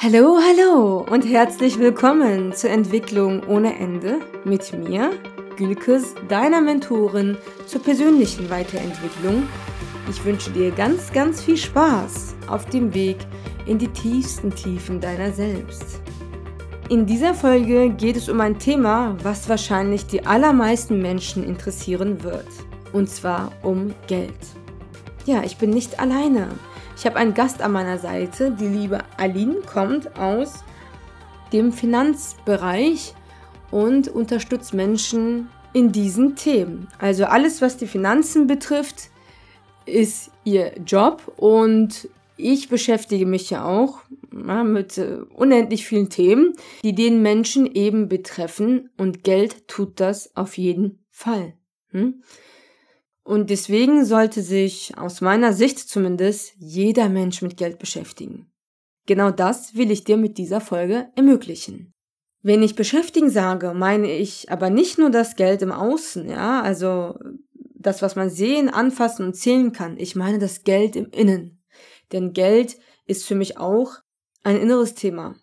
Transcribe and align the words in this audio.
Hallo, 0.00 0.38
hallo 0.40 1.04
und 1.10 1.22
herzlich 1.22 1.76
willkommen 1.76 2.52
zur 2.52 2.70
Entwicklung 2.70 3.42
ohne 3.48 3.76
Ende 3.80 4.20
mit 4.44 4.72
mir, 4.72 5.10
Gülkes, 5.56 6.14
deiner 6.28 6.60
Mentorin 6.60 7.36
zur 7.66 7.82
persönlichen 7.82 8.48
Weiterentwicklung. 8.48 9.48
Ich 10.08 10.24
wünsche 10.24 10.52
dir 10.52 10.70
ganz, 10.70 11.12
ganz 11.12 11.42
viel 11.42 11.56
Spaß 11.56 12.36
auf 12.46 12.66
dem 12.66 12.94
Weg 12.94 13.16
in 13.66 13.78
die 13.78 13.88
tiefsten 13.88 14.54
Tiefen 14.54 15.00
deiner 15.00 15.32
selbst. 15.32 16.00
In 16.88 17.04
dieser 17.04 17.34
Folge 17.34 17.90
geht 17.90 18.16
es 18.16 18.28
um 18.28 18.40
ein 18.40 18.56
Thema, 18.56 19.16
was 19.24 19.48
wahrscheinlich 19.48 20.06
die 20.06 20.24
allermeisten 20.24 21.02
Menschen 21.02 21.42
interessieren 21.42 22.22
wird. 22.22 22.46
Und 22.92 23.10
zwar 23.10 23.50
um 23.64 23.92
Geld. 24.06 24.30
Ja, 25.26 25.42
ich 25.42 25.56
bin 25.56 25.70
nicht 25.70 25.98
alleine. 25.98 26.50
Ich 26.98 27.06
habe 27.06 27.14
einen 27.14 27.32
Gast 27.32 27.62
an 27.62 27.70
meiner 27.70 27.98
Seite. 27.98 28.50
Die 28.50 28.66
liebe 28.66 28.98
Aline 29.18 29.60
kommt 29.60 30.18
aus 30.18 30.64
dem 31.52 31.72
Finanzbereich 31.72 33.14
und 33.70 34.08
unterstützt 34.08 34.74
Menschen 34.74 35.48
in 35.72 35.92
diesen 35.92 36.34
Themen. 36.34 36.88
Also 36.98 37.26
alles, 37.26 37.62
was 37.62 37.76
die 37.76 37.86
Finanzen 37.86 38.48
betrifft, 38.48 39.10
ist 39.86 40.32
ihr 40.42 40.72
Job 40.84 41.32
und 41.36 42.08
ich 42.36 42.68
beschäftige 42.68 43.26
mich 43.26 43.48
ja 43.50 43.64
auch 43.64 44.00
mit 44.32 44.98
äh, 44.98 45.18
unendlich 45.32 45.86
vielen 45.86 46.10
Themen, 46.10 46.54
die 46.82 46.96
den 46.96 47.22
Menschen 47.22 47.66
eben 47.66 48.08
betreffen 48.08 48.90
und 48.96 49.22
Geld 49.22 49.68
tut 49.68 50.00
das 50.00 50.34
auf 50.36 50.58
jeden 50.58 51.04
Fall. 51.12 51.54
Hm? 51.90 52.22
Und 53.28 53.50
deswegen 53.50 54.06
sollte 54.06 54.40
sich, 54.40 54.96
aus 54.96 55.20
meiner 55.20 55.52
Sicht 55.52 55.78
zumindest, 55.80 56.54
jeder 56.56 57.10
Mensch 57.10 57.42
mit 57.42 57.58
Geld 57.58 57.78
beschäftigen. 57.78 58.50
Genau 59.04 59.30
das 59.30 59.74
will 59.74 59.90
ich 59.90 60.02
dir 60.02 60.16
mit 60.16 60.38
dieser 60.38 60.62
Folge 60.62 61.10
ermöglichen. 61.14 61.92
Wenn 62.40 62.62
ich 62.62 62.74
beschäftigen 62.74 63.28
sage, 63.28 63.74
meine 63.74 64.10
ich 64.10 64.50
aber 64.50 64.70
nicht 64.70 64.96
nur 64.96 65.10
das 65.10 65.36
Geld 65.36 65.60
im 65.60 65.72
Außen, 65.72 66.26
ja, 66.26 66.62
also 66.62 67.18
das, 67.74 68.00
was 68.00 68.16
man 68.16 68.30
sehen, 68.30 68.70
anfassen 68.70 69.26
und 69.26 69.34
zählen 69.34 69.72
kann. 69.72 69.98
Ich 69.98 70.16
meine 70.16 70.38
das 70.38 70.64
Geld 70.64 70.96
im 70.96 71.10
Innen. 71.10 71.62
Denn 72.12 72.32
Geld 72.32 72.78
ist 73.04 73.26
für 73.26 73.34
mich 73.34 73.58
auch 73.58 73.96
ein 74.42 74.56
inneres 74.56 74.94
Thema. 74.94 75.36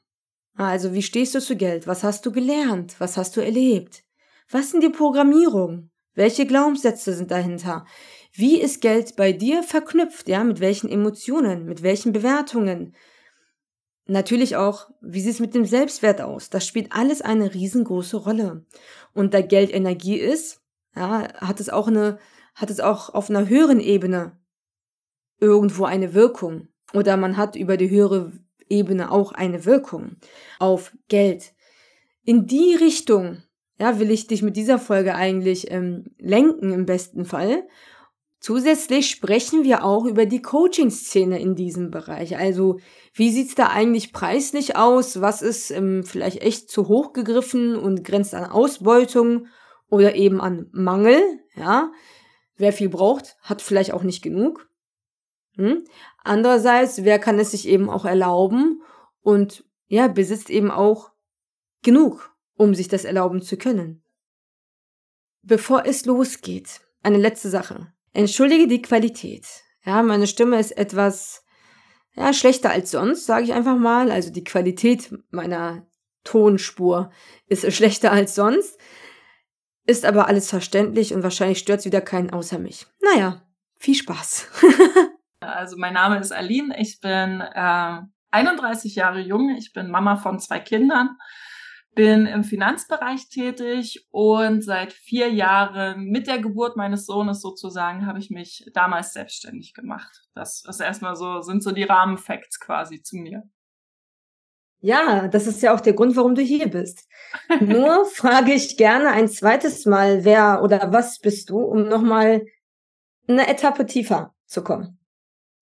Also, 0.58 0.96
wie 0.96 1.04
stehst 1.04 1.36
du 1.36 1.40
zu 1.40 1.56
Geld? 1.56 1.86
Was 1.86 2.04
hast 2.04 2.26
du 2.26 2.31
gelernt? 2.31 2.96
Was 2.98 3.16
hast 3.16 3.38
du 3.38 3.42
erlebt? 3.42 4.04
Was 4.50 4.72
sind 4.72 4.81
die 4.81 4.90
Programmierungen? 4.90 5.92
Welche 6.16 6.46
Glaubenssätze 6.46 7.14
sind 7.14 7.30
dahinter? 7.30 7.86
Wie 8.34 8.60
ist 8.60 8.82
Geld 8.82 9.16
bei 9.16 9.34
dir 9.34 9.64
verknüpft? 9.64 10.28
Ja, 10.28 10.44
mit 10.44 10.60
welchen 10.62 10.90
Emotionen? 10.90 11.66
Mit 11.66 11.84
welchen 11.84 12.14
Bewertungen? 12.14 12.96
Natürlich 14.08 14.56
auch, 14.56 14.90
wie 15.02 15.20
sieht 15.20 15.34
es 15.34 15.40
mit 15.40 15.54
dem 15.54 15.66
Selbstwert 15.66 16.22
aus? 16.22 16.50
Das 16.50 16.66
spielt 16.66 16.92
alles 16.92 17.22
eine 17.22 17.54
riesengroße 17.54 18.18
Rolle. 18.18 18.66
Und 19.14 19.34
da 19.34 19.42
Geld 19.42 19.74
Energie 19.74 20.18
ist, 20.18 20.62
ja, 20.96 21.28
hat 21.36 21.60
es 21.60 21.70
auch 21.70 21.88
eine, 21.88 22.20
hat 22.54 22.70
es 22.70 22.80
auch 22.80 23.14
auf 23.14 23.30
einer 23.30 23.50
höheren 23.50 23.80
Ebene 23.80 24.40
irgendwo 25.40 25.86
eine 25.86 26.14
Wirkung. 26.14 26.70
Oder 26.94 27.18
man 27.18 27.36
hat 27.36 27.56
über 27.56 27.78
die 27.78 27.90
höhere 27.90 28.32
Ebene 28.70 29.12
auch 29.12 29.32
eine 29.34 29.66
Wirkung 29.66 30.18
auf 30.60 30.96
Geld. 31.08 31.54
In 32.24 32.48
die 32.48 32.76
Richtung 32.76 33.44
ja, 33.80 34.00
will 34.00 34.12
ich 34.12 34.28
dich 34.28 34.42
mit 34.42 34.56
dieser 34.56 34.80
Folge 34.80 35.16
eigentlich 35.16 35.72
ähm, 35.72 36.06
lenken 36.18 36.72
im 36.72 36.86
besten 36.86 37.26
Fall. 37.26 37.68
Zusätzlich 38.40 39.09
sprechen 39.09 39.64
wir 39.64 39.84
auch 39.84 40.06
über 40.06 40.26
die 40.26 40.42
Coaching-Szene 40.42 41.40
in 41.40 41.56
diesem 41.56 41.90
Bereich. 41.90 42.38
Also, 42.38 42.80
wie 43.14 43.31
sieht's 43.31 43.56
da 43.56 43.68
eigentlich 43.68 44.14
preislich 44.14 44.76
aus? 44.76 45.20
Was 45.20 45.42
ist 45.42 45.72
ähm, 45.72 46.03
vielleicht 46.03 46.42
echt 46.42 46.70
zu 46.70 46.88
hoch 46.88 47.12
gegriffen 47.12 47.76
und 47.76 48.03
grenzt 48.03 48.36
an 48.36 48.46
Ausbeutung 48.46 49.48
oder 49.90 50.16
eben 50.16 50.42
an 50.42 50.68
Mangel? 50.72 51.22
Ja, 51.56 51.92
wer 52.56 52.72
viel 52.72 52.90
braucht, 52.90 53.36
hat 53.42 53.62
vielleicht 53.62 53.94
auch 53.94 54.03
nicht 54.03 54.22
genug. 54.22 54.69
Hm? 55.56 55.84
Andererseits, 56.24 57.03
wer 57.03 57.18
kann 57.18 57.40
es 57.40 57.52
sich 57.52 57.68
eben 57.68 57.90
auch 57.90 58.06
erlauben 58.06 58.84
und 59.22 59.66
ja, 59.88 60.07
besitzt 60.07 60.50
eben 60.50 60.72
auch 60.72 61.12
genug 61.81 62.34
um 62.56 62.74
sich 62.74 62.88
das 62.88 63.06
erlauben 63.06 63.42
zu 63.42 63.58
können. 63.58 64.04
Bevor 65.42 65.86
es 65.86 66.06
losgeht, 66.06 66.82
eine 67.04 67.18
letzte 67.18 67.50
Sache. 67.50 67.94
Entschuldige 68.14 68.68
die 68.68 68.82
Qualität. 68.82 69.46
Ja, 69.84 70.02
meine 70.02 70.26
Stimme 70.26 70.60
ist 70.60 70.72
etwas 70.72 71.46
ja, 72.16 72.34
schlechter 72.34 72.72
als 72.72 72.92
sonst, 72.92 73.26
sage 73.26 73.44
ich 73.46 73.54
einfach 73.54 73.78
mal. 73.78 74.12
Also 74.12 74.32
die 74.32 74.44
Qualität 74.44 75.14
meiner 75.30 75.86
Tonspur 76.24 77.12
ist 77.48 77.72
schlechter 77.74 78.12
als 78.12 78.34
sonst. 78.36 78.80
Ist 79.86 80.06
aber 80.06 80.28
alles 80.28 80.50
verständlich 80.50 81.14
und 81.14 81.22
wahrscheinlich 81.22 81.60
stört 81.60 81.80
es 81.80 81.86
wieder 81.86 82.02
keinen 82.02 82.32
außer 82.32 82.58
mich. 82.58 82.88
Naja, 83.02 83.44
viel 83.78 83.94
Spaß. 83.94 84.48
also 85.42 85.78
mein 85.78 85.94
Name 85.94 86.20
ist 86.20 86.32
Aline, 86.32 86.76
ich 86.80 87.00
bin 87.02 87.42
äh, 87.42 88.02
31 88.32 88.96
Jahre 88.96 89.20
jung, 89.20 89.56
ich 89.58 89.74
bin 89.74 89.92
Mama 89.92 90.16
von 90.16 90.40
zwei 90.40 90.60
Kindern 90.60 91.18
bin 91.95 92.28
im 92.28 92.44
Finanzbereich 92.44 93.29
tätig 93.29 94.06
und 94.11 94.63
seit 94.63 94.94
vier 94.94 95.31
Jahren 95.31 96.06
mit 96.06 96.28
der 96.28 96.39
Geburt 96.39 96.75
meines 96.75 97.06
Sohnes 97.06 97.41
sozusagen 97.41 98.06
habe 98.06 98.19
ich 98.19 98.29
mich 98.29 98.69
damals 98.73 99.13
selbstständig 99.13 99.73
gemacht. 99.73 100.28
Das 100.35 100.63
ist 100.67 100.81
erstmal 100.81 101.16
so, 101.16 101.41
sind 101.41 101.63
so 101.63 101.72
die 101.72 101.83
Rahmenfacts 101.83 102.59
quasi 102.59 103.01
zu 103.01 103.16
mir. 103.16 103.44
Ja, 104.81 105.28
das 105.28 105.47
ist 105.47 105.63
ja 105.63 105.73
auch 105.73 105.79
der 105.79 105.94
Grund, 105.94 106.16
warum 106.16 106.35
du 106.35 106.44
hier 106.44 106.69
bist. 106.69 107.09
Nur 107.59 108.06
frage 108.06 108.53
ich 108.53 108.77
gerne 108.77 109.09
ein 109.09 109.27
zweites 109.27 109.85
Mal, 109.85 110.25
wer 110.25 110.62
oder 110.62 110.94
was 110.94 111.19
bist 111.19 111.50
du, 111.50 111.59
um 111.59 111.88
nochmal 111.88 112.45
eine 113.27 113.47
Etappe 113.47 113.85
tiefer 113.85 114.35
zu 114.45 114.63
kommen. 114.63 115.00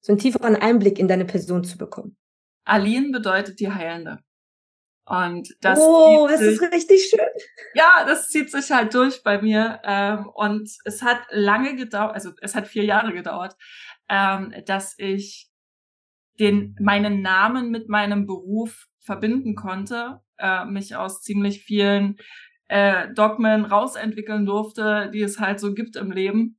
So 0.01 0.11
einen 0.11 0.19
tieferen 0.19 0.57
Einblick 0.57 0.99
in 0.99 1.07
deine 1.07 1.23
Person 1.23 1.63
zu 1.63 1.77
bekommen. 1.77 2.17
Aline 2.65 3.11
bedeutet 3.11 3.59
die 3.59 3.71
Heilende. 3.71 4.19
Und 5.05 5.53
das 5.59 5.79
oh, 5.81 6.27
das 6.29 6.39
sich, 6.39 6.53
ist 6.53 6.61
richtig 6.61 7.09
schön. 7.09 7.27
Ja, 7.73 8.05
das 8.05 8.29
zieht 8.29 8.49
sich 8.49 8.71
halt 8.71 8.93
durch 8.93 9.21
bei 9.23 9.41
mir. 9.41 9.81
Ähm, 9.83 10.27
und 10.33 10.69
es 10.85 11.01
hat 11.01 11.19
lange 11.29 11.75
gedauert, 11.75 12.13
also 12.13 12.31
es 12.41 12.55
hat 12.55 12.67
vier 12.67 12.85
Jahre 12.85 13.13
gedauert, 13.13 13.57
ähm, 14.09 14.53
dass 14.65 14.95
ich 14.97 15.49
den 16.39 16.75
meinen 16.79 17.21
Namen 17.21 17.69
mit 17.69 17.89
meinem 17.89 18.25
Beruf 18.25 18.87
verbinden 18.99 19.55
konnte, 19.55 20.21
äh, 20.37 20.65
mich 20.65 20.95
aus 20.95 21.21
ziemlich 21.21 21.63
vielen 21.63 22.17
äh, 22.69 23.13
Dogmen 23.13 23.65
rausentwickeln 23.65 24.45
durfte, 24.45 25.11
die 25.13 25.21
es 25.21 25.39
halt 25.39 25.59
so 25.59 25.73
gibt 25.73 25.95
im 25.95 26.11
Leben. 26.11 26.57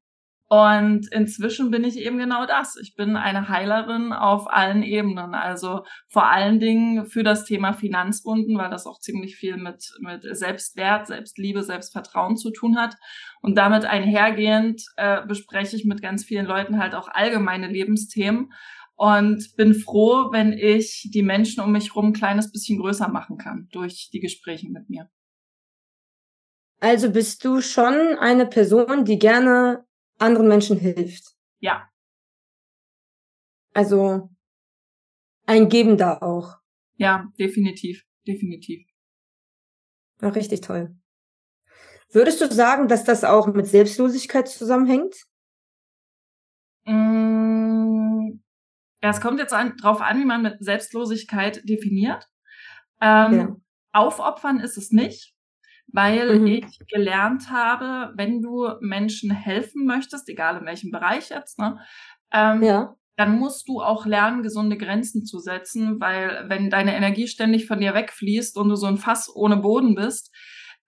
Und 0.55 1.11
inzwischen 1.11 1.73
bin 1.73 1.83
ich 1.83 1.97
eben 1.97 2.17
genau 2.17 2.47
das. 2.47 2.77
Ich 2.77 2.95
bin 2.95 3.17
eine 3.17 3.49
Heilerin 3.49 4.13
auf 4.13 4.47
allen 4.49 4.85
Ebenen. 4.85 5.35
Also 5.35 5.85
vor 6.07 6.31
allen 6.31 6.61
Dingen 6.61 7.07
für 7.07 7.25
das 7.25 7.45
Thema 7.45 7.73
Finanzwunden, 7.73 8.57
weil 8.57 8.71
das 8.71 8.87
auch 8.87 9.01
ziemlich 9.01 9.35
viel 9.35 9.57
mit, 9.57 9.85
mit 9.99 10.23
Selbstwert, 10.23 11.09
Selbstliebe, 11.09 11.65
Selbstvertrauen 11.65 12.37
zu 12.37 12.53
tun 12.53 12.79
hat. 12.79 12.95
Und 13.43 13.57
damit 13.57 13.85
einhergehend 13.85 14.85
äh, 14.97 15.27
bespreche 15.27 15.75
ich 15.75 15.87
mit 15.87 16.01
ganz 16.01 16.25
vielen 16.25 16.47
Leuten 16.47 16.79
halt 16.79 16.95
auch 16.95 17.09
allgemeine 17.09 17.67
Lebensthemen 17.67 18.53
und 18.95 19.57
bin 19.57 19.75
froh, 19.75 20.31
wenn 20.31 20.53
ich 20.53 21.11
die 21.13 21.23
Menschen 21.23 21.65
um 21.65 21.73
mich 21.73 21.89
herum 21.89 22.11
ein 22.11 22.13
kleines 22.13 22.53
bisschen 22.53 22.79
größer 22.79 23.09
machen 23.09 23.39
kann 23.39 23.67
durch 23.73 24.09
die 24.13 24.21
Gespräche 24.21 24.71
mit 24.71 24.89
mir. 24.89 25.11
Also 26.79 27.11
bist 27.11 27.45
du 27.45 27.61
schon 27.61 28.19
eine 28.21 28.47
Person, 28.47 29.05
die 29.05 29.19
gerne 29.19 29.85
anderen 30.25 30.49
Menschen 30.49 30.79
hilft. 30.79 31.35
Ja. 31.61 31.89
Also 33.73 34.31
ein 35.47 35.69
Gebender 35.69 36.23
auch. 36.23 36.57
Ja, 36.97 37.29
definitiv, 37.39 38.05
definitiv. 38.27 38.87
Ja, 40.21 40.29
richtig 40.29 40.61
toll. 40.63 40.97
Würdest 42.11 42.41
du 42.41 42.51
sagen, 42.53 42.89
dass 42.89 43.05
das 43.05 43.25
auch 43.25 43.47
mit 43.49 43.67
Selbstlosigkeit 43.67 44.49
zusammenhängt? 44.49 45.17
Mm, 46.85 48.41
ja, 49.03 49.11
es 49.11 49.21
kommt 49.21 49.41
jetzt 49.41 49.53
an, 49.53 49.77
drauf 49.77 50.01
an, 50.01 50.21
wie 50.21 50.25
man 50.25 50.43
mit 50.43 50.57
Selbstlosigkeit 50.61 51.69
definiert. 51.69 52.29
Ähm, 53.01 53.33
ja. 53.33 53.57
Aufopfern 53.93 54.61
ist 54.61 54.79
es 54.79 54.93
nicht 54.93 55.34
weil 55.89 56.41
mhm. 56.41 56.47
ich 56.47 56.79
gelernt 56.89 57.51
habe, 57.51 58.13
wenn 58.17 58.43
du 58.43 58.69
Menschen 58.81 59.31
helfen 59.31 59.87
möchtest, 59.87 60.29
egal 60.29 60.59
in 60.59 60.67
welchem 60.67 60.91
Bereich 60.91 61.31
jetzt, 61.31 61.59
ne, 61.59 61.79
ähm, 62.33 62.63
ja. 62.63 62.97
dann 63.17 63.39
musst 63.39 63.69
du 63.69 63.81
auch 63.81 64.07
lernen, 64.07 64.43
gesunde 64.43 64.77
Grenzen 64.77 65.25
zu 65.25 65.39
setzen, 65.39 66.01
weil 66.01 66.45
wenn 66.49 66.71
deine 66.71 66.97
Energie 66.97 67.29
ständig 67.29 67.67
von 67.67 67.81
dir 67.81 67.95
wegfließt 67.95 68.57
und 68.57 68.69
du 68.69 68.77
so 68.77 68.87
ein 68.87 68.97
Fass 68.97 69.31
ohne 69.35 69.59
Boden 69.59 69.95
bist, 69.95 70.35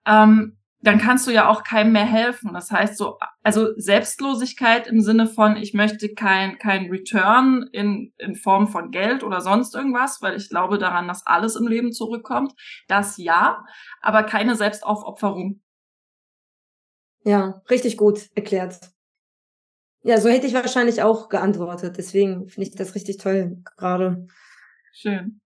ähm, 0.05 0.56
dann 0.79 0.99
kannst 0.99 1.25
du 1.25 1.31
ja 1.31 1.49
auch 1.49 1.63
keinem 1.63 1.93
mehr 1.93 2.05
helfen. 2.05 2.53
Das 2.53 2.71
heißt 2.71 2.97
so, 2.97 3.17
also 3.41 3.69
Selbstlosigkeit 3.77 4.87
im 4.87 5.01
Sinne 5.01 5.27
von, 5.27 5.57
ich 5.57 5.73
möchte 5.73 6.13
kein, 6.13 6.59
kein 6.59 6.89
Return 6.89 7.67
in, 7.71 8.13
in 8.17 8.35
Form 8.35 8.67
von 8.67 8.91
Geld 8.91 9.23
oder 9.23 9.41
sonst 9.41 9.73
irgendwas, 9.73 10.21
weil 10.21 10.37
ich 10.37 10.49
glaube 10.49 10.77
daran, 10.77 11.07
dass 11.07 11.25
alles 11.25 11.55
im 11.55 11.67
Leben 11.67 11.91
zurückkommt. 11.91 12.53
Das 12.87 13.17
ja, 13.17 13.65
aber 14.01 14.23
keine 14.23 14.55
Selbstaufopferung. 14.55 15.61
Ja, 17.23 17.61
richtig 17.69 17.97
gut 17.97 18.29
erklärt. 18.35 18.91
Ja, 20.03 20.21
so 20.21 20.29
hätte 20.29 20.47
ich 20.47 20.53
wahrscheinlich 20.53 21.01
auch 21.01 21.27
geantwortet. 21.27 21.97
Deswegen 21.97 22.47
finde 22.47 22.69
ich 22.69 22.75
das 22.75 22.93
richtig 22.95 23.17
toll 23.17 23.57
gerade. 23.75 24.27
Schön. 24.93 25.41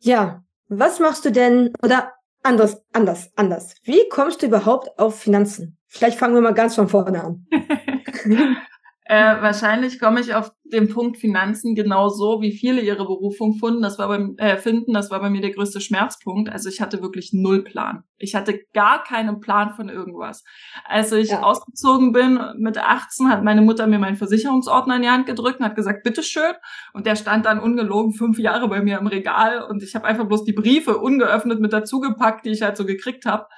Ja, 0.00 0.42
was 0.68 0.98
machst 0.98 1.24
du 1.24 1.30
denn, 1.30 1.72
oder 1.82 2.13
Anders, 2.46 2.82
anders, 2.92 3.30
anders. 3.36 3.74
Wie 3.84 4.06
kommst 4.10 4.42
du 4.42 4.46
überhaupt 4.46 4.98
auf 4.98 5.18
Finanzen? 5.18 5.78
Vielleicht 5.86 6.18
fangen 6.18 6.34
wir 6.34 6.42
mal 6.42 6.52
ganz 6.52 6.74
von 6.74 6.88
vorne 6.88 7.24
an. 7.24 7.46
Äh, 9.06 9.42
wahrscheinlich 9.42 10.00
komme 10.00 10.20
ich 10.20 10.34
auf 10.34 10.50
den 10.64 10.88
Punkt 10.88 11.18
Finanzen 11.18 11.74
genau 11.74 12.08
so, 12.08 12.40
wie 12.40 12.52
viele 12.52 12.80
ihre 12.80 13.04
Berufung 13.04 13.52
finden. 13.52 13.82
Das 13.82 13.98
war 13.98 14.08
beim 14.08 14.34
äh, 14.38 14.56
finden, 14.56 14.94
das 14.94 15.10
war 15.10 15.20
bei 15.20 15.28
mir 15.28 15.42
der 15.42 15.50
größte 15.50 15.82
Schmerzpunkt. 15.82 16.50
Also 16.50 16.70
ich 16.70 16.80
hatte 16.80 17.02
wirklich 17.02 17.34
null 17.34 17.64
Plan. 17.64 18.04
Ich 18.16 18.34
hatte 18.34 18.60
gar 18.72 19.04
keinen 19.04 19.40
Plan 19.40 19.74
von 19.74 19.90
irgendwas. 19.90 20.42
Als 20.86 21.12
ich 21.12 21.28
ja. 21.28 21.42
ausgezogen 21.42 22.12
bin 22.12 22.40
mit 22.56 22.78
18, 22.78 23.28
hat 23.28 23.44
meine 23.44 23.60
Mutter 23.60 23.86
mir 23.86 23.98
meinen 23.98 24.16
Versicherungsordner 24.16 24.96
in 24.96 25.02
die 25.02 25.10
Hand 25.10 25.26
gedrückt 25.26 25.60
und 25.60 25.66
hat 25.66 25.76
gesagt, 25.76 26.02
bitteschön. 26.02 26.54
Und 26.94 27.04
der 27.04 27.16
stand 27.16 27.44
dann 27.44 27.60
ungelogen 27.60 28.14
fünf 28.14 28.38
Jahre 28.38 28.68
bei 28.68 28.80
mir 28.80 28.98
im 28.98 29.06
Regal 29.06 29.62
und 29.64 29.82
ich 29.82 29.94
habe 29.94 30.06
einfach 30.06 30.26
bloß 30.26 30.44
die 30.44 30.54
Briefe 30.54 30.96
ungeöffnet 30.96 31.60
mit 31.60 31.74
dazugepackt, 31.74 32.46
die 32.46 32.50
ich 32.52 32.62
halt 32.62 32.78
so 32.78 32.86
gekriegt 32.86 33.26
habe. 33.26 33.48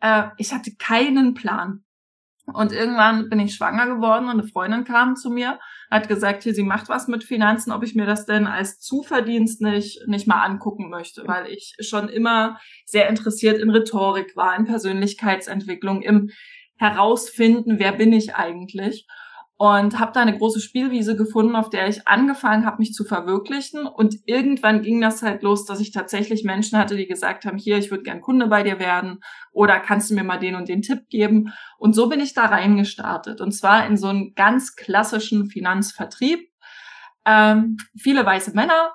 Äh, 0.00 0.28
ich 0.38 0.54
hatte 0.54 0.70
keinen 0.78 1.34
Plan. 1.34 1.84
Und 2.46 2.72
irgendwann 2.72 3.28
bin 3.28 3.38
ich 3.38 3.54
schwanger 3.54 3.86
geworden 3.86 4.24
und 4.24 4.40
eine 4.40 4.44
Freundin 4.44 4.84
kam 4.84 5.14
zu 5.14 5.30
mir, 5.30 5.58
hat 5.90 6.08
gesagt, 6.08 6.42
hier, 6.42 6.54
sie 6.54 6.62
macht 6.62 6.88
was 6.88 7.06
mit 7.06 7.22
Finanzen, 7.22 7.70
ob 7.70 7.84
ich 7.84 7.94
mir 7.94 8.06
das 8.06 8.26
denn 8.26 8.46
als 8.46 8.78
Zuverdienst 8.80 9.60
nicht, 9.60 10.00
nicht 10.06 10.26
mal 10.26 10.42
angucken 10.42 10.90
möchte, 10.90 11.26
weil 11.26 11.46
ich 11.46 11.74
schon 11.80 12.08
immer 12.08 12.58
sehr 12.86 13.08
interessiert 13.08 13.58
in 13.58 13.70
Rhetorik 13.70 14.36
war, 14.36 14.56
in 14.56 14.64
Persönlichkeitsentwicklung, 14.64 16.02
im 16.02 16.30
Herausfinden, 16.76 17.78
wer 17.78 17.92
bin 17.92 18.12
ich 18.12 18.34
eigentlich 18.34 19.06
und 19.60 19.98
habe 19.98 20.12
da 20.14 20.22
eine 20.22 20.38
große 20.38 20.58
Spielwiese 20.58 21.16
gefunden, 21.16 21.54
auf 21.54 21.68
der 21.68 21.86
ich 21.86 22.08
angefangen 22.08 22.64
habe, 22.64 22.78
mich 22.78 22.94
zu 22.94 23.04
verwirklichen. 23.04 23.86
Und 23.86 24.16
irgendwann 24.24 24.80
ging 24.80 25.02
das 25.02 25.20
halt 25.20 25.42
los, 25.42 25.66
dass 25.66 25.80
ich 25.80 25.92
tatsächlich 25.92 26.44
Menschen 26.44 26.78
hatte, 26.78 26.96
die 26.96 27.06
gesagt 27.06 27.44
haben, 27.44 27.58
hier, 27.58 27.76
ich 27.76 27.90
würde 27.90 28.04
gern 28.04 28.22
Kunde 28.22 28.46
bei 28.46 28.62
dir 28.62 28.78
werden 28.78 29.20
oder 29.52 29.78
kannst 29.78 30.08
du 30.08 30.14
mir 30.14 30.24
mal 30.24 30.38
den 30.38 30.54
und 30.54 30.70
den 30.70 30.80
Tipp 30.80 31.10
geben. 31.10 31.52
Und 31.76 31.94
so 31.94 32.08
bin 32.08 32.20
ich 32.20 32.32
da 32.32 32.46
reingestartet. 32.46 33.42
Und 33.42 33.52
zwar 33.52 33.86
in 33.86 33.98
so 33.98 34.06
einen 34.06 34.34
ganz 34.34 34.76
klassischen 34.76 35.50
Finanzvertrieb. 35.50 36.50
Ähm, 37.26 37.76
viele 37.98 38.24
weiße 38.24 38.52
Männer, 38.54 38.92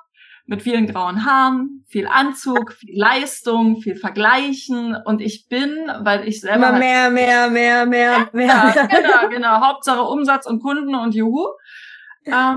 mit 0.47 0.61
vielen 0.61 0.85
grauen 0.85 1.25
Haaren, 1.25 1.83
viel 1.87 2.07
Anzug, 2.07 2.73
viel 2.79 2.97
Leistung, 2.97 3.81
viel 3.81 3.95
Vergleichen. 3.95 4.95
Und 5.05 5.21
ich 5.21 5.47
bin, 5.49 5.87
weil 6.01 6.27
ich 6.27 6.41
selber. 6.41 6.69
Immer 6.69 6.71
halt 6.73 6.79
mehr, 6.79 7.09
mehr, 7.09 7.49
mehr, 7.49 7.85
mehr, 7.85 8.29
mehr. 8.33 8.73
Ja, 8.75 8.85
genau, 8.87 9.29
genau. 9.29 9.61
Hauptsache 9.61 10.01
Umsatz 10.01 10.45
und 10.45 10.61
Kunden 10.61 10.95
und 10.95 11.15
Juhu. 11.15 11.47
Äh, 12.25 12.55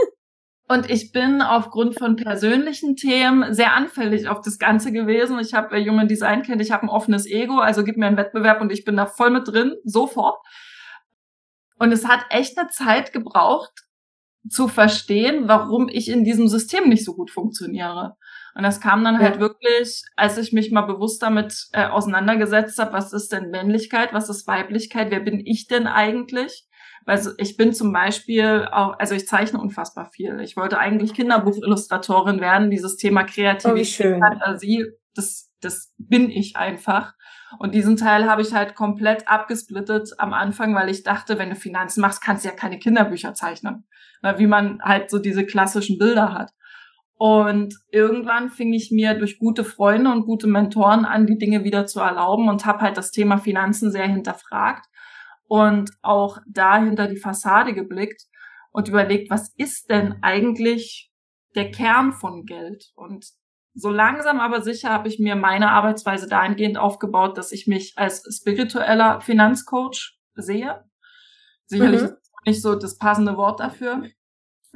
und 0.68 0.88
ich 0.90 1.12
bin 1.12 1.42
aufgrund 1.42 1.98
von 1.98 2.16
persönlichen 2.16 2.96
Themen 2.96 3.52
sehr 3.54 3.74
anfällig 3.74 4.28
auf 4.28 4.40
das 4.40 4.58
Ganze 4.58 4.92
gewesen. 4.92 5.38
Ich 5.40 5.52
habe, 5.52 5.68
wer 5.72 5.84
Human 5.84 6.08
Design 6.08 6.42
kennt, 6.42 6.62
ich 6.62 6.70
habe 6.70 6.84
ein 6.84 6.90
offenes 6.90 7.26
Ego, 7.26 7.58
also 7.58 7.84
gib 7.84 7.96
mir 7.96 8.06
einen 8.06 8.16
Wettbewerb 8.16 8.60
und 8.60 8.72
ich 8.72 8.84
bin 8.84 8.96
da 8.96 9.06
voll 9.06 9.30
mit 9.30 9.46
drin, 9.46 9.74
sofort. 9.84 10.38
Und 11.78 11.92
es 11.92 12.06
hat 12.06 12.26
echt 12.28 12.58
eine 12.58 12.68
Zeit 12.68 13.12
gebraucht, 13.12 13.72
zu 14.48 14.68
verstehen, 14.68 15.48
warum 15.48 15.88
ich 15.88 16.08
in 16.08 16.24
diesem 16.24 16.48
System 16.48 16.88
nicht 16.88 17.04
so 17.04 17.14
gut 17.14 17.30
funktioniere. 17.30 18.16
Und 18.54 18.62
das 18.62 18.80
kam 18.80 19.04
dann 19.04 19.18
halt 19.18 19.36
ja. 19.36 19.40
wirklich, 19.40 20.02
als 20.16 20.38
ich 20.38 20.52
mich 20.52 20.72
mal 20.72 20.82
bewusst 20.82 21.22
damit 21.22 21.68
äh, 21.72 21.86
auseinandergesetzt 21.86 22.78
habe, 22.78 22.92
was 22.92 23.12
ist 23.12 23.32
denn 23.32 23.50
Männlichkeit, 23.50 24.12
was 24.12 24.28
ist 24.28 24.46
Weiblichkeit, 24.46 25.10
wer 25.10 25.20
bin 25.20 25.40
ich 25.44 25.66
denn 25.66 25.86
eigentlich? 25.86 26.66
Weil 27.06 27.20
ich 27.38 27.56
bin 27.56 27.72
zum 27.72 27.92
Beispiel 27.92 28.68
auch, 28.70 28.98
also 28.98 29.14
ich 29.14 29.26
zeichne 29.26 29.60
unfassbar 29.60 30.10
viel. 30.12 30.40
Ich 30.40 30.56
wollte 30.56 30.78
eigentlich 30.78 31.14
Kinderbuchillustratorin 31.14 32.40
werden. 32.40 32.70
Dieses 32.70 32.96
Thema 32.96 33.24
Kreativität, 33.24 34.16
oh, 34.16 34.20
Fantasie, 34.20 34.86
das, 35.14 35.50
das 35.60 35.92
bin 35.96 36.30
ich 36.30 36.56
einfach. 36.56 37.14
Und 37.58 37.74
diesen 37.74 37.96
Teil 37.96 38.28
habe 38.30 38.42
ich 38.42 38.54
halt 38.54 38.74
komplett 38.74 39.28
abgesplittet 39.28 40.10
am 40.18 40.32
Anfang, 40.32 40.74
weil 40.74 40.88
ich 40.88 41.02
dachte, 41.02 41.38
wenn 41.38 41.50
du 41.50 41.56
Finanzen 41.56 42.00
machst, 42.00 42.22
kannst 42.22 42.44
du 42.44 42.48
ja 42.48 42.54
keine 42.54 42.78
Kinderbücher 42.78 43.34
zeichnen. 43.34 43.86
Wie 44.36 44.46
man 44.46 44.80
halt 44.82 45.10
so 45.10 45.18
diese 45.18 45.44
klassischen 45.44 45.98
Bilder 45.98 46.32
hat. 46.32 46.52
Und 47.22 47.74
irgendwann 47.90 48.48
fing 48.48 48.72
ich 48.72 48.90
mir 48.90 49.12
durch 49.12 49.38
gute 49.38 49.62
Freunde 49.64 50.10
und 50.10 50.24
gute 50.24 50.46
Mentoren 50.46 51.04
an, 51.04 51.26
die 51.26 51.36
Dinge 51.36 51.64
wieder 51.64 51.86
zu 51.86 52.00
erlauben 52.00 52.48
und 52.48 52.64
habe 52.64 52.80
halt 52.80 52.96
das 52.96 53.10
Thema 53.10 53.36
Finanzen 53.36 53.90
sehr 53.90 54.06
hinterfragt 54.06 54.86
und 55.46 55.90
auch 56.00 56.38
dahinter 56.46 57.08
die 57.08 57.18
Fassade 57.18 57.74
geblickt 57.74 58.22
und 58.72 58.88
überlegt, 58.88 59.30
was 59.30 59.52
ist 59.56 59.90
denn 59.90 60.14
eigentlich 60.22 61.10
der 61.54 61.70
Kern 61.70 62.12
von 62.12 62.46
Geld? 62.46 62.90
Und 62.94 63.26
so 63.80 63.90
langsam 63.90 64.40
aber 64.40 64.62
sicher 64.62 64.90
habe 64.90 65.08
ich 65.08 65.18
mir 65.18 65.36
meine 65.36 65.70
Arbeitsweise 65.70 66.28
dahingehend 66.28 66.78
aufgebaut, 66.78 67.38
dass 67.38 67.52
ich 67.52 67.66
mich 67.66 67.94
als 67.96 68.22
spiritueller 68.30 69.20
Finanzcoach 69.20 70.18
sehe. 70.34 70.84
Sicherlich 71.66 72.02
mhm. 72.02 72.16
nicht 72.46 72.62
so 72.62 72.74
das 72.74 72.98
passende 72.98 73.36
Wort 73.36 73.60
dafür. 73.60 74.02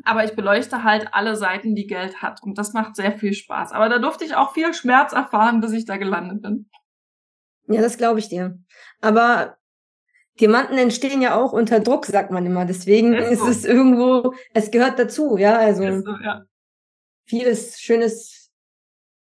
Aber 0.04 0.24
ich 0.24 0.34
beleuchte 0.34 0.82
halt 0.82 1.08
alle 1.12 1.36
Seiten, 1.36 1.74
die 1.74 1.86
Geld 1.86 2.22
hat. 2.22 2.42
Und 2.42 2.58
das 2.58 2.72
macht 2.72 2.96
sehr 2.96 3.16
viel 3.16 3.32
Spaß. 3.32 3.72
Aber 3.72 3.88
da 3.88 3.98
durfte 3.98 4.24
ich 4.24 4.34
auch 4.34 4.52
viel 4.52 4.74
Schmerz 4.74 5.12
erfahren, 5.12 5.60
bis 5.60 5.72
ich 5.72 5.84
da 5.84 5.96
gelandet 5.96 6.42
bin. 6.42 6.68
Ja, 7.68 7.80
das 7.80 7.96
glaube 7.96 8.18
ich 8.18 8.28
dir. 8.28 8.58
Aber 9.00 9.56
Diamanten 10.40 10.78
entstehen 10.78 11.22
ja 11.22 11.36
auch 11.36 11.52
unter 11.52 11.80
Druck, 11.80 12.06
sagt 12.06 12.32
man 12.32 12.44
immer. 12.44 12.64
Deswegen 12.64 13.14
ist, 13.14 13.40
so. 13.40 13.46
ist 13.46 13.58
es 13.58 13.64
irgendwo, 13.64 14.34
es 14.52 14.70
gehört 14.70 14.98
dazu, 14.98 15.36
ja. 15.36 15.56
Also 15.56 15.82
so, 16.00 16.16
ja. 16.22 16.42
vieles 17.26 17.80
Schönes 17.80 18.33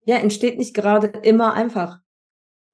ja, 0.04 0.16
entsteht 0.16 0.58
nicht 0.58 0.74
gerade 0.74 1.08
immer 1.22 1.54
einfach. 1.54 1.98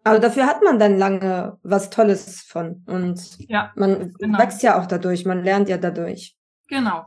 Aber 0.02 0.18
dafür 0.18 0.46
hat 0.46 0.62
man 0.62 0.78
dann 0.78 0.98
lange 0.98 1.58
was 1.62 1.90
Tolles 1.90 2.42
von. 2.42 2.82
Und 2.86 3.38
ja, 3.48 3.70
man 3.76 4.14
genau. 4.18 4.38
wächst 4.38 4.62
ja 4.62 4.80
auch 4.80 4.86
dadurch, 4.86 5.26
man 5.26 5.44
lernt 5.44 5.68
ja 5.68 5.76
dadurch. 5.76 6.36
Genau. 6.68 7.04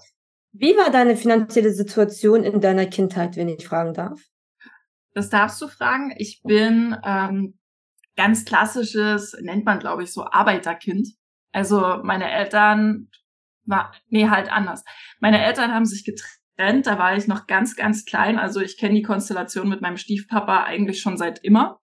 Wie 0.51 0.77
war 0.77 0.91
deine 0.91 1.15
finanzielle 1.15 1.71
Situation 1.71 2.43
in 2.43 2.61
deiner 2.61 2.85
Kindheit, 2.85 3.35
wenn 3.35 3.49
ich 3.49 3.67
fragen 3.67 3.93
darf? 3.93 4.21
Das 5.13 5.29
darfst 5.29 5.59
du 5.61 5.67
fragen. 5.67 6.13
Ich 6.17 6.41
bin 6.43 6.95
ähm, 7.03 7.57
ganz 8.15 8.45
klassisches, 8.45 9.35
nennt 9.41 9.65
man, 9.65 9.79
glaube 9.79 10.03
ich, 10.03 10.13
so 10.13 10.25
Arbeiterkind. 10.25 11.09
Also 11.51 11.99
meine 12.03 12.31
Eltern 12.31 13.09
war, 13.65 13.93
nee, 14.09 14.29
halt 14.29 14.51
anders. 14.51 14.83
Meine 15.19 15.43
Eltern 15.43 15.73
haben 15.73 15.85
sich 15.85 16.03
getrennt 16.05 16.42
getrennt. 16.55 16.87
Da 16.87 16.97
war 16.97 17.15
ich 17.15 17.27
noch 17.27 17.47
ganz, 17.47 17.75
ganz 17.75 18.05
klein. 18.05 18.39
Also 18.39 18.61
ich 18.61 18.77
kenne 18.77 18.95
die 18.95 19.01
Konstellation 19.01 19.69
mit 19.69 19.81
meinem 19.81 19.97
Stiefpapa 19.97 20.63
eigentlich 20.63 21.01
schon 21.01 21.17
seit 21.17 21.43
immer. 21.43 21.79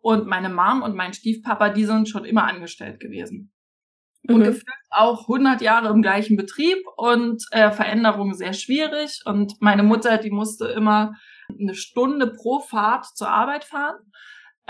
Und 0.00 0.26
meine 0.26 0.48
Mom 0.48 0.82
und 0.82 0.96
mein 0.96 1.12
Stiefpapa, 1.12 1.68
die 1.70 1.84
sind 1.84 2.08
schon 2.08 2.24
immer 2.24 2.44
angestellt 2.44 3.00
gewesen. 3.00 3.52
Mhm. 4.22 4.34
Und 4.34 4.44
gefühlt 4.44 4.64
auch 4.90 5.22
100 5.22 5.60
Jahre 5.60 5.88
im 5.88 6.02
gleichen 6.02 6.36
Betrieb 6.36 6.78
und 6.96 7.44
äh, 7.50 7.70
Veränderungen 7.70 8.34
sehr 8.34 8.54
schwierig. 8.54 9.20
Und 9.24 9.60
meine 9.60 9.82
Mutter, 9.82 10.18
die 10.18 10.30
musste 10.30 10.66
immer 10.68 11.14
eine 11.48 11.74
Stunde 11.74 12.28
pro 12.28 12.60
Fahrt 12.60 13.06
zur 13.14 13.28
Arbeit 13.28 13.64
fahren. 13.64 13.96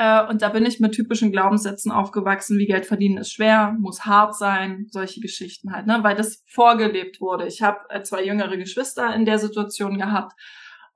Äh, 0.00 0.26
und 0.28 0.40
da 0.40 0.48
bin 0.48 0.64
ich 0.64 0.80
mit 0.80 0.92
typischen 0.92 1.30
Glaubenssätzen 1.30 1.92
aufgewachsen, 1.92 2.58
wie 2.58 2.64
Geld 2.64 2.86
verdienen 2.86 3.18
ist 3.18 3.32
schwer, 3.32 3.76
muss 3.78 4.06
hart 4.06 4.34
sein, 4.34 4.86
solche 4.90 5.20
Geschichten 5.20 5.74
halt, 5.74 5.86
ne? 5.86 5.98
weil 6.00 6.16
das 6.16 6.42
vorgelebt 6.46 7.20
wurde. 7.20 7.46
Ich 7.46 7.60
habe 7.60 7.80
äh, 7.90 8.02
zwei 8.02 8.24
jüngere 8.24 8.56
Geschwister 8.56 9.14
in 9.14 9.26
der 9.26 9.38
Situation 9.38 9.98
gehabt. 9.98 10.32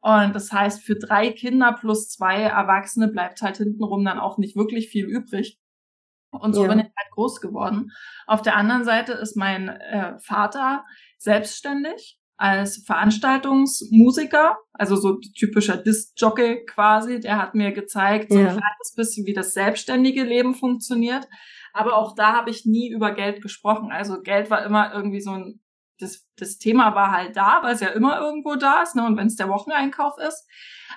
Und 0.00 0.34
das 0.34 0.50
heißt, 0.50 0.82
für 0.82 0.96
drei 0.96 1.30
Kinder 1.32 1.76
plus 1.78 2.08
zwei 2.08 2.44
Erwachsene 2.44 3.08
bleibt 3.08 3.42
halt 3.42 3.58
hintenrum 3.58 4.06
dann 4.06 4.18
auch 4.18 4.38
nicht 4.38 4.56
wirklich 4.56 4.88
viel 4.88 5.04
übrig. 5.04 5.58
Und 6.30 6.54
so 6.54 6.62
ja. 6.62 6.68
bin 6.68 6.78
ich 6.78 6.86
halt 6.86 7.10
groß 7.10 7.42
geworden. 7.42 7.90
Auf 8.26 8.40
der 8.40 8.56
anderen 8.56 8.84
Seite 8.84 9.12
ist 9.12 9.36
mein 9.36 9.68
äh, 9.68 10.18
Vater 10.18 10.86
selbstständig 11.18 12.18
als 12.36 12.82
Veranstaltungsmusiker, 12.84 14.56
also 14.72 14.96
so 14.96 15.18
typischer 15.36 15.76
Disc-Jockey 15.76 16.64
quasi, 16.66 17.20
der 17.20 17.38
hat 17.38 17.54
mir 17.54 17.72
gezeigt, 17.72 18.32
so 18.32 18.38
ein 18.38 18.46
kleines 18.46 18.94
bisschen, 18.96 19.26
wie 19.26 19.32
das 19.32 19.54
selbstständige 19.54 20.24
Leben 20.24 20.54
funktioniert. 20.54 21.28
Aber 21.72 21.96
auch 21.96 22.14
da 22.14 22.32
habe 22.32 22.50
ich 22.50 22.66
nie 22.66 22.90
über 22.90 23.12
Geld 23.12 23.42
gesprochen. 23.42 23.90
Also 23.90 24.20
Geld 24.22 24.50
war 24.50 24.64
immer 24.64 24.92
irgendwie 24.94 25.20
so 25.20 25.32
ein 25.32 25.60
das, 25.98 26.26
das 26.36 26.58
Thema 26.58 26.94
war 26.94 27.12
halt 27.12 27.36
da, 27.36 27.60
weil 27.62 27.74
es 27.74 27.80
ja 27.80 27.88
immer 27.88 28.20
irgendwo 28.20 28.56
da 28.56 28.82
ist, 28.82 28.96
ne? 28.96 29.06
Und 29.06 29.16
wenn 29.16 29.26
es 29.26 29.36
der 29.36 29.48
Wocheneinkauf 29.48 30.14
ist. 30.18 30.46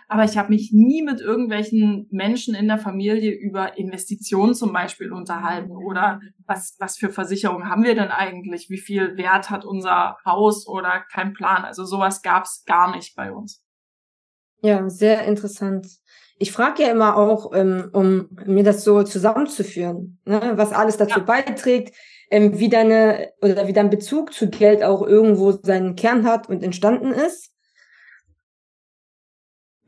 Aber 0.07 0.23
ich 0.23 0.37
habe 0.37 0.49
mich 0.49 0.71
nie 0.73 1.01
mit 1.01 1.19
irgendwelchen 1.19 2.07
Menschen 2.11 2.55
in 2.55 2.67
der 2.67 2.77
Familie 2.77 3.31
über 3.31 3.77
Investitionen 3.77 4.55
zum 4.55 4.71
Beispiel 4.71 5.11
unterhalten 5.11 5.75
oder 5.75 6.21
was, 6.45 6.75
was 6.79 6.97
für 6.97 7.09
Versicherungen 7.09 7.69
haben 7.69 7.83
wir 7.83 7.95
denn 7.95 8.09
eigentlich? 8.09 8.69
Wie 8.69 8.79
viel 8.79 9.17
Wert 9.17 9.49
hat 9.49 9.65
unser 9.65 10.17
Haus 10.25 10.67
oder 10.67 11.03
kein 11.11 11.33
Plan? 11.33 11.65
Also 11.65 11.83
sowas 11.83 12.21
gab's 12.21 12.63
gar 12.65 12.95
nicht 12.95 13.15
bei 13.15 13.31
uns. 13.31 13.63
Ja, 14.61 14.89
sehr 14.89 15.25
interessant. 15.25 15.87
Ich 16.39 16.51
frage 16.51 16.83
ja 16.83 16.91
immer 16.91 17.17
auch, 17.17 17.53
ähm, 17.53 17.89
um 17.93 18.29
mir 18.45 18.63
das 18.63 18.83
so 18.83 19.03
zusammenzuführen, 19.03 20.19
ne, 20.25 20.53
was 20.55 20.71
alles 20.71 20.97
dazu 20.97 21.19
ja. 21.19 21.25
beiträgt, 21.25 21.95
ähm, 22.29 22.59
wie 22.59 22.69
deine 22.69 23.31
oder 23.41 23.67
wie 23.67 23.73
dein 23.73 23.89
Bezug 23.89 24.33
zu 24.33 24.49
Geld 24.49 24.83
auch 24.83 25.01
irgendwo 25.01 25.51
seinen 25.51 25.95
Kern 25.95 26.25
hat 26.25 26.49
und 26.49 26.63
entstanden 26.63 27.11
ist. 27.11 27.51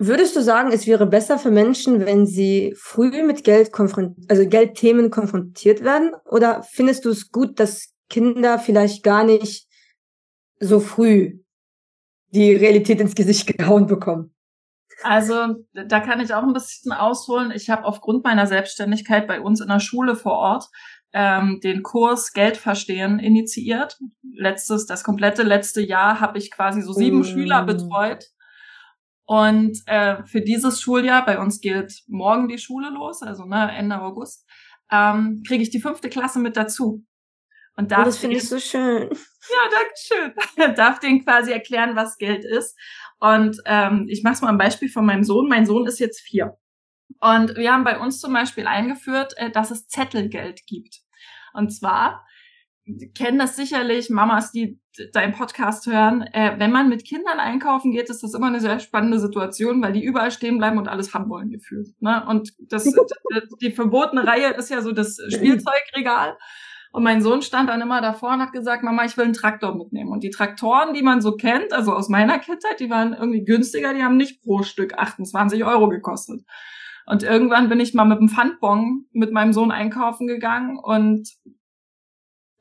Würdest 0.01 0.37
du 0.37 0.41
sagen, 0.41 0.71
es 0.71 0.87
wäre 0.87 1.05
besser 1.05 1.37
für 1.37 1.51
Menschen, 1.51 2.05
wenn 2.05 2.25
sie 2.25 2.73
früh 2.77 3.21
mit 3.23 3.43
Geld 3.43 3.73
konfrontiert, 3.73 4.31
also 4.31 4.47
Geldthemen 4.47 5.09
konfrontiert 5.09 5.83
werden? 5.83 6.13
Oder 6.25 6.63
findest 6.63 7.03
du 7.03 7.09
es 7.09 7.31
gut, 7.31 7.59
dass 7.59 7.89
Kinder 8.09 8.59
vielleicht 8.59 9.03
gar 9.03 9.25
nicht 9.25 9.67
so 10.61 10.79
früh 10.79 11.39
die 12.29 12.53
Realität 12.53 13.01
ins 13.01 13.13
Gesicht 13.13 13.47
gehauen 13.57 13.87
bekommen? 13.87 14.33
Also 15.03 15.55
da 15.73 15.99
kann 15.99 16.19
ich 16.19 16.33
auch 16.33 16.43
ein 16.43 16.53
bisschen 16.53 16.91
ausholen. 16.91 17.51
Ich 17.51 17.69
habe 17.69 17.85
aufgrund 17.85 18.23
meiner 18.23 18.47
Selbstständigkeit 18.47 19.27
bei 19.27 19.41
uns 19.41 19.61
in 19.61 19.67
der 19.67 19.79
Schule 19.79 20.15
vor 20.15 20.33
Ort 20.33 20.69
ähm, 21.13 21.59
den 21.63 21.83
Kurs 21.83 22.33
Geld 22.33 22.57
verstehen 22.57 23.19
initiiert. 23.19 23.97
Letztes, 24.33 24.85
das 24.85 25.03
komplette 25.03 25.43
letzte 25.43 25.81
Jahr 25.81 26.19
habe 26.19 26.37
ich 26.37 26.51
quasi 26.51 26.81
so 26.81 26.93
sieben 26.93 27.19
mm. 27.19 27.23
Schüler 27.23 27.63
betreut. 27.63 28.25
Und 29.25 29.79
äh, 29.85 30.23
für 30.25 30.41
dieses 30.41 30.81
Schuljahr, 30.81 31.25
bei 31.25 31.39
uns 31.39 31.61
geht 31.61 32.01
morgen 32.07 32.47
die 32.47 32.57
Schule 32.57 32.89
los, 32.89 33.21
also 33.21 33.45
ne, 33.45 33.71
Ende 33.75 34.01
August, 34.01 34.47
ähm, 34.91 35.43
kriege 35.47 35.61
ich 35.61 35.69
die 35.69 35.81
fünfte 35.81 36.09
Klasse 36.09 36.39
mit 36.39 36.57
dazu. 36.57 37.05
Und 37.75 37.91
darf 37.91 38.01
oh, 38.01 38.05
das 38.05 38.17
finde 38.17 38.37
ich 38.37 38.49
so 38.49 38.59
schön. 38.59 39.03
Ja, 39.03 39.69
danke 39.71 39.93
schön. 39.95 40.75
darf 40.75 40.99
denen 40.99 41.23
quasi 41.23 41.51
erklären, 41.51 41.95
was 41.95 42.17
Geld 42.17 42.43
ist. 42.43 42.77
Und 43.19 43.57
ähm, 43.65 44.05
ich 44.09 44.23
mache 44.23 44.33
es 44.33 44.41
mal 44.41 44.49
ein 44.49 44.57
Beispiel 44.57 44.89
von 44.89 45.05
meinem 45.05 45.23
Sohn. 45.23 45.47
Mein 45.47 45.65
Sohn 45.65 45.85
ist 45.85 45.99
jetzt 45.99 46.19
vier. 46.19 46.57
Und 47.19 47.55
wir 47.57 47.73
haben 47.73 47.83
bei 47.83 47.99
uns 47.99 48.19
zum 48.19 48.33
Beispiel 48.33 48.67
eingeführt, 48.67 49.33
äh, 49.37 49.51
dass 49.51 49.71
es 49.71 49.87
Zettelgeld 49.87 50.65
gibt. 50.65 51.01
Und 51.53 51.71
zwar 51.71 52.25
kennen 53.13 53.37
das 53.37 53.55
sicherlich 53.55 54.09
Mamas, 54.09 54.51
die 54.51 54.79
deinen 55.13 55.33
Podcast 55.33 55.85
hören. 55.85 56.23
Äh, 56.33 56.55
wenn 56.57 56.71
man 56.71 56.89
mit 56.89 57.05
Kindern 57.05 57.39
einkaufen 57.39 57.91
geht, 57.91 58.09
ist 58.09 58.23
das 58.23 58.33
immer 58.33 58.47
eine 58.47 58.59
sehr 58.59 58.79
spannende 58.79 59.19
Situation, 59.19 59.81
weil 59.81 59.93
die 59.93 60.03
überall 60.03 60.31
stehen 60.31 60.57
bleiben 60.57 60.77
und 60.77 60.87
alles 60.87 61.13
haben 61.13 61.29
wollen 61.29 61.49
gefühlt. 61.49 61.89
Ne? 62.01 62.25
Und 62.27 62.51
das, 62.59 62.83
die 63.61 63.71
verbotene 63.71 64.25
Reihe 64.25 64.53
ist 64.53 64.69
ja 64.69 64.81
so 64.81 64.91
das 64.91 65.17
Spielzeugregal. 65.29 66.37
Und 66.91 67.03
mein 67.03 67.21
Sohn 67.21 67.43
stand 67.43 67.69
dann 67.69 67.81
immer 67.81 68.01
davor 68.01 68.33
und 68.33 68.41
hat 68.41 68.51
gesagt, 68.51 68.83
Mama, 68.83 69.05
ich 69.05 69.15
will 69.15 69.25
einen 69.25 69.33
Traktor 69.33 69.75
mitnehmen. 69.75 70.11
Und 70.11 70.23
die 70.23 70.31
Traktoren, 70.31 70.95
die 70.95 71.03
man 71.03 71.21
so 71.21 71.35
kennt, 71.35 71.71
also 71.71 71.93
aus 71.93 72.09
meiner 72.09 72.39
Kindheit, 72.39 72.79
die 72.79 72.89
waren 72.89 73.13
irgendwie 73.13 73.43
günstiger, 73.43 73.93
die 73.93 74.03
haben 74.03 74.17
nicht 74.17 74.41
pro 74.41 74.63
Stück 74.63 74.95
28 74.97 75.63
Euro 75.63 75.87
gekostet. 75.89 76.41
Und 77.09 77.23
irgendwann 77.23 77.69
bin 77.69 77.79
ich 77.79 77.95
mal 77.95 78.05
mit 78.05 78.19
dem 78.19 78.29
Pfandbon 78.29 79.07
mit 79.13 79.31
meinem 79.31 79.51
Sohn 79.51 79.71
einkaufen 79.71 80.27
gegangen 80.27 80.77
und 80.77 81.27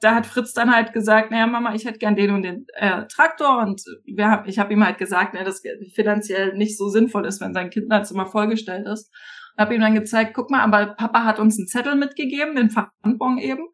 da 0.00 0.14
hat 0.14 0.24
Fritz 0.24 0.54
dann 0.54 0.74
halt 0.74 0.94
gesagt, 0.94 1.30
naja, 1.30 1.46
Mama, 1.46 1.74
ich 1.74 1.84
hätte 1.84 1.98
gern 1.98 2.16
den 2.16 2.30
und 2.30 2.42
den 2.42 2.66
äh, 2.72 3.06
Traktor 3.08 3.58
und 3.58 3.82
wir 4.06 4.30
hab, 4.30 4.48
ich 4.48 4.58
habe 4.58 4.72
ihm 4.72 4.82
halt 4.82 4.96
gesagt, 4.96 5.34
ne, 5.34 5.44
dass 5.44 5.60
finanziell 5.94 6.56
nicht 6.56 6.78
so 6.78 6.88
sinnvoll 6.88 7.26
ist, 7.26 7.42
wenn 7.42 7.52
sein 7.52 7.68
Kinderzimmer 7.68 8.24
vollgestellt 8.24 8.86
ist. 8.86 9.12
Und 9.54 9.64
habe 9.64 9.74
ihm 9.74 9.82
dann 9.82 9.94
gezeigt, 9.94 10.32
guck 10.32 10.50
mal, 10.50 10.60
aber 10.60 10.94
Papa 10.94 11.24
hat 11.24 11.40
uns 11.40 11.58
einen 11.58 11.68
Zettel 11.68 11.94
mitgegeben, 11.94 12.56
den 12.56 12.70
Pfandbon 12.70 13.36
eben. 13.36 13.66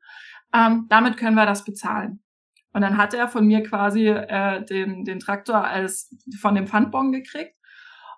Ähm, 0.52 0.86
damit 0.88 1.18
können 1.18 1.36
wir 1.36 1.46
das 1.46 1.64
bezahlen. 1.64 2.20
Und 2.72 2.80
dann 2.80 2.96
hat 2.96 3.14
er 3.14 3.28
von 3.28 3.46
mir 3.46 3.62
quasi 3.62 4.08
äh, 4.08 4.64
den, 4.64 5.04
den 5.04 5.20
Traktor 5.20 5.64
als 5.64 6.10
von 6.40 6.56
dem 6.56 6.66
Pfandbon 6.66 7.12
gekriegt. 7.12 7.54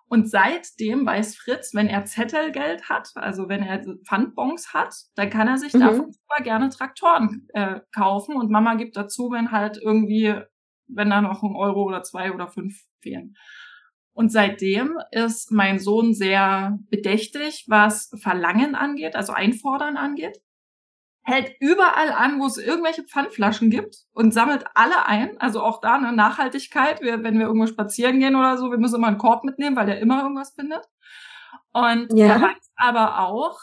Und 0.08 0.30
seitdem 0.30 1.04
weiß 1.04 1.36
Fritz, 1.36 1.74
wenn 1.74 1.88
er 1.88 2.04
Zettelgeld 2.04 2.88
hat, 2.88 3.10
also 3.16 3.48
wenn 3.48 3.62
er 3.62 3.82
Pfandbons 4.04 4.72
hat, 4.72 4.94
dann 5.16 5.30
kann 5.30 5.48
er 5.48 5.58
sich 5.58 5.74
mhm. 5.74 5.80
davon 5.80 6.12
super 6.12 6.42
gerne 6.42 6.68
Traktoren 6.70 7.48
äh, 7.54 7.80
kaufen 7.94 8.36
und 8.36 8.50
Mama 8.50 8.74
gibt 8.74 8.96
dazu, 8.96 9.30
wenn 9.32 9.50
halt 9.50 9.78
irgendwie, 9.82 10.34
wenn 10.86 11.10
da 11.10 11.20
noch 11.20 11.42
ein 11.42 11.56
Euro 11.56 11.82
oder 11.82 12.04
zwei 12.04 12.32
oder 12.32 12.46
fünf 12.46 12.84
fehlen. 13.00 13.34
Und 14.12 14.30
seitdem 14.30 14.96
ist 15.10 15.50
mein 15.50 15.78
Sohn 15.78 16.14
sehr 16.14 16.78
bedächtig, 16.88 17.64
was 17.66 18.10
Verlangen 18.16 18.74
angeht, 18.74 19.16
also 19.16 19.32
Einfordern 19.32 19.96
angeht 19.96 20.40
hält 21.26 21.56
überall 21.58 22.12
an, 22.12 22.40
wo 22.40 22.46
es 22.46 22.56
irgendwelche 22.56 23.02
Pfandflaschen 23.02 23.68
gibt 23.68 23.96
und 24.12 24.32
sammelt 24.32 24.64
alle 24.74 25.06
ein. 25.06 25.36
Also 25.40 25.60
auch 25.60 25.80
da 25.80 25.96
eine 25.96 26.12
Nachhaltigkeit. 26.12 27.02
Wir, 27.02 27.24
wenn 27.24 27.38
wir 27.38 27.46
irgendwo 27.46 27.66
spazieren 27.66 28.20
gehen 28.20 28.36
oder 28.36 28.56
so, 28.56 28.70
wir 28.70 28.78
müssen 28.78 28.94
immer 28.94 29.08
einen 29.08 29.18
Korb 29.18 29.42
mitnehmen, 29.42 29.74
weil 29.74 29.86
der 29.86 29.98
immer 29.98 30.22
irgendwas 30.22 30.52
findet. 30.54 30.84
Und 31.72 32.12
ja. 32.16 32.26
er 32.26 32.42
weiß 32.42 32.70
aber 32.76 33.18
auch, 33.26 33.58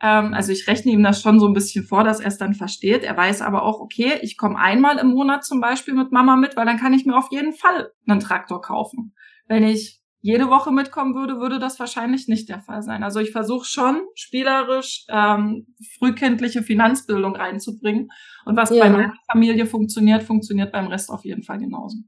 ähm, 0.00 0.34
also 0.34 0.52
ich 0.52 0.68
rechne 0.68 0.92
ihm 0.92 1.02
das 1.02 1.20
schon 1.20 1.40
so 1.40 1.48
ein 1.48 1.52
bisschen 1.52 1.84
vor, 1.84 2.04
dass 2.04 2.20
er 2.20 2.28
es 2.28 2.38
dann 2.38 2.54
versteht. 2.54 3.02
Er 3.02 3.16
weiß 3.16 3.42
aber 3.42 3.64
auch, 3.64 3.80
okay, 3.80 4.20
ich 4.22 4.36
komme 4.36 4.56
einmal 4.56 4.98
im 4.98 5.08
Monat 5.08 5.44
zum 5.44 5.60
Beispiel 5.60 5.94
mit 5.94 6.12
Mama 6.12 6.36
mit, 6.36 6.56
weil 6.56 6.64
dann 6.64 6.78
kann 6.78 6.94
ich 6.94 7.06
mir 7.06 7.16
auf 7.16 7.28
jeden 7.32 7.54
Fall 7.54 7.90
einen 8.06 8.20
Traktor 8.20 8.60
kaufen. 8.60 9.16
Wenn 9.48 9.64
ich 9.64 10.00
jede 10.24 10.48
Woche 10.48 10.72
mitkommen 10.72 11.14
würde, 11.14 11.38
würde 11.38 11.58
das 11.58 11.78
wahrscheinlich 11.78 12.28
nicht 12.28 12.48
der 12.48 12.62
Fall 12.62 12.80
sein. 12.80 13.02
Also 13.02 13.20
ich 13.20 13.30
versuche 13.30 13.66
schon 13.66 14.00
spielerisch 14.14 15.04
ähm, 15.10 15.66
frühkindliche 15.98 16.62
Finanzbildung 16.62 17.36
reinzubringen. 17.36 18.08
Und 18.46 18.56
was 18.56 18.70
ja. 18.70 18.84
bei 18.84 18.88
meiner 18.88 19.12
Familie 19.30 19.66
funktioniert, 19.66 20.22
funktioniert 20.22 20.72
beim 20.72 20.86
Rest 20.86 21.10
auf 21.10 21.26
jeden 21.26 21.42
Fall 21.42 21.58
genauso. 21.58 21.98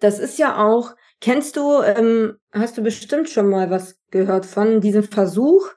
Das 0.00 0.18
ist 0.18 0.38
ja 0.38 0.56
auch, 0.64 0.94
kennst 1.20 1.58
du, 1.58 1.82
ähm, 1.82 2.38
hast 2.52 2.78
du 2.78 2.82
bestimmt 2.82 3.28
schon 3.28 3.50
mal 3.50 3.68
was 3.68 4.00
gehört 4.10 4.46
von 4.46 4.80
diesem 4.80 5.02
Versuch? 5.02 5.68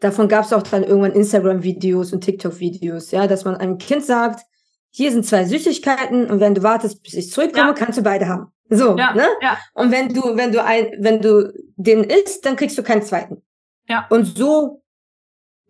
Davon 0.00 0.28
gab 0.28 0.46
es 0.46 0.54
auch 0.54 0.62
dann 0.62 0.84
irgendwann 0.84 1.12
Instagram-Videos 1.12 2.14
und 2.14 2.22
TikTok-Videos, 2.22 3.10
ja, 3.10 3.26
dass 3.26 3.44
man 3.44 3.56
einem 3.56 3.76
Kind 3.76 4.02
sagt, 4.02 4.40
hier 4.88 5.12
sind 5.12 5.26
zwei 5.26 5.44
Süßigkeiten 5.44 6.30
und 6.30 6.40
wenn 6.40 6.54
du 6.54 6.62
wartest, 6.62 7.02
bis 7.02 7.12
ich 7.12 7.30
zurückkomme, 7.30 7.68
ja. 7.68 7.74
kannst 7.74 7.98
du 7.98 8.02
beide 8.02 8.26
haben. 8.26 8.53
So, 8.70 8.96
ja, 8.96 9.14
ne? 9.14 9.26
Ja. 9.42 9.58
Und 9.74 9.92
wenn 9.92 10.08
du, 10.08 10.36
wenn 10.36 10.52
du 10.52 10.62
ein, 10.62 10.92
wenn 10.98 11.20
du 11.20 11.52
den 11.76 12.04
isst, 12.04 12.46
dann 12.46 12.56
kriegst 12.56 12.78
du 12.78 12.82
keinen 12.82 13.02
zweiten. 13.02 13.42
Ja. 13.88 14.06
Und 14.10 14.24
so 14.24 14.82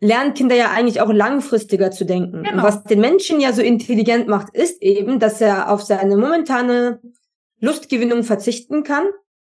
lernen 0.00 0.34
Kinder 0.34 0.54
ja 0.54 0.70
eigentlich 0.70 1.00
auch 1.00 1.12
langfristiger 1.12 1.90
zu 1.90 2.04
denken. 2.04 2.42
Genau. 2.42 2.56
Und 2.56 2.62
was 2.62 2.84
den 2.84 3.00
Menschen 3.00 3.40
ja 3.40 3.52
so 3.52 3.62
intelligent 3.62 4.28
macht, 4.28 4.54
ist 4.54 4.82
eben, 4.82 5.18
dass 5.18 5.40
er 5.40 5.70
auf 5.70 5.82
seine 5.82 6.16
momentane 6.16 7.00
Lustgewinnung 7.60 8.22
verzichten 8.22 8.84
kann, 8.84 9.06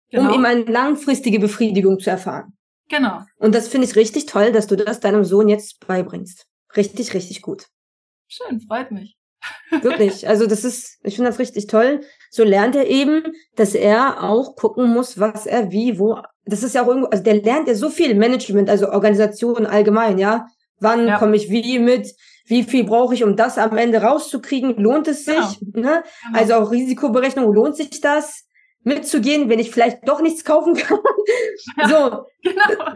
genau. 0.10 0.30
um 0.30 0.36
ihm 0.40 0.46
eine 0.46 0.64
langfristige 0.64 1.40
Befriedigung 1.40 2.00
zu 2.00 2.10
erfahren. 2.10 2.54
Genau. 2.90 3.22
Und 3.38 3.56
das 3.56 3.70
finde 3.70 3.88
ich 3.88 3.96
richtig 3.96 4.26
toll, 4.26 4.52
dass 4.52 4.68
du 4.68 4.76
das 4.76 5.00
deinem 5.00 5.24
Sohn 5.24 5.48
jetzt 5.48 5.86
beibringst. 5.88 6.46
Richtig, 6.76 7.14
richtig 7.14 7.42
gut. 7.42 7.68
Schön, 8.28 8.62
freut 8.62 8.92
mich. 8.92 9.18
Wirklich. 9.82 10.28
Also 10.28 10.46
das 10.46 10.64
ist, 10.64 11.00
ich 11.04 11.16
finde 11.16 11.32
das 11.32 11.40
richtig 11.40 11.68
toll. 11.68 12.02
So 12.34 12.44
lernt 12.44 12.76
er 12.76 12.88
eben, 12.88 13.24
dass 13.56 13.76
er 13.76 14.24
auch 14.24 14.56
gucken 14.56 14.88
muss, 14.88 15.20
was 15.20 15.46
er 15.46 15.72
wie, 15.72 16.00
wo. 16.00 16.18
Das 16.46 16.64
ist 16.64 16.74
ja 16.74 16.84
auch 16.84 16.88
irgendwo, 16.88 17.10
also 17.10 17.24
der 17.24 17.36
lernt 17.36 17.68
ja 17.68 17.76
so 17.76 17.90
viel 17.90 18.16
Management, 18.16 18.70
also 18.70 18.90
Organisation 18.90 19.68
allgemein, 19.68 20.18
ja. 20.18 20.48
Wann 20.80 21.08
ja. 21.08 21.20
komme 21.20 21.36
ich 21.36 21.52
wie 21.52 21.78
mit? 21.78 22.16
Wie 22.46 22.64
viel 22.64 22.86
brauche 22.86 23.14
ich, 23.14 23.24
um 23.24 23.36
das 23.36 23.60
am 23.60 23.78
Ende 23.78 24.02
rauszukriegen? 24.02 24.78
Lohnt 24.78 25.08
es 25.08 25.26
sich? 25.26 25.60
Genau. 25.60 25.88
Ne? 25.90 26.04
Genau. 26.26 26.40
Also 26.40 26.54
auch 26.56 26.72
Risikoberechnung, 26.72 27.54
lohnt 27.54 27.76
sich 27.76 28.02
das? 28.02 28.46
mitzugehen, 28.84 29.50
wenn 29.50 29.60
ich 29.60 29.72
vielleicht 29.72 30.08
doch 30.08 30.22
nichts 30.22 30.44
kaufen 30.44 30.74
kann. 30.76 31.00
Ja, 31.78 31.88
so. 31.88 32.26
Genau. 32.44 32.96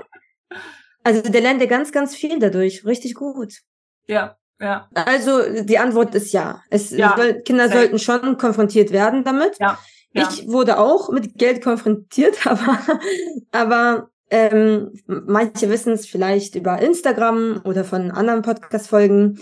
Also 1.03 1.21
der 1.21 1.41
lernt 1.41 1.61
ja 1.61 1.67
ganz, 1.67 1.91
ganz 1.91 2.15
viel 2.15 2.39
dadurch. 2.39 2.85
Richtig 2.85 3.13
gut. 3.13 3.59
Ja, 4.07 4.37
ja. 4.59 4.87
Also 4.93 5.63
die 5.63 5.77
Antwort 5.77 6.15
ist 6.15 6.31
ja. 6.31 6.61
Es 6.69 6.91
ja, 6.91 7.15
soll, 7.17 7.41
Kinder 7.41 7.67
safe. 7.67 7.77
sollten 7.77 7.99
schon 7.99 8.37
konfrontiert 8.37 8.91
werden 8.91 9.23
damit. 9.23 9.57
Ja, 9.59 9.77
ja. 10.13 10.29
Ich 10.29 10.47
wurde 10.47 10.79
auch 10.79 11.09
mit 11.09 11.37
Geld 11.37 11.61
konfrontiert, 11.61 12.37
aber, 12.47 12.79
aber 13.51 14.09
ähm, 14.29 14.93
manche 15.07 15.69
wissen 15.69 15.93
es 15.93 16.07
vielleicht 16.07 16.55
über 16.55 16.81
Instagram 16.81 17.61
oder 17.65 17.83
von 17.83 18.11
anderen 18.11 18.41
Podcast-Folgen. 18.41 19.39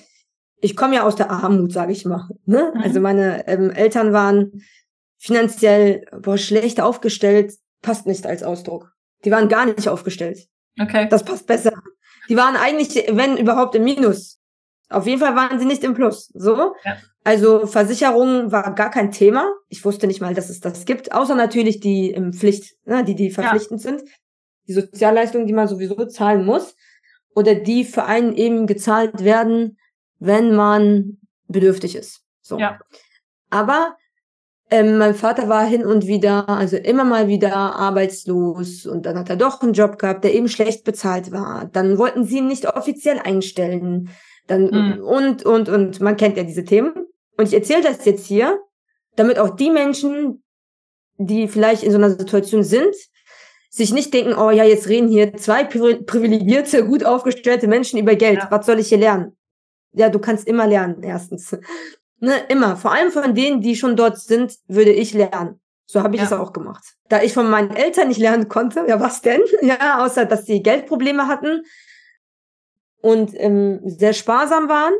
Ich 0.62 0.75
komme 0.75 0.96
ja 0.96 1.03
aus 1.03 1.15
der 1.15 1.29
Armut, 1.29 1.72
sage 1.74 1.91
ich 1.91 2.05
mal. 2.05 2.27
Ne? 2.46 2.72
Mhm. 2.74 2.82
Also 2.82 3.00
meine 3.00 3.48
ähm, 3.48 3.70
Eltern 3.70 4.13
waren 4.13 4.63
finanziell 5.20 6.05
boah, 6.22 6.38
schlecht 6.38 6.82
aufgestellt, 6.82 7.53
passt 7.82 8.08
nicht 8.08 8.25
als 8.25 8.43
Ausdruck. 8.43 8.91
Die 9.25 9.32
waren 9.32 9.48
gar 9.48 9.65
nicht 9.65 9.88
aufgestellt. 9.88 10.48
Okay. 10.79 11.08
Das 11.10 11.24
passt 11.24 11.48
besser. 11.48 11.74
Die 12.29 12.36
waren 12.36 12.55
eigentlich, 12.55 12.96
wenn 13.12 13.38
überhaupt, 13.38 13.75
im 13.75 13.84
Minus 13.84 14.39
Auf 14.94 15.08
jeden 15.08 15.20
Fall 15.20 15.36
waren 15.36 15.60
sie 15.60 15.66
nicht 15.66 15.84
im 15.84 15.94
Plus. 15.94 16.32
So. 16.34 16.76
Ja. 16.84 16.98
Also 17.24 17.68
Versicherung 17.68 18.52
war 18.52 18.76
gar 18.76 18.90
kein 18.90 19.12
Thema. 19.12 19.52
Ich 19.70 19.86
wusste 19.86 20.08
nicht 20.08 20.22
mal, 20.22 20.34
dass 20.34 20.50
es 20.50 20.60
das 20.60 20.86
gibt, 20.86 21.14
außer 21.14 21.36
natürlich 21.36 21.80
die 21.80 22.12
im 22.12 22.34
Pflicht, 22.34 22.76
ne, 22.86 23.04
die 23.04 23.16
die 23.16 23.32
verpflichtend 23.32 23.84
ja. 23.84 23.92
sind, 23.92 24.04
die 24.68 24.74
Sozialleistungen, 24.74 25.48
die 25.48 25.54
man 25.54 25.68
sowieso 25.68 26.06
zahlen 26.06 26.46
muss, 26.46 26.76
oder 27.36 27.56
die 27.56 27.86
für 27.86 28.06
einen 28.06 28.36
eben 28.36 28.68
gezahlt 28.68 29.24
werden, 29.24 29.78
wenn 30.20 30.54
man 30.56 31.18
bedürftig 31.48 31.96
ist. 31.96 32.22
So. 32.42 32.60
Ja. 32.60 32.80
Aber 33.50 33.96
ähm, 34.70 34.98
mein 34.98 35.14
Vater 35.14 35.50
war 35.50 35.66
hin 35.66 35.86
und 35.86 36.08
wieder, 36.08 36.50
also 36.50 36.78
immer 36.78 37.04
mal 37.04 37.28
wieder 37.28 37.56
arbeitslos 37.56 38.86
und 38.86 39.06
dann 39.06 39.18
hat 39.18 39.30
er 39.30 39.36
doch 39.36 39.62
einen 39.62 39.74
Job 39.74 40.00
gehabt, 40.00 40.24
der 40.24 40.34
eben 40.34 40.48
schlecht 40.48 40.84
bezahlt 40.84 41.32
war. 41.32 41.70
Dann 41.72 41.98
wollten 41.98 42.26
sie 42.26 42.40
ihn 42.40 42.48
nicht 42.48 42.66
offiziell 42.68 43.20
einstellen. 43.20 44.10
Dann 44.48 44.66
mhm. 44.66 45.04
und 45.04 45.46
und 45.46 45.70
und 45.70 46.02
man 46.02 46.18
kennt 46.18 46.38
ja 46.38 46.44
diese 46.44 46.66
Themen. 46.66 46.94
Und 47.38 47.48
ich 47.48 47.54
erzähle 47.54 47.82
das 47.82 48.06
jetzt 48.06 48.26
hier, 48.26 48.60
damit 49.16 49.40
auch 49.40 49.56
die 49.56 49.70
Menschen, 49.70 50.44
die 51.18 51.48
vielleicht 51.48 51.84
in 51.84 51.92
so 51.92 51.98
einer 51.98 52.12
Situation 52.12 52.64
sind, 52.64 52.94
sich 53.70 53.92
nicht 53.92 54.14
denken, 54.14 54.36
oh 54.38 54.52
ja, 54.52 54.64
jetzt 54.64 54.88
reden 54.88 55.08
hier 55.08 55.34
zwei 55.36 55.64
privilegierte, 55.64 56.86
gut 56.86 57.04
aufgestellte 57.06 57.68
Menschen 57.68 57.98
über 58.00 58.16
Geld. 58.16 58.40
Ja. 58.40 58.52
Was 58.52 58.66
soll 58.66 58.80
ich 58.80 58.90
hier 58.90 59.00
lernen? 59.00 59.36
Ja, 59.94 60.10
du 60.10 60.20
kannst 60.20 60.48
immer 60.48 60.68
lernen, 60.68 61.04
erstens. 61.04 61.58
Ne, 62.20 62.38
immer. 62.48 62.78
Vor 62.78 62.94
allem 62.94 63.12
von 63.12 63.36
denen, 63.36 63.60
die 63.60 63.76
schon 63.76 63.98
dort 63.98 64.18
sind, 64.18 64.56
würde 64.70 64.94
ich 64.94 65.14
lernen. 65.14 65.60
So 65.86 66.04
habe 66.04 66.16
ich 66.16 66.22
ja. 66.22 66.28
es 66.28 66.32
auch 66.32 66.54
gemacht. 66.54 66.82
Da 67.10 67.22
ich 67.22 67.34
von 67.34 67.50
meinen 67.50 67.72
Eltern 67.72 68.08
nicht 68.08 68.18
lernen 68.18 68.48
konnte, 68.48 68.86
ja, 68.88 69.02
was 69.02 69.22
denn? 69.22 69.42
Ja, 69.62 70.02
außer 70.06 70.24
dass 70.24 70.46
sie 70.46 70.64
Geldprobleme 70.64 71.28
hatten 71.28 71.64
und 73.04 73.32
ähm, 73.36 73.82
sehr 73.84 74.14
sparsam 74.14 74.70
waren, 74.70 74.94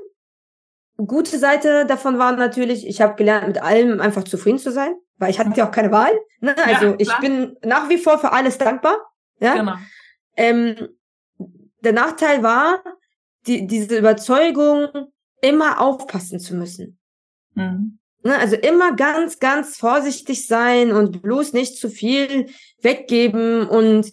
gute 0.98 1.40
Seite 1.40 1.86
davon 1.86 2.20
war 2.20 2.36
natürlich, 2.36 2.86
ich 2.86 3.02
habe 3.02 3.16
gelernt, 3.16 3.48
mit 3.48 3.62
allem 3.62 4.02
einfach 4.02 4.24
zufrieden 4.24 4.60
zu 4.60 4.72
sein, 4.72 4.94
weil 5.18 5.32
ich 5.32 5.40
hatte 5.40 5.52
ja 5.56 5.68
auch 5.68 5.72
keine 5.72 5.92
Wahl. 5.92 6.12
Ne? 6.42 6.54
Also 6.58 6.88
ja, 6.88 6.96
ich 6.98 7.18
bin 7.20 7.56
nach 7.64 7.88
wie 7.88 7.98
vor 7.98 8.20
für 8.20 8.34
alles 8.34 8.58
dankbar. 8.58 8.98
Ja? 9.40 9.56
Genau. 9.56 9.76
Ähm, 10.36 10.90
der 11.80 11.94
Nachteil 11.94 12.44
war, 12.44 12.84
die, 13.48 13.68
diese 13.68 13.98
Überzeugung, 13.98 14.90
immer 15.42 15.80
aufpassen 15.80 16.40
zu 16.40 16.56
müssen. 16.56 17.00
Mhm. 17.56 18.00
Ne? 18.24 18.38
Also 18.38 18.58
immer 18.58 18.96
ganz, 18.98 19.40
ganz 19.40 19.78
vorsichtig 19.78 20.46
sein 20.46 20.92
und 20.92 21.22
bloß 21.22 21.54
nicht 21.54 21.78
zu 21.78 21.90
viel 21.90 22.50
weggeben 22.82 23.68
und 23.68 24.12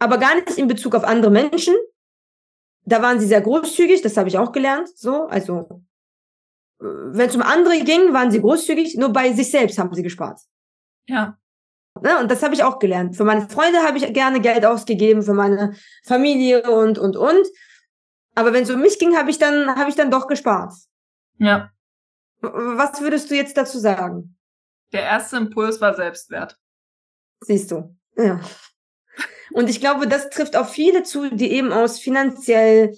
aber 0.00 0.18
gar 0.18 0.34
nicht 0.34 0.58
in 0.58 0.66
Bezug 0.66 0.96
auf 0.96 1.04
andere 1.04 1.30
Menschen. 1.30 1.74
Da 2.86 3.02
waren 3.02 3.20
sie 3.20 3.26
sehr 3.26 3.40
großzügig, 3.40 4.00
das 4.02 4.16
habe 4.16 4.28
ich 4.28 4.38
auch 4.38 4.52
gelernt. 4.52 4.88
So, 4.96 5.26
also 5.26 5.82
wenn 6.78 7.28
es 7.28 7.34
um 7.34 7.42
andere 7.42 7.78
ging, 7.80 8.12
waren 8.12 8.30
sie 8.30 8.40
großzügig, 8.40 8.96
nur 8.96 9.12
bei 9.12 9.32
sich 9.32 9.50
selbst 9.50 9.78
haben 9.78 9.92
sie 9.94 10.02
gespart. 10.02 10.40
Ja. 11.08 11.38
Ne? 12.02 12.18
Und 12.18 12.30
das 12.30 12.42
habe 12.42 12.54
ich 12.54 12.62
auch 12.62 12.78
gelernt. 12.78 13.16
Für 13.16 13.24
meine 13.24 13.48
Freunde 13.48 13.80
habe 13.80 13.98
ich 13.98 14.12
gerne 14.12 14.40
Geld 14.40 14.64
ausgegeben, 14.64 15.22
für 15.22 15.34
meine 15.34 15.74
Familie 16.04 16.62
und, 16.70 16.98
und, 16.98 17.16
und. 17.16 17.46
Aber 18.34 18.52
wenn 18.52 18.64
es 18.64 18.70
um 18.70 18.80
mich 18.80 18.98
ging, 18.98 19.16
habe 19.16 19.30
ich 19.30 19.38
dann, 19.38 19.74
habe 19.76 19.88
ich 19.88 19.96
dann 19.96 20.10
doch 20.10 20.26
gespart. 20.26 20.74
Ja. 21.38 21.70
Was 22.40 23.00
würdest 23.00 23.30
du 23.30 23.34
jetzt 23.34 23.56
dazu 23.56 23.78
sagen? 23.78 24.36
Der 24.92 25.02
erste 25.02 25.38
Impuls 25.38 25.80
war 25.80 25.94
Selbstwert. 25.94 26.58
Siehst 27.40 27.70
du. 27.70 27.96
Ja. 28.16 28.40
Und 29.56 29.70
ich 29.70 29.80
glaube, 29.80 30.06
das 30.06 30.28
trifft 30.28 30.54
auf 30.54 30.68
viele 30.68 31.02
zu, 31.02 31.34
die 31.34 31.50
eben 31.50 31.72
aus 31.72 31.98
finanziell 31.98 32.94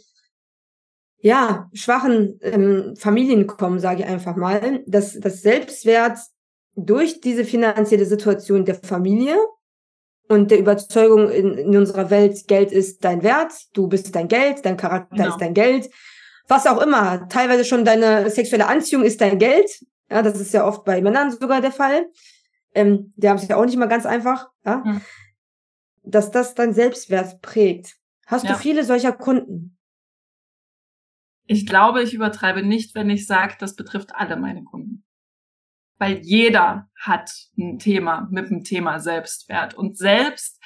ja, 1.20 1.70
schwachen 1.72 2.40
ähm, 2.42 2.96
Familien 2.96 3.46
kommen, 3.46 3.78
sage 3.78 4.02
ich 4.02 4.08
einfach 4.08 4.34
mal, 4.34 4.82
dass 4.84 5.20
das 5.20 5.42
Selbstwert 5.42 6.18
durch 6.74 7.20
diese 7.20 7.44
finanzielle 7.44 8.06
Situation 8.06 8.64
der 8.64 8.74
Familie 8.74 9.36
und 10.28 10.50
der 10.50 10.58
Überzeugung 10.58 11.30
in, 11.30 11.54
in 11.54 11.76
unserer 11.76 12.10
Welt, 12.10 12.48
Geld 12.48 12.72
ist 12.72 13.04
dein 13.04 13.22
Wert, 13.22 13.52
du 13.74 13.86
bist 13.86 14.12
dein 14.16 14.26
Geld, 14.26 14.64
dein 14.64 14.76
Charakter 14.76 15.14
genau. 15.14 15.28
ist 15.28 15.40
dein 15.40 15.54
Geld, 15.54 15.88
was 16.48 16.66
auch 16.66 16.82
immer, 16.82 17.28
teilweise 17.28 17.64
schon 17.64 17.84
deine 17.84 18.30
sexuelle 18.30 18.66
Anziehung 18.66 19.04
ist 19.04 19.20
dein 19.20 19.38
Geld, 19.38 19.70
ja, 20.10 20.22
das 20.22 20.40
ist 20.40 20.52
ja 20.52 20.66
oft 20.66 20.84
bei 20.84 21.00
Männern 21.02 21.30
sogar 21.30 21.60
der 21.60 21.70
Fall, 21.70 22.08
ähm, 22.74 23.12
die 23.14 23.28
haben 23.28 23.36
es 23.36 23.46
ja 23.46 23.54
auch 23.54 23.64
nicht 23.64 23.78
mal 23.78 23.86
ganz 23.86 24.06
einfach, 24.06 24.48
ja, 24.66 24.82
hm. 24.82 25.00
Dass 26.02 26.30
das 26.30 26.54
dein 26.54 26.72
Selbstwert 26.72 27.42
prägt. 27.42 27.96
Hast 28.26 28.44
ja. 28.44 28.52
du 28.52 28.58
viele 28.58 28.84
solcher 28.84 29.12
Kunden? 29.12 29.78
Ich 31.46 31.66
glaube, 31.66 32.02
ich 32.02 32.12
übertreibe 32.12 32.62
nicht, 32.62 32.94
wenn 32.94 33.08
ich 33.08 33.26
sage, 33.26 33.56
das 33.58 33.74
betrifft 33.74 34.14
alle 34.14 34.36
meine 34.36 34.64
Kunden. 34.64 35.04
Weil 35.98 36.18
jeder 36.18 36.90
hat 36.94 37.30
ein 37.56 37.78
Thema 37.78 38.28
mit 38.30 38.50
dem 38.50 38.64
Thema 38.64 39.00
Selbstwert. 39.00 39.74
Und 39.74 39.96
selbst 39.96 40.62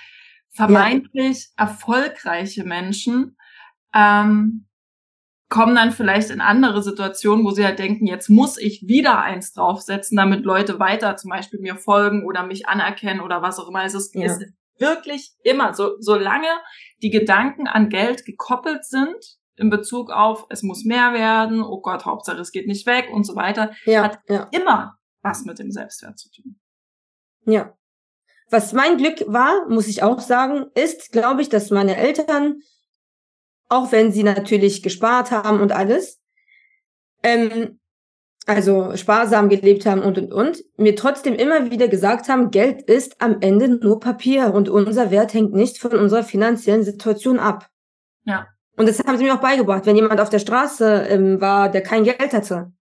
vermeintlich 0.51 1.51
ja. 1.57 1.65
erfolgreiche 1.65 2.65
Menschen 2.65 3.37
ähm, 3.95 4.67
kommen 5.49 5.75
dann 5.75 5.93
vielleicht 5.93 6.31
in 6.31 6.41
andere 6.41 6.83
Situationen, 6.83 7.45
wo 7.45 7.51
sie 7.51 7.65
halt 7.65 7.79
denken, 7.79 8.07
jetzt 8.07 8.31
muss 8.31 8.57
ich 8.59 8.89
wieder 8.89 9.21
eins 9.21 9.53
draufsetzen, 9.53 10.17
damit 10.17 10.45
Leute 10.45 10.79
weiter 10.79 11.17
zum 11.17 11.31
Beispiel 11.31 11.61
mir 11.61 11.77
folgen 11.77 12.25
oder 12.25 12.47
mich 12.47 12.69
anerkennen 12.69 13.21
oder 13.21 13.43
was 13.43 13.59
auch 13.59 13.69
immer. 13.69 13.85
Es 13.85 13.95
ist, 13.95 14.15
ja. 14.15 14.25
ist 14.25 14.47
wirklich 14.83 15.33
immer, 15.43 15.73
so, 15.73 15.93
solange 15.99 16.49
die 17.03 17.09
Gedanken 17.09 17.67
an 17.67 17.89
Geld 17.89 18.27
gekoppelt 18.27 18.85
sind, 18.85 19.17
in 19.57 19.71
Bezug 19.71 20.11
auf, 20.11 20.47
es 20.51 20.63
muss 20.63 20.85
mehr 20.85 21.15
werden, 21.15 21.63
oh 21.63 21.81
Gott, 21.81 22.05
Hauptsache 22.05 22.41
es 22.41 22.53
geht 22.53 22.67
nicht 22.67 22.87
weg 22.87 23.09
und 23.11 23.25
so 23.25 23.35
weiter, 23.37 23.73
ja, 23.87 24.03
hat 24.03 24.19
ja. 24.29 24.49
immer 24.51 24.99
was 25.23 25.45
mit 25.45 25.59
dem 25.59 25.71
Selbstwert 25.71 26.19
zu 26.19 26.31
tun. 26.31 26.61
Ja. 27.47 27.77
Was 28.51 28.73
mein 28.73 28.99
Glück 28.99 29.25
war, 29.29 29.69
muss 29.69 29.89
ich 29.89 30.03
auch 30.03 30.21
sagen, 30.21 30.67
ist, 30.75 31.13
glaube 31.13 31.41
ich, 31.43 31.49
dass 31.49 31.71
meine 31.71 31.97
Eltern, 31.97 32.61
auch 33.69 33.93
wenn 33.93 34.13
sie 34.13 34.25
natürlich 34.25 34.83
gespart 34.83 35.31
haben 35.31 35.61
und 35.61 35.73
alles, 35.73 36.21
ähm, 37.23 37.81
also 38.47 38.97
sparsam 38.97 39.49
gelebt 39.49 39.87
haben 39.87 40.03
und 40.03 40.19
und 40.19 40.33
und, 40.33 40.65
mir 40.77 40.97
trotzdem 40.97 41.35
immer 41.35 41.71
wieder 41.71 41.89
gesagt 41.89 42.29
haben, 42.29 42.51
Geld 42.51 42.83
ist 42.83 43.21
am 43.21 43.37
Ende 43.41 43.69
nur 43.69 44.01
Papier 44.01 44.53
und 44.53 44.69
unser 44.69 45.11
Wert 45.11 45.33
hängt 45.33 45.53
nicht 45.53 45.79
von 45.79 45.93
unserer 45.93 46.25
finanziellen 46.25 46.83
Situation 46.83 47.39
ab. 47.39 47.69
Ja. 48.25 48.47
Und 48.77 48.89
das 48.89 48.99
haben 49.01 49.19
sie 49.19 49.25
mir 49.25 49.35
auch 49.35 49.41
beigebracht, 49.41 49.87
wenn 49.87 49.97
jemand 49.97 50.21
auf 50.21 50.31
der 50.31 50.39
Straße 50.39 51.07
ähm, 51.09 51.41
war, 51.41 51.69
der 51.69 51.83
kein 51.83 52.05
Geld 52.05 52.33
hatte. 52.33 52.73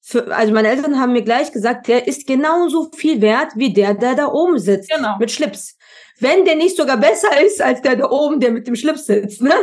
Für, 0.00 0.32
also 0.34 0.52
meine 0.52 0.68
Eltern 0.68 1.00
haben 1.00 1.12
mir 1.12 1.24
gleich 1.24 1.50
gesagt, 1.50 1.88
der 1.88 2.06
ist 2.06 2.28
genauso 2.28 2.90
viel 2.94 3.20
wert 3.20 3.52
wie 3.56 3.72
der, 3.72 3.94
der 3.94 4.14
da 4.14 4.28
oben 4.28 4.58
sitzt 4.58 4.88
genau. 4.88 5.18
mit 5.18 5.32
Schlips. 5.32 5.76
Wenn 6.20 6.44
der 6.44 6.54
nicht 6.54 6.76
sogar 6.76 6.96
besser 6.96 7.28
ist 7.44 7.60
als 7.60 7.82
der 7.82 7.96
da 7.96 8.08
oben, 8.08 8.40
der 8.40 8.52
mit 8.52 8.66
dem 8.66 8.76
Schlips 8.76 9.06
sitzt, 9.06 9.42
ne? 9.42 9.54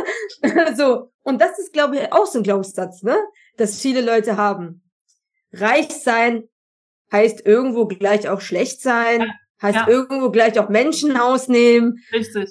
so. 0.76 1.08
Und 1.22 1.40
das 1.40 1.58
ist, 1.58 1.72
glaube 1.72 1.96
ich, 1.96 2.12
auch 2.12 2.26
so 2.26 2.40
ein 2.40 2.42
Glaubenssatz, 2.42 3.02
ne? 3.02 3.16
Dass 3.56 3.80
viele 3.80 4.02
Leute 4.02 4.36
haben. 4.36 4.83
Reich 5.54 5.90
sein 5.90 6.44
heißt 7.12 7.46
irgendwo 7.46 7.86
gleich 7.86 8.28
auch 8.28 8.40
schlecht 8.40 8.80
sein, 8.82 9.20
ja. 9.20 9.26
heißt 9.62 9.76
ja. 9.76 9.88
irgendwo 9.88 10.30
gleich 10.30 10.58
auch 10.58 10.68
Menschen 10.68 11.16
ausnehmen. 11.16 11.98
Richtig. 12.12 12.50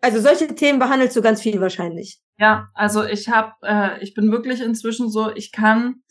Also 0.00 0.20
solche 0.20 0.54
Themen 0.54 0.78
behandelst 0.78 1.16
du 1.16 1.22
ganz 1.22 1.40
viel 1.40 1.60
wahrscheinlich. 1.60 2.20
Ja, 2.38 2.68
also 2.74 3.04
ich 3.04 3.28
habe, 3.28 3.52
äh, 3.62 4.02
ich 4.02 4.14
bin 4.14 4.30
wirklich 4.30 4.60
inzwischen 4.60 5.08
so, 5.08 5.34
ich 5.34 5.50
kann 5.50 6.02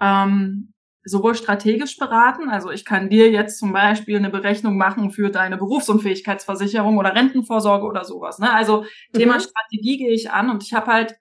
ähm, 0.00 0.72
sowohl 1.04 1.36
strategisch 1.36 1.96
beraten, 1.96 2.48
also 2.48 2.70
ich 2.70 2.84
kann 2.84 3.08
dir 3.08 3.30
jetzt 3.30 3.58
zum 3.58 3.72
Beispiel 3.72 4.16
eine 4.16 4.30
Berechnung 4.30 4.76
machen 4.76 5.12
für 5.12 5.30
deine 5.30 5.56
Berufsunfähigkeitsversicherung 5.56 6.98
oder 6.98 7.14
Rentenvorsorge 7.14 7.86
oder 7.86 8.04
sowas. 8.04 8.38
Ne? 8.38 8.52
Also 8.52 8.82
mhm. 8.82 9.18
Thema 9.18 9.38
Strategie 9.38 9.98
gehe 9.98 10.12
ich 10.12 10.30
an 10.30 10.50
und 10.50 10.64
ich 10.64 10.74
habe 10.74 10.92
halt 10.92 11.14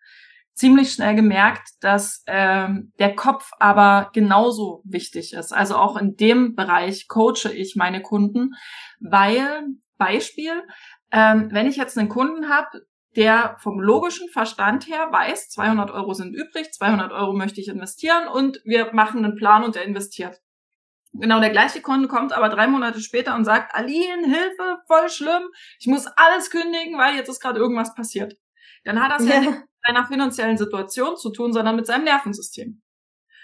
ziemlich 0.56 0.94
schnell 0.94 1.16
gemerkt, 1.16 1.70
dass 1.82 2.24
ähm, 2.28 2.94
der 2.98 3.14
Kopf 3.14 3.52
aber 3.60 4.10
genauso 4.14 4.82
wichtig 4.86 5.34
ist. 5.34 5.54
Also 5.54 5.76
auch 5.76 5.98
in 5.98 6.16
dem 6.16 6.56
Bereich 6.56 7.08
coache 7.08 7.52
ich 7.54 7.76
meine 7.76 8.02
Kunden, 8.02 8.52
weil 9.00 9.66
Beispiel, 9.98 10.64
ähm, 11.12 11.50
wenn 11.52 11.68
ich 11.68 11.76
jetzt 11.76 11.98
einen 11.98 12.10
Kunden 12.10 12.50
habe, 12.50 12.86
der 13.18 13.58
vom 13.60 13.80
logischen 13.80 14.30
Verstand 14.30 14.88
her 14.88 15.10
weiß, 15.12 15.50
200 15.50 15.92
Euro 15.92 16.14
sind 16.14 16.34
übrig, 16.34 16.72
200 16.74 17.12
Euro 17.12 17.34
möchte 17.34 17.62
ich 17.62 17.68
investieren 17.68 18.28
und 18.28 18.62
wir 18.66 18.94
machen 18.94 19.24
einen 19.24 19.36
Plan 19.36 19.64
und 19.64 19.76
der 19.76 19.84
investiert. 19.84 20.42
Genau 21.14 21.40
der 21.40 21.50
gleiche 21.50 21.82
Kunde 21.82 22.10
kommt 22.10 22.34
aber 22.34 22.50
drei 22.50 22.68
Monate 22.68 23.00
später 23.00 23.36
und 23.36 23.46
sagt, 23.46 23.74
Aline, 23.74 24.26
Hilfe, 24.26 24.80
voll 24.88 25.10
schlimm, 25.10 25.44
ich 25.80 25.88
muss 25.88 26.08
alles 26.08 26.50
kündigen, 26.50 26.98
weil 26.98 27.16
jetzt 27.16 27.30
ist 27.30 27.40
gerade 27.40 27.60
irgendwas 27.60 27.94
passiert. 27.94 28.38
Dann 28.84 29.02
hat 29.02 29.12
das 29.12 29.26
ja, 29.26 29.42
ja 29.42 29.58
seiner 29.86 30.06
finanziellen 30.06 30.58
Situation 30.58 31.18
zu 31.18 31.32
tun, 31.32 31.54
sondern 31.54 31.76
mit 31.76 31.86
seinem 31.86 32.06
Nervensystem. 32.06 32.82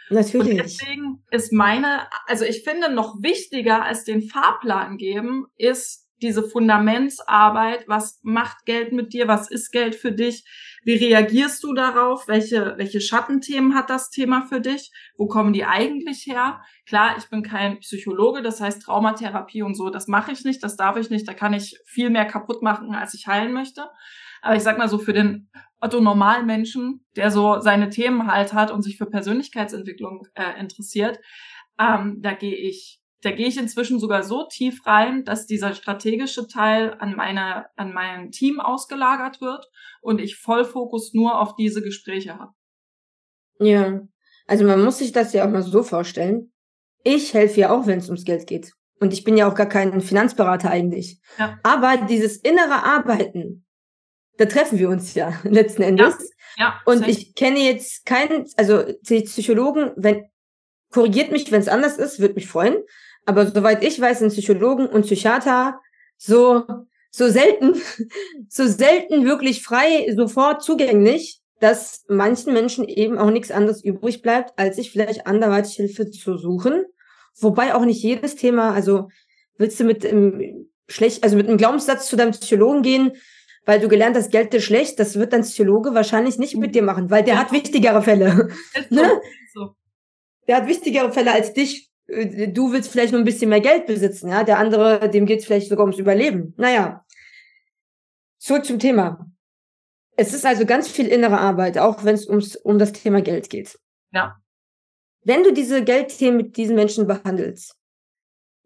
Natürlich. 0.09 0.51
Und 0.51 0.57
deswegen 0.57 1.23
ist 1.31 1.53
meine, 1.53 2.07
also 2.27 2.43
ich 2.43 2.63
finde 2.63 2.91
noch 2.91 3.21
wichtiger 3.21 3.83
als 3.83 4.03
den 4.03 4.21
Fahrplan 4.21 4.97
geben, 4.97 5.45
ist 5.55 6.01
diese 6.21 6.43
Fundamentsarbeit, 6.43 7.87
was 7.87 8.19
macht 8.21 8.65
Geld 8.65 8.91
mit 8.91 9.13
dir, 9.13 9.27
was 9.27 9.49
ist 9.49 9.71
Geld 9.71 9.95
für 9.95 10.11
dich, 10.11 10.45
wie 10.83 10.93
reagierst 10.93 11.63
du 11.63 11.73
darauf, 11.73 12.27
welche, 12.27 12.75
welche 12.77 13.01
Schattenthemen 13.01 13.73
hat 13.73 13.89
das 13.89 14.09
Thema 14.09 14.45
für 14.47 14.61
dich, 14.61 14.91
wo 15.17 15.27
kommen 15.27 15.53
die 15.53 15.65
eigentlich 15.65 16.25
her? 16.27 16.61
Klar, 16.85 17.15
ich 17.17 17.29
bin 17.29 17.41
kein 17.41 17.79
Psychologe, 17.79 18.41
das 18.41 18.61
heißt 18.61 18.83
Traumatherapie 18.83 19.63
und 19.63 19.75
so, 19.75 19.89
das 19.89 20.07
mache 20.07 20.31
ich 20.31 20.43
nicht, 20.43 20.63
das 20.63 20.75
darf 20.75 20.97
ich 20.97 21.09
nicht, 21.09 21.27
da 21.27 21.33
kann 21.33 21.53
ich 21.53 21.79
viel 21.85 22.09
mehr 22.09 22.25
kaputt 22.25 22.61
machen, 22.61 22.93
als 22.93 23.13
ich 23.13 23.27
heilen 23.27 23.53
möchte. 23.53 23.89
Aber 24.41 24.55
ich 24.55 24.63
sag 24.63 24.77
mal 24.77 24.89
so, 24.89 24.99
für 24.99 25.13
den 25.13 25.49
Otto 25.81 25.99
Normalmenschen, 25.99 27.05
der 27.15 27.31
so 27.31 27.59
seine 27.59 27.89
Themen 27.89 28.31
halt 28.31 28.53
hat 28.53 28.71
und 28.71 28.83
sich 28.83 28.97
für 28.97 29.07
Persönlichkeitsentwicklung 29.07 30.27
äh, 30.35 30.59
interessiert, 30.59 31.19
ähm, 31.79 32.19
da 32.21 32.33
gehe 32.33 32.55
ich 32.55 33.01
da 33.23 33.31
gehe 33.31 33.47
ich 33.47 33.57
inzwischen 33.57 33.99
sogar 33.99 34.23
so 34.23 34.47
tief 34.47 34.85
rein, 34.85 35.23
dass 35.25 35.45
dieser 35.45 35.73
strategische 35.73 36.47
Teil 36.47 36.95
an 36.99 37.15
meine, 37.15 37.67
an 37.75 37.93
mein 37.93 38.31
Team 38.31 38.59
ausgelagert 38.59 39.41
wird 39.41 39.69
und 40.01 40.19
ich 40.19 40.37
voll 40.37 40.65
Fokus 40.65 41.13
nur 41.13 41.39
auf 41.39 41.55
diese 41.55 41.81
Gespräche 41.81 42.39
habe. 42.39 42.53
Ja, 43.59 44.01
also 44.47 44.65
man 44.65 44.83
muss 44.83 44.97
sich 44.97 45.11
das 45.11 45.33
ja 45.33 45.45
auch 45.45 45.51
mal 45.51 45.61
so 45.61 45.83
vorstellen. 45.83 46.51
Ich 47.03 47.33
helfe 47.33 47.61
ja 47.61 47.69
auch, 47.71 47.85
wenn 47.85 47.99
es 47.99 48.07
ums 48.07 48.25
Geld 48.25 48.47
geht. 48.47 48.73
Und 48.99 49.13
ich 49.13 49.23
bin 49.23 49.37
ja 49.37 49.47
auch 49.47 49.55
gar 49.55 49.67
kein 49.67 50.01
Finanzberater 50.01 50.69
eigentlich. 50.69 51.19
Ja. 51.37 51.59
Aber 51.63 51.97
dieses 52.07 52.37
innere 52.37 52.83
Arbeiten, 52.83 53.65
da 54.37 54.45
treffen 54.45 54.79
wir 54.79 54.89
uns 54.89 55.13
ja 55.13 55.33
letzten 55.43 55.81
Endes. 55.81 56.15
Ja. 56.57 56.65
ja 56.65 56.81
und 56.85 57.07
ich 57.07 57.35
kenne 57.35 57.59
jetzt 57.59 58.05
keinen, 58.05 58.45
also 58.57 58.83
Psychologen, 59.03 59.91
wenn 59.95 60.25
korrigiert 60.91 61.31
mich, 61.31 61.51
wenn 61.51 61.61
es 61.61 61.67
anders 61.67 61.97
ist, 61.97 62.19
würde 62.19 62.35
mich 62.35 62.47
freuen. 62.47 62.77
Aber 63.25 63.47
soweit 63.47 63.83
ich 63.83 63.99
weiß, 63.99 64.19
sind 64.19 64.33
Psychologen 64.33 64.87
und 64.87 65.05
Psychiater 65.05 65.79
so, 66.17 66.63
so 67.11 67.29
selten, 67.29 67.81
so 68.49 68.67
selten 68.67 69.25
wirklich 69.25 69.63
frei, 69.63 70.11
sofort 70.15 70.63
zugänglich, 70.63 71.39
dass 71.59 72.03
manchen 72.07 72.53
Menschen 72.53 72.87
eben 72.87 73.17
auch 73.17 73.29
nichts 73.29 73.51
anderes 73.51 73.83
übrig 73.83 74.21
bleibt, 74.21 74.57
als 74.57 74.75
sich 74.77 74.91
vielleicht 74.91 75.27
anderweitig 75.27 75.75
Hilfe 75.75 76.09
zu 76.09 76.37
suchen. 76.37 76.85
Wobei 77.39 77.75
auch 77.75 77.85
nicht 77.85 78.01
jedes 78.01 78.35
Thema, 78.35 78.73
also 78.73 79.09
willst 79.57 79.79
du 79.79 79.83
mit 79.83 80.05
einem 80.05 80.67
schlecht, 80.89 81.23
also 81.23 81.37
mit 81.37 81.47
einem 81.47 81.57
Glaubenssatz 81.57 82.07
zu 82.07 82.15
deinem 82.15 82.31
Psychologen 82.31 82.81
gehen, 82.81 83.11
weil 83.65 83.79
du 83.79 83.87
gelernt 83.87 84.15
hast, 84.15 84.31
Geld 84.31 84.53
ist 84.53 84.63
schlecht, 84.63 84.99
das 84.99 85.15
wird 85.15 85.33
dein 85.33 85.41
Psychologe 85.41 85.93
wahrscheinlich 85.93 86.37
nicht 86.37 86.57
mit 86.57 86.75
dir 86.75 86.83
machen, 86.83 87.09
weil 87.09 87.23
der 87.23 87.39
hat 87.39 87.51
wichtigere 87.51 88.01
Fälle. 88.01 88.49
Ne? 88.89 89.21
so. 89.53 89.75
Der 90.47 90.57
hat 90.57 90.67
wichtigere 90.67 91.11
Fälle 91.11 91.31
als 91.31 91.53
dich 91.53 91.91
äh, 92.07 92.47
du 92.49 92.71
willst 92.71 92.91
vielleicht 92.91 93.11
nur 93.11 93.21
ein 93.21 93.25
bisschen 93.25 93.49
mehr 93.49 93.61
Geld 93.61 93.87
besitzen, 93.87 94.29
ja, 94.29 94.43
der 94.43 94.57
andere, 94.57 95.09
dem 95.09 95.25
geht 95.25 95.39
es 95.39 95.45
vielleicht 95.45 95.69
sogar 95.69 95.85
ums 95.85 95.99
Überleben. 95.99 96.53
Naja, 96.57 97.05
so 98.37 98.59
zum 98.59 98.79
Thema. 98.79 99.27
Es 100.17 100.33
ist 100.33 100.45
also 100.45 100.65
ganz 100.65 100.89
viel 100.89 101.07
innere 101.07 101.39
Arbeit, 101.39 101.77
auch 101.77 102.03
wenn 102.03 102.15
es 102.15 102.27
ums 102.27 102.55
um 102.55 102.77
das 102.77 102.91
Thema 102.91 103.21
Geld 103.21 103.49
geht. 103.49 103.79
Ja. 104.11 104.37
Wenn 105.23 105.43
du 105.43 105.53
diese 105.53 105.83
Geldthemen 105.83 106.37
mit 106.37 106.57
diesen 106.57 106.75
Menschen 106.75 107.07
behandelst, 107.07 107.75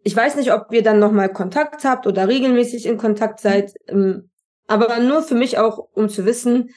ich 0.02 0.14
weiß 0.14 0.36
nicht, 0.36 0.52
ob 0.52 0.72
ihr 0.72 0.82
dann 0.82 0.98
nochmal 0.98 1.32
Kontakt 1.32 1.84
habt 1.84 2.06
oder 2.06 2.28
regelmäßig 2.28 2.86
in 2.86 2.96
Kontakt 2.96 3.40
seid, 3.40 3.74
ähm, 3.88 4.30
aber 4.66 4.98
nur 4.98 5.22
für 5.22 5.34
mich 5.34 5.58
auch, 5.58 5.78
um 5.92 6.08
zu 6.08 6.24
wissen, 6.24 6.70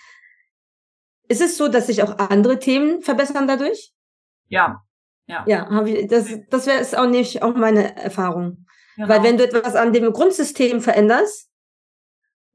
ist 1.27 1.41
es 1.41 1.57
so, 1.57 1.67
dass 1.67 1.87
sich 1.87 2.03
auch 2.03 2.17
andere 2.17 2.59
Themen 2.59 3.01
verbessern 3.01 3.47
dadurch? 3.47 3.93
Ja, 4.47 4.83
ja, 5.27 5.43
ja 5.47 5.69
hab 5.69 5.85
ich, 5.85 6.07
das, 6.07 6.27
das 6.49 6.65
wäre 6.65 6.79
es 6.79 6.95
auch 6.95 7.07
nicht 7.07 7.43
auch 7.43 7.55
meine 7.55 7.95
Erfahrung. 7.95 8.65
Genau. 8.95 9.09
Weil 9.09 9.23
wenn 9.23 9.37
du 9.37 9.45
etwas 9.45 9.75
an 9.75 9.93
dem 9.93 10.11
Grundsystem 10.11 10.81
veränderst, 10.81 11.49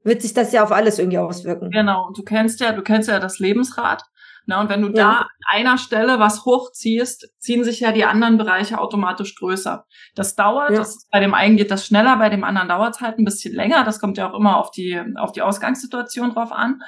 wird 0.03 0.21
sich 0.21 0.33
das 0.33 0.51
ja 0.51 0.63
auf 0.63 0.71
alles 0.71 0.99
irgendwie 0.99 1.17
auswirken. 1.17 1.71
Genau, 1.71 2.07
und 2.07 2.17
du 2.17 2.23
kennst 2.23 2.59
ja, 2.59 2.73
du 2.73 2.83
kennst 2.83 3.09
ja 3.09 3.19
das 3.19 3.39
Lebensrad. 3.39 4.03
Na, 4.47 4.61
und 4.61 4.69
wenn 4.69 4.81
du 4.81 4.89
ja. 4.89 4.93
da 4.93 5.11
an 5.19 5.27
einer 5.47 5.77
Stelle 5.77 6.19
was 6.19 6.45
hochziehst, 6.45 7.29
ziehen 7.39 7.63
sich 7.63 7.79
ja 7.79 7.91
die 7.91 8.05
anderen 8.05 8.37
Bereiche 8.37 8.79
automatisch 8.79 9.35
größer. 9.35 9.85
Das 10.13 10.35
dauert, 10.35 10.71
ja. 10.71 10.77
das, 10.77 11.07
bei 11.11 11.19
dem 11.19 11.33
einen 11.33 11.57
geht 11.57 11.71
das 11.71 11.85
schneller, 11.85 12.17
bei 12.17 12.29
dem 12.29 12.43
anderen 12.43 12.67
dauert 12.67 12.95
es 12.95 13.01
halt 13.01 13.17
ein 13.17 13.25
bisschen 13.25 13.55
länger. 13.55 13.83
Das 13.83 13.99
kommt 13.99 14.17
ja 14.17 14.29
auch 14.29 14.37
immer 14.37 14.57
auf 14.57 14.71
die, 14.71 15.01
auf 15.15 15.31
die 15.31 15.41
Ausgangssituation 15.41 16.31
drauf 16.33 16.51
an. 16.51 16.81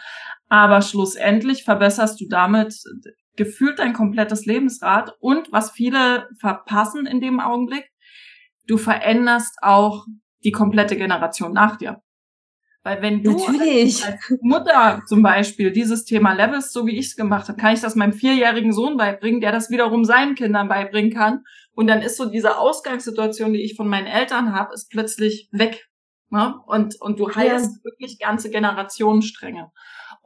Aber 0.49 0.81
schlussendlich 0.81 1.63
verbesserst 1.63 2.21
du 2.21 2.25
damit 2.29 2.75
gefühlt 3.35 3.79
dein 3.79 3.93
komplettes 3.93 4.45
Lebensrad 4.45 5.13
und 5.19 5.51
was 5.51 5.71
viele 5.71 6.27
verpassen 6.39 7.05
in 7.05 7.21
dem 7.21 7.39
Augenblick, 7.39 7.89
du 8.67 8.77
veränderst 8.77 9.59
auch 9.61 10.05
die 10.43 10.51
komplette 10.51 10.97
Generation 10.97 11.53
nach 11.53 11.77
dir. 11.77 12.01
Weil 12.87 13.01
wenn 13.01 13.21
du 13.21 13.31
Natürlich. 13.31 14.05
als 14.05 14.33
Mutter 14.39 15.01
zum 15.07 15.21
Beispiel 15.21 15.73
dieses 15.73 16.05
Thema 16.05 16.31
Levels, 16.31 16.71
so 16.71 16.87
wie 16.87 16.97
ich 16.97 17.07
es 17.07 17.15
gemacht 17.17 17.49
habe, 17.49 17.59
kann 17.59 17.73
ich 17.73 17.81
das 17.81 17.95
meinem 17.95 18.13
vierjährigen 18.13 18.71
Sohn 18.71 18.95
beibringen, 18.95 19.41
der 19.41 19.51
das 19.51 19.69
wiederum 19.69 20.05
seinen 20.05 20.35
Kindern 20.35 20.69
beibringen 20.69 21.11
kann. 21.11 21.43
Und 21.73 21.87
dann 21.87 22.01
ist 22.01 22.15
so 22.15 22.29
diese 22.29 22.57
Ausgangssituation, 22.57 23.51
die 23.51 23.61
ich 23.61 23.75
von 23.75 23.89
meinen 23.89 24.07
Eltern 24.07 24.53
habe, 24.53 24.73
ist 24.73 24.89
plötzlich 24.89 25.49
weg. 25.51 25.89
Ne? 26.29 26.55
Und, 26.65 26.95
und 27.01 27.19
du 27.19 27.29
heilst 27.29 27.75
ja. 27.75 27.83
wirklich 27.83 28.19
ganze 28.19 28.49
Generationenstränge. 28.49 29.69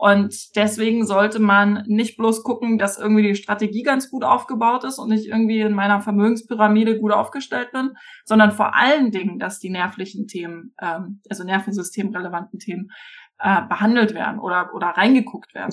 Und 0.02 0.56
deswegen 0.56 1.06
sollte 1.06 1.38
man 1.38 1.84
nicht 1.86 2.18
bloß 2.18 2.42
gucken, 2.42 2.80
dass 2.80 2.98
irgendwie 2.98 3.22
die 3.22 3.36
Strategie 3.36 3.84
ganz 3.84 4.10
gut 4.10 4.24
aufgebaut 4.24 4.84
ist 4.84 4.98
und 4.98 5.12
ich 5.12 5.28
irgendwie 5.28 5.60
in 5.60 5.76
meiner 5.76 6.02
Vermögenspyramide 6.02 7.00
gut 7.00 7.12
aufgestellt 7.12 7.72
bin, 7.72 7.92
sondern 8.26 8.52
vor 8.52 8.74
allen 8.74 9.12
Dingen, 9.12 9.38
dass 9.38 9.60
die 9.60 9.70
nervlichen 9.70 10.26
Themen, 10.26 10.74
ähm, 10.82 11.22
also 11.30 11.44
nervensystemrelevanten 11.44 12.58
Themen, 12.58 12.90
äh, 13.38 13.62
behandelt 13.70 14.16
werden 14.16 14.40
oder, 14.40 14.74
oder 14.74 14.88
reingeguckt 14.88 15.54
werden. 15.54 15.72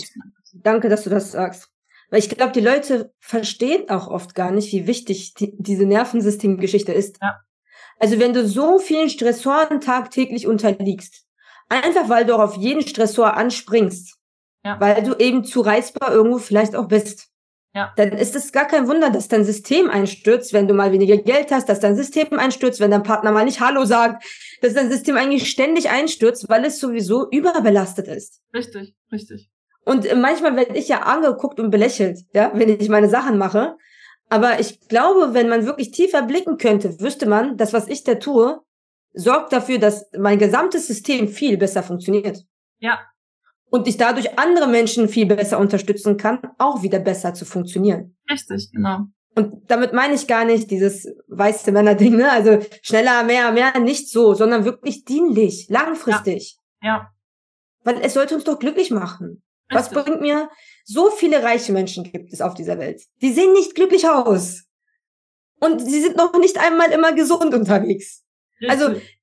Danke, 0.53 0.91
dass 0.91 1.05
du 1.05 1.09
das 1.09 1.33
sagst. 1.33 1.71
Weil 2.11 2.19
ich 2.19 2.29
glaube, 2.29 2.53
die 2.53 2.61
Leute 2.61 3.14
verstehen 3.21 3.88
auch 3.88 4.09
oft 4.09 4.35
gar 4.35 4.51
nicht, 4.51 4.71
wie 4.75 4.87
wichtig 4.87 5.33
die, 5.33 5.55
diese 5.57 5.87
Nervensystemgeschichte 5.87 6.93
ist. 6.93 7.17
Ja. 7.23 7.41
Also 7.99 8.19
wenn 8.19 8.35
du 8.35 8.47
so 8.47 8.79
vielen 8.79 9.09
Stressoren 9.09 9.81
tagtäglich 9.81 10.47
unterliegst, 10.47 11.25
einfach 11.71 12.11
weil 12.11 12.27
du 12.27 12.35
auf 12.35 12.59
jeden 12.59 12.87
Stressor 12.87 13.35
anspringst, 13.35 14.18
ja. 14.64 14.81
weil 14.81 15.03
du 15.03 15.14
eben 15.18 15.44
zu 15.44 15.61
reizbar 15.61 16.12
irgendwo 16.12 16.38
vielleicht 16.38 16.77
auch 16.77 16.88
bist. 16.88 17.29
Ja. 17.75 17.92
Dann 17.97 18.12
ist 18.12 18.35
es 18.35 18.51
gar 18.53 18.66
kein 18.66 18.88
Wunder, 18.88 19.11
dass 19.11 19.29
dein 19.29 19.44
System 19.44 19.90
einstürzt, 19.90 20.53
wenn 20.53 20.66
du 20.66 20.75
mal 20.75 20.90
weniger 20.90 21.16
Geld 21.16 21.53
hast, 21.53 21.68
dass 21.68 21.81
dein 21.81 21.97
System 21.97 22.38
einstürzt, 22.38 22.81
wenn 22.81 22.90
dein 22.90 23.03
Partner 23.03 23.31
mal 23.31 23.44
nicht 23.44 23.61
Hallo 23.61 23.85
sagt, 23.85 24.25
dass 24.62 24.75
dein 24.75 24.90
System 24.90 25.16
eigentlich 25.16 25.49
ständig 25.49 25.90
einstürzt, 25.90 26.49
weil 26.49 26.64
es 26.64 26.81
sowieso 26.81 27.29
überbelastet 27.31 28.09
ist. 28.09 28.40
Richtig, 28.55 28.94
richtig. 29.12 29.51
Und 29.85 30.07
manchmal 30.16 30.57
werde 30.57 30.77
ich 30.77 30.88
ja 30.88 31.03
angeguckt 31.03 31.61
und 31.61 31.71
belächelt, 31.71 32.21
ja, 32.35 32.51
wenn 32.55 32.68
ich 32.68 32.88
meine 32.88 33.09
Sachen 33.09 33.38
mache. 33.38 33.77
Aber 34.29 34.61
ich 34.61 34.81
glaube, 34.88 35.33
wenn 35.33 35.49
man 35.49 35.64
wirklich 35.64 35.90
tiefer 35.90 36.23
blicken 36.23 36.59
könnte, 36.59 37.01
wüsste 37.01 37.27
man, 37.27 37.57
dass 37.57 37.73
was 37.73 37.88
ich 37.88 38.05
da 38.05 38.16
tue, 38.16 38.61
sorgt 39.14 39.53
dafür, 39.53 39.79
dass 39.79 40.11
mein 40.18 40.38
gesamtes 40.38 40.87
System 40.87 41.29
viel 41.29 41.57
besser 41.57 41.83
funktioniert. 41.83 42.44
Ja, 42.79 43.01
und 43.71 43.87
ich 43.87 43.97
dadurch 43.97 44.39
andere 44.39 44.69
Menschen 44.69 45.09
viel 45.09 45.27
besser 45.27 45.59
unterstützen 45.59 46.17
kann, 46.17 46.41
auch 46.59 46.83
wieder 46.83 46.99
besser 46.99 47.35
zu 47.35 47.45
funktionieren. 47.45 48.17
Richtig, 48.31 48.71
genau. 48.73 49.07
Und 49.35 49.71
damit 49.71 49.93
meine 49.93 50.15
ich 50.15 50.27
gar 50.27 50.45
nicht 50.45 50.71
dieses 50.71 51.07
weiße 51.29 51.71
Männer-Ding, 51.71 52.17
ne? 52.17 52.31
Also 52.31 52.59
schneller, 52.83 53.23
mehr, 53.23 53.53
mehr, 53.53 53.79
nicht 53.79 54.11
so, 54.11 54.35
sondern 54.35 54.65
wirklich 54.65 55.05
dienlich, 55.05 55.69
langfristig. 55.69 56.57
Ja. 56.83 56.89
ja. 56.89 57.11
Weil 57.85 58.01
es 58.01 58.15
sollte 58.15 58.35
uns 58.35 58.45
doch 58.45 58.59
glücklich 58.59 58.91
machen. 58.91 59.43
Richtig. 59.71 59.79
Was 59.79 59.91
bringt 59.91 60.21
mir? 60.21 60.49
So 60.85 61.11
viele 61.11 61.43
reiche 61.43 61.73
Menschen 61.73 62.05
gibt 62.05 62.33
es 62.33 62.41
auf 62.41 62.55
dieser 62.55 62.79
Welt. 62.79 63.03
Die 63.21 63.33
sehen 63.33 63.53
nicht 63.53 63.75
glücklich 63.75 64.09
aus. 64.09 64.65
Und 65.61 65.81
sie 65.81 66.01
sind 66.01 66.17
noch 66.17 66.33
nicht 66.39 66.59
einmal 66.59 66.91
immer 66.91 67.13
gesund 67.13 67.55
unterwegs. 67.55 68.25
Also, 68.67 68.87
Richtig. 68.87 69.03
Also 69.03 69.18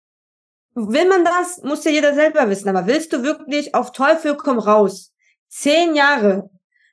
Will 0.75 1.07
man 1.07 1.23
das, 1.23 1.63
muss 1.63 1.85
ja 1.85 1.91
jeder 1.91 2.13
selber 2.13 2.49
wissen. 2.49 2.67
Aber 2.69 2.85
willst 2.85 3.13
du 3.13 3.23
wirklich 3.23 3.73
auf 3.73 3.93
Teufel 3.93 4.35
komm 4.35 4.59
raus 4.59 5.13
zehn 5.47 5.95
Jahre 5.95 6.49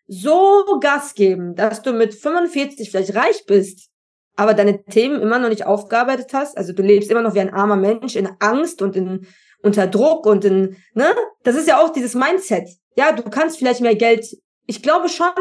so 0.06 0.78
Gas 0.80 1.14
geben, 1.14 1.56
dass 1.56 1.82
du 1.82 1.92
mit 1.92 2.14
45 2.14 2.90
vielleicht 2.90 3.14
reich 3.16 3.44
bist, 3.46 3.90
aber 4.36 4.54
deine 4.54 4.84
Themen 4.84 5.20
immer 5.20 5.40
noch 5.40 5.48
nicht 5.48 5.66
aufgearbeitet 5.66 6.32
hast? 6.32 6.56
Also 6.56 6.72
du 6.72 6.82
lebst 6.82 7.10
immer 7.10 7.22
noch 7.22 7.34
wie 7.34 7.40
ein 7.40 7.52
armer 7.52 7.76
Mensch 7.76 8.14
in 8.14 8.28
Angst 8.38 8.82
und 8.82 8.94
in 8.94 9.26
unter 9.62 9.86
Druck 9.86 10.26
und 10.26 10.44
in, 10.44 10.76
ne? 10.94 11.14
Das 11.42 11.56
ist 11.56 11.68
ja 11.68 11.80
auch 11.80 11.90
dieses 11.90 12.14
Mindset. 12.14 12.68
Ja, 12.96 13.12
du 13.12 13.22
kannst 13.22 13.58
vielleicht 13.58 13.80
mehr 13.80 13.94
Geld. 13.94 14.26
Ich 14.66 14.82
glaube 14.82 15.08
schon, 15.08 15.32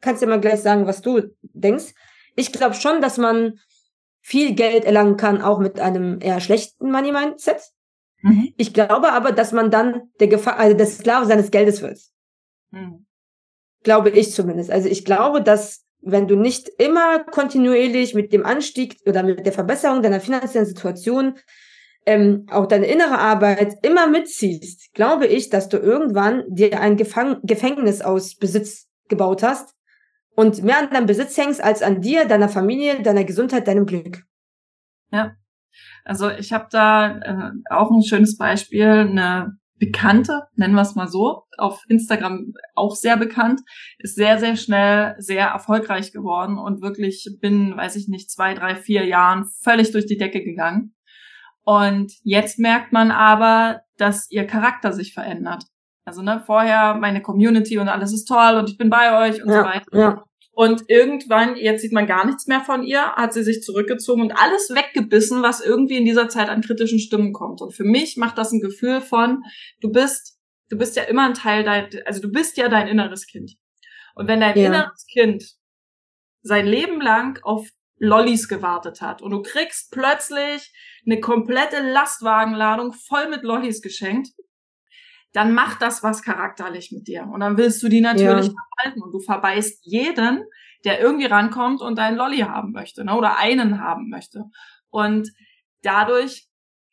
kannst 0.00 0.22
ja 0.22 0.28
mal 0.28 0.40
gleich 0.40 0.60
sagen, 0.60 0.86
was 0.86 1.02
du 1.02 1.22
denkst. 1.42 1.94
Ich 2.36 2.52
glaube 2.52 2.74
schon, 2.74 3.00
dass 3.00 3.18
man 3.18 3.58
viel 4.20 4.54
Geld 4.54 4.84
erlangen 4.84 5.16
kann, 5.16 5.42
auch 5.42 5.58
mit 5.58 5.80
einem 5.80 6.20
eher 6.20 6.40
schlechten 6.40 6.90
Money-Mindset. 6.90 7.60
Mhm. 8.22 8.54
Ich 8.56 8.72
glaube 8.72 9.12
aber, 9.12 9.32
dass 9.32 9.52
man 9.52 9.70
dann 9.70 10.10
der 10.20 10.28
Gefahr, 10.28 10.58
also 10.58 10.76
der 10.76 10.86
Sklave 10.86 11.26
seines 11.26 11.50
Geldes 11.50 11.82
wird. 11.82 11.98
Mhm. 12.70 13.06
Glaube 13.82 14.10
ich 14.10 14.32
zumindest. 14.32 14.70
Also 14.70 14.88
ich 14.88 15.04
glaube, 15.04 15.42
dass 15.42 15.84
wenn 16.00 16.26
du 16.26 16.36
nicht 16.36 16.68
immer 16.78 17.24
kontinuierlich 17.24 18.14
mit 18.14 18.32
dem 18.32 18.44
Anstieg 18.44 18.96
oder 19.06 19.22
mit 19.22 19.46
der 19.46 19.52
Verbesserung 19.52 20.02
deiner 20.02 20.20
finanziellen 20.20 20.66
Situation 20.66 21.38
ähm, 22.04 22.46
auch 22.50 22.66
deine 22.66 22.86
innere 22.86 23.18
Arbeit 23.18 23.76
immer 23.82 24.08
mitziehst, 24.08 24.92
glaube 24.92 25.26
ich, 25.26 25.50
dass 25.50 25.68
du 25.68 25.76
irgendwann 25.76 26.42
dir 26.48 26.80
ein 26.80 26.96
Gefang 26.96 27.38
Gefängnis 27.44 28.02
aus 28.02 28.34
Besitz 28.34 28.88
gebaut 29.08 29.44
hast 29.44 29.76
und 30.34 30.62
mehr 30.64 30.78
an 30.78 30.90
deinem 30.90 31.06
Besitz 31.06 31.36
hängst 31.36 31.62
als 31.62 31.82
an 31.82 32.00
dir, 32.00 32.24
deiner 32.24 32.48
Familie, 32.48 33.02
deiner 33.02 33.24
Gesundheit, 33.24 33.68
deinem 33.68 33.86
Glück. 33.86 34.24
Ja. 35.12 35.36
Also 36.04 36.30
ich 36.30 36.52
habe 36.52 36.66
da 36.70 37.18
äh, 37.18 37.50
auch 37.70 37.90
ein 37.90 38.02
schönes 38.02 38.36
Beispiel, 38.36 38.86
eine 38.86 39.56
Bekannte, 39.82 40.44
nennen 40.54 40.74
wir 40.74 40.82
es 40.82 40.94
mal 40.94 41.08
so, 41.08 41.42
auf 41.58 41.82
Instagram 41.88 42.52
auch 42.76 42.94
sehr 42.94 43.16
bekannt, 43.16 43.62
ist 43.98 44.14
sehr, 44.14 44.38
sehr 44.38 44.54
schnell 44.54 45.16
sehr 45.18 45.48
erfolgreich 45.48 46.12
geworden 46.12 46.56
und 46.56 46.82
wirklich 46.82 47.28
bin, 47.40 47.76
weiß 47.76 47.96
ich 47.96 48.06
nicht, 48.06 48.30
zwei, 48.30 48.54
drei, 48.54 48.76
vier 48.76 49.04
Jahren 49.06 49.44
völlig 49.60 49.90
durch 49.90 50.06
die 50.06 50.16
Decke 50.16 50.44
gegangen. 50.44 50.94
Und 51.64 52.12
jetzt 52.22 52.60
merkt 52.60 52.92
man 52.92 53.10
aber, 53.10 53.80
dass 53.96 54.30
ihr 54.30 54.46
Charakter 54.46 54.92
sich 54.92 55.14
verändert. 55.14 55.64
Also 56.04 56.22
ne, 56.22 56.42
vorher 56.46 56.94
meine 56.94 57.20
Community 57.20 57.78
und 57.78 57.88
alles 57.88 58.12
ist 58.12 58.26
toll 58.26 58.58
und 58.58 58.70
ich 58.70 58.78
bin 58.78 58.88
bei 58.88 59.28
euch 59.28 59.42
und 59.42 59.50
ja, 59.50 59.62
so 59.62 59.64
weiter. 59.64 59.98
Ja. 59.98 60.24
Und 60.54 60.84
irgendwann, 60.88 61.56
jetzt 61.56 61.80
sieht 61.80 61.92
man 61.92 62.06
gar 62.06 62.26
nichts 62.26 62.46
mehr 62.46 62.60
von 62.60 62.82
ihr, 62.82 63.12
hat 63.12 63.32
sie 63.32 63.42
sich 63.42 63.62
zurückgezogen 63.62 64.20
und 64.20 64.32
alles 64.32 64.68
weggebissen, 64.70 65.42
was 65.42 65.64
irgendwie 65.64 65.96
in 65.96 66.04
dieser 66.04 66.28
Zeit 66.28 66.50
an 66.50 66.60
kritischen 66.60 66.98
Stimmen 66.98 67.32
kommt. 67.32 67.62
Und 67.62 67.72
für 67.72 67.84
mich 67.84 68.18
macht 68.18 68.36
das 68.36 68.52
ein 68.52 68.60
Gefühl 68.60 69.00
von, 69.00 69.42
du 69.80 69.90
bist, 69.90 70.38
du 70.68 70.76
bist 70.76 70.94
ja 70.96 71.04
immer 71.04 71.24
ein 71.24 71.34
Teil 71.34 71.64
dein, 71.64 71.88
also 72.04 72.20
du 72.20 72.30
bist 72.30 72.58
ja 72.58 72.68
dein 72.68 72.86
inneres 72.86 73.26
Kind. 73.26 73.54
Und 74.14 74.28
wenn 74.28 74.40
dein 74.40 74.58
ja. 74.58 74.66
inneres 74.66 75.06
Kind 75.10 75.42
sein 76.42 76.66
Leben 76.66 77.00
lang 77.00 77.42
auf 77.42 77.66
Lollis 77.98 78.48
gewartet 78.48 79.00
hat 79.00 79.22
und 79.22 79.30
du 79.30 79.42
kriegst 79.42 79.90
plötzlich 79.90 80.72
eine 81.06 81.20
komplette 81.20 81.80
Lastwagenladung 81.80 82.92
voll 82.92 83.30
mit 83.30 83.42
Lollis 83.42 83.80
geschenkt, 83.80 84.28
dann 85.32 85.54
macht 85.54 85.80
das 85.82 86.02
was 86.02 86.22
charakterlich 86.22 86.92
mit 86.92 87.08
dir. 87.08 87.24
Und 87.24 87.40
dann 87.40 87.56
willst 87.56 87.82
du 87.82 87.88
die 87.88 88.00
natürlich 88.00 88.48
ja. 88.48 88.54
verhalten. 88.76 89.02
Und 89.02 89.12
du 89.12 89.20
verbeißt 89.20 89.80
jeden, 89.84 90.44
der 90.84 91.00
irgendwie 91.00 91.26
rankommt 91.26 91.80
und 91.80 91.96
deinen 91.96 92.16
Lolly 92.16 92.40
haben 92.40 92.72
möchte, 92.72 93.04
ne? 93.04 93.14
oder 93.14 93.38
einen 93.38 93.80
haben 93.80 94.08
möchte. 94.10 94.44
Und 94.90 95.30
dadurch, 95.82 96.48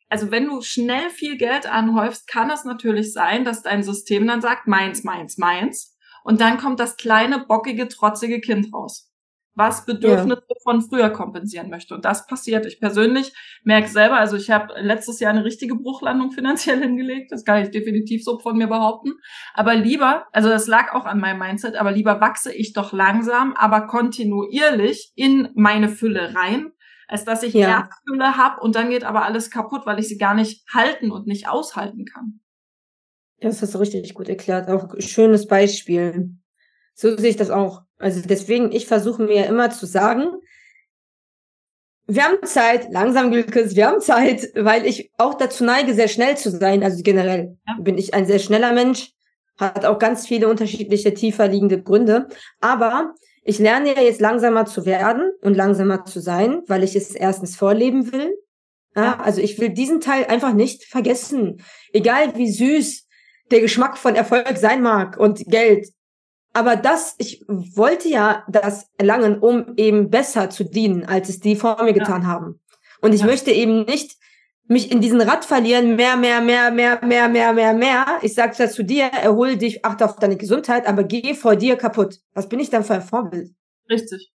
also 0.08 0.30
wenn 0.30 0.46
du 0.46 0.62
schnell 0.62 1.10
viel 1.10 1.36
Geld 1.36 1.66
anhäufst, 1.70 2.26
kann 2.26 2.50
es 2.50 2.64
natürlich 2.64 3.12
sein, 3.12 3.44
dass 3.44 3.62
dein 3.62 3.82
System 3.82 4.26
dann 4.26 4.40
sagt, 4.40 4.66
meins, 4.66 5.04
meins, 5.04 5.36
meins. 5.36 5.96
Und 6.24 6.40
dann 6.40 6.58
kommt 6.58 6.80
das 6.80 6.96
kleine, 6.96 7.44
bockige, 7.46 7.88
trotzige 7.88 8.40
Kind 8.40 8.72
raus 8.72 9.09
was 9.54 9.84
Bedürfnisse 9.84 10.42
ja. 10.48 10.56
von 10.62 10.80
früher 10.80 11.10
kompensieren 11.10 11.70
möchte. 11.70 11.94
Und 11.94 12.04
das 12.04 12.26
passiert. 12.26 12.66
Ich 12.66 12.80
persönlich 12.80 13.32
merke 13.64 13.88
selber, 13.88 14.18
also 14.18 14.36
ich 14.36 14.50
habe 14.50 14.74
letztes 14.80 15.20
Jahr 15.20 15.32
eine 15.32 15.44
richtige 15.44 15.74
Bruchlandung 15.74 16.30
finanziell 16.32 16.80
hingelegt. 16.80 17.32
Das 17.32 17.44
kann 17.44 17.62
ich 17.62 17.70
definitiv 17.70 18.24
so 18.24 18.38
von 18.38 18.56
mir 18.56 18.68
behaupten. 18.68 19.14
Aber 19.54 19.74
lieber, 19.74 20.26
also 20.32 20.48
das 20.48 20.66
lag 20.66 20.92
auch 20.94 21.04
an 21.04 21.20
meinem 21.20 21.38
Mindset, 21.38 21.76
aber 21.76 21.92
lieber 21.92 22.20
wachse 22.20 22.52
ich 22.52 22.72
doch 22.72 22.92
langsam, 22.92 23.54
aber 23.54 23.86
kontinuierlich 23.86 25.12
in 25.14 25.48
meine 25.54 25.88
Fülle 25.88 26.34
rein, 26.34 26.72
als 27.08 27.24
dass 27.24 27.42
ich 27.42 27.54
ja. 27.54 27.68
erst 27.68 27.92
Fülle 28.08 28.36
habe 28.36 28.60
und 28.60 28.76
dann 28.76 28.90
geht 28.90 29.04
aber 29.04 29.24
alles 29.24 29.50
kaputt, 29.50 29.84
weil 29.84 29.98
ich 29.98 30.08
sie 30.08 30.18
gar 30.18 30.34
nicht 30.34 30.64
halten 30.72 31.10
und 31.10 31.26
nicht 31.26 31.48
aushalten 31.48 32.04
kann. 32.04 32.40
Das 33.40 33.62
hast 33.62 33.74
du 33.74 33.78
richtig 33.78 34.14
gut 34.14 34.28
erklärt. 34.28 34.68
Auch 34.68 34.94
schönes 34.98 35.46
Beispiel. 35.46 36.36
So 36.94 37.16
sehe 37.16 37.30
ich 37.30 37.36
das 37.36 37.50
auch. 37.50 37.82
Also 38.00 38.22
deswegen, 38.24 38.72
ich 38.72 38.86
versuche 38.86 39.22
mir 39.22 39.46
immer 39.46 39.70
zu 39.70 39.86
sagen, 39.86 40.32
wir 42.06 42.24
haben 42.24 42.42
Zeit, 42.44 42.90
langsam 42.90 43.30
Glückes, 43.30 43.76
wir 43.76 43.86
haben 43.86 44.00
Zeit, 44.00 44.50
weil 44.56 44.84
ich 44.84 45.12
auch 45.16 45.34
dazu 45.34 45.62
neige, 45.62 45.94
sehr 45.94 46.08
schnell 46.08 46.36
zu 46.36 46.50
sein. 46.50 46.82
Also 46.82 47.02
generell 47.02 47.56
ja. 47.68 47.76
bin 47.80 47.98
ich 47.98 48.14
ein 48.14 48.26
sehr 48.26 48.40
schneller 48.40 48.72
Mensch, 48.72 49.12
hat 49.58 49.84
auch 49.84 49.98
ganz 49.98 50.26
viele 50.26 50.48
unterschiedliche 50.48 51.14
tiefer 51.14 51.46
liegende 51.46 51.80
Gründe. 51.80 52.26
Aber 52.60 53.14
ich 53.44 53.58
lerne 53.58 53.94
ja 53.94 54.02
jetzt 54.02 54.20
langsamer 54.20 54.66
zu 54.66 54.86
werden 54.86 55.30
und 55.42 55.56
langsamer 55.56 56.04
zu 56.04 56.20
sein, 56.20 56.62
weil 56.66 56.82
ich 56.82 56.96
es 56.96 57.14
erstens 57.14 57.54
vorleben 57.54 58.12
will. 58.12 58.34
Ja, 58.96 59.20
also 59.20 59.40
ich 59.40 59.58
will 59.60 59.68
diesen 59.68 60.00
Teil 60.00 60.24
einfach 60.24 60.52
nicht 60.52 60.84
vergessen. 60.84 61.62
Egal 61.92 62.36
wie 62.36 62.50
süß 62.50 63.06
der 63.52 63.60
Geschmack 63.60 63.96
von 63.96 64.16
Erfolg 64.16 64.56
sein 64.56 64.82
mag 64.82 65.16
und 65.16 65.44
Geld. 65.46 65.88
Aber 66.52 66.76
das, 66.76 67.14
ich 67.18 67.44
wollte 67.48 68.08
ja 68.08 68.44
das 68.48 68.90
erlangen, 68.98 69.38
um 69.38 69.74
eben 69.76 70.10
besser 70.10 70.50
zu 70.50 70.64
dienen, 70.64 71.04
als 71.04 71.28
es 71.28 71.40
die 71.40 71.56
vor 71.56 71.82
mir 71.82 71.92
getan 71.92 72.22
ja. 72.22 72.28
haben. 72.28 72.60
Und 73.00 73.12
ich 73.12 73.20
ja. 73.20 73.26
möchte 73.26 73.50
eben 73.52 73.84
nicht 73.84 74.16
mich 74.66 74.92
in 74.92 75.00
diesen 75.00 75.20
Rad 75.20 75.44
verlieren, 75.44 75.96
mehr, 75.96 76.16
mehr, 76.16 76.40
mehr, 76.40 76.70
mehr, 76.70 77.04
mehr, 77.04 77.28
mehr, 77.28 77.52
mehr, 77.52 77.74
mehr. 77.74 78.06
Ich 78.22 78.34
sage 78.34 78.54
das 78.56 78.74
zu 78.74 78.84
dir, 78.84 79.04
erhol 79.04 79.56
dich, 79.56 79.84
achte 79.84 80.04
auf 80.04 80.16
deine 80.16 80.36
Gesundheit, 80.36 80.86
aber 80.86 81.02
geh 81.02 81.34
vor 81.34 81.56
dir 81.56 81.76
kaputt. 81.76 82.20
Was 82.34 82.48
bin 82.48 82.60
ich 82.60 82.70
dann 82.70 82.84
für 82.84 82.94
ein 82.94 83.02
Vorbild? 83.02 83.52
Richtig. 83.88 84.32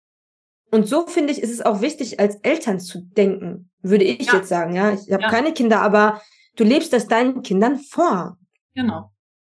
Und 0.71 0.87
so 0.87 1.07
finde 1.07 1.31
ich, 1.31 1.41
ist 1.41 1.51
es 1.51 1.61
auch 1.61 1.79
wichtig, 1.79 2.19
als 2.19 2.35
Eltern 2.37 2.81
zu 2.81 2.99
denken, 2.99 3.69
würde 3.81 4.03
ich 4.03 4.27
ja. 4.27 4.35
jetzt 4.35 4.49
sagen. 4.49 4.75
Ja, 4.75 4.91
ich 4.93 5.11
habe 5.11 5.23
keine 5.23 5.53
Kinder, 5.53 5.81
aber 5.81 6.21
du 6.57 6.65
lebst 6.65 6.91
das 6.91 7.07
deinen 7.07 7.41
Kindern 7.43 7.79
vor. 7.79 8.37
Genau. 8.73 9.11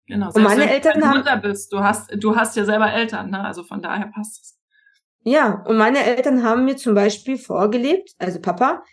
Genau. 0.09 0.31
Und 0.33 0.41
meine 0.41 0.69
Eltern 0.69 1.07
haben. 1.07 1.19
Mutter 1.19 1.37
bist, 1.37 1.71
du 1.71 1.81
hast, 1.81 2.11
du 2.17 2.35
hast 2.35 2.55
ja 2.57 2.65
selber 2.65 2.91
Eltern, 2.91 3.29
ne? 3.29 3.43
Also 3.45 3.63
von 3.63 3.79
daher 3.79 4.07
passt 4.07 4.41
es. 4.41 4.59
Ja, 5.23 5.63
und 5.67 5.77
meine 5.77 6.03
Eltern 6.03 6.43
haben 6.43 6.65
mir 6.65 6.77
zum 6.77 6.95
Beispiel 6.95 7.37
vorgelebt, 7.37 8.15
also 8.17 8.39
Papa, 8.39 8.83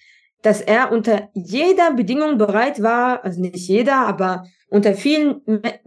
dass 0.43 0.61
er 0.61 0.93
unter 0.93 1.31
jeder 1.33 1.93
Bedingung 1.93 2.37
bereit 2.37 2.83
war, 2.83 3.25
also 3.25 3.41
nicht 3.41 3.57
jeder, 3.57 4.07
aber 4.07 4.45
unter 4.69 4.95
vielen 4.95 5.41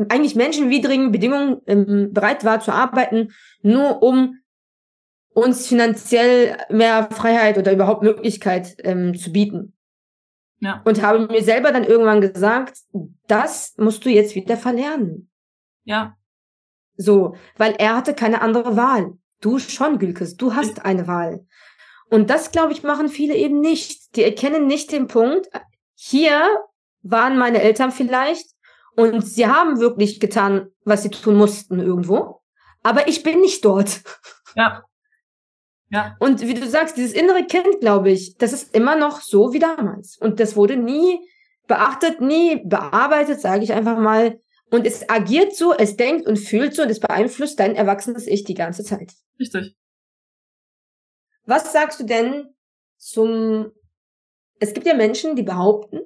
eigentlich 0.10 0.36
menschenwidrigen 0.36 1.12
Bedingungen 1.12 1.62
ähm, 1.68 2.10
bereit 2.12 2.44
war 2.44 2.60
zu 2.60 2.72
arbeiten, 2.72 3.32
nur 3.62 4.02
um 4.02 4.40
uns 5.34 5.68
finanziell 5.68 6.58
mehr 6.70 7.08
Freiheit 7.12 7.60
oder 7.60 7.72
überhaupt 7.72 8.02
Möglichkeit 8.02 8.78
ähm, 8.80 9.14
zu 9.16 9.32
bieten. 9.32 9.74
Ja. 10.60 10.82
Und 10.86 11.02
habe 11.02 11.28
mir 11.28 11.44
selber 11.44 11.72
dann 11.72 11.84
irgendwann 11.84 12.22
gesagt, 12.22 12.80
das 13.28 13.76
musst 13.78 14.04
du 14.06 14.10
jetzt 14.10 14.36
wieder 14.36 14.58
verlernen. 14.58 15.32
Ja. 15.84 16.18
So, 16.98 17.36
weil 17.58 17.76
er 17.78 17.96
hatte 17.96 18.14
keine 18.14 18.42
andere 18.42 18.76
Wahl. 18.76 19.14
Du 19.42 19.58
schon, 19.58 20.00
Gülkes, 20.00 20.36
du 20.36 20.54
hast 20.54 20.84
eine 20.84 21.08
Wahl. 21.08 21.46
Und 22.10 22.30
das, 22.30 22.52
glaube 22.52 22.74
ich, 22.74 22.84
machen 22.84 23.08
viele 23.08 23.36
eben 23.36 23.62
nicht. 23.62 24.16
Die 24.16 24.24
erkennen 24.24 24.68
nicht 24.68 24.92
den 24.92 25.08
Punkt, 25.08 25.48
hier 25.96 26.48
waren 27.02 27.38
meine 27.38 27.62
Eltern 27.62 27.92
vielleicht 27.92 28.48
und 28.96 29.26
sie 29.26 29.48
haben 29.48 29.80
wirklich 29.80 30.20
getan, 30.20 30.70
was 30.84 31.04
sie 31.04 31.10
tun 31.10 31.36
mussten 31.36 31.80
irgendwo. 31.80 32.42
Aber 32.84 33.08
ich 33.08 33.24
bin 33.24 33.42
nicht 33.42 33.64
dort. 33.64 34.02
Ja. 34.56 34.84
Ja. 35.92 36.16
Und 36.20 36.42
wie 36.42 36.54
du 36.54 36.68
sagst, 36.68 36.98
dieses 36.98 37.14
innere 37.14 37.46
Kind, 37.46 37.80
glaube 37.82 38.12
ich, 38.12 38.38
das 38.38 38.54
ist 38.54 38.76
immer 38.76 38.96
noch 38.96 39.22
so 39.22 39.54
wie 39.54 39.60
damals. 39.60 40.18
Und 40.18 40.40
das 40.40 40.56
wurde 40.56 40.78
nie 40.78 41.20
beachtet, 41.68 42.22
nie 42.22 42.62
bearbeitet, 42.64 43.42
sage 43.42 43.64
ich 43.64 43.74
einfach 43.74 43.98
mal. 43.98 44.40
Und 44.72 44.86
es 44.86 45.10
agiert 45.10 45.56
so, 45.56 45.74
es 45.74 45.98
denkt 45.98 46.28
und 46.28 46.38
fühlt 46.38 46.76
so 46.76 46.84
und 46.84 46.90
es 46.90 47.00
beeinflusst 47.00 47.60
dein 47.60 47.76
erwachsenes 47.76 48.28
Ich 48.28 48.44
die 48.44 48.54
ganze 48.54 48.84
Zeit. 48.84 49.14
Richtig. 49.40 49.76
Was 51.46 51.74
sagst 51.74 52.00
du 52.00 52.04
denn 52.04 52.54
zum, 52.98 53.72
es 54.60 54.74
gibt 54.74 54.86
ja 54.86 54.94
Menschen, 54.94 55.36
die 55.36 55.42
behaupten, 55.42 56.02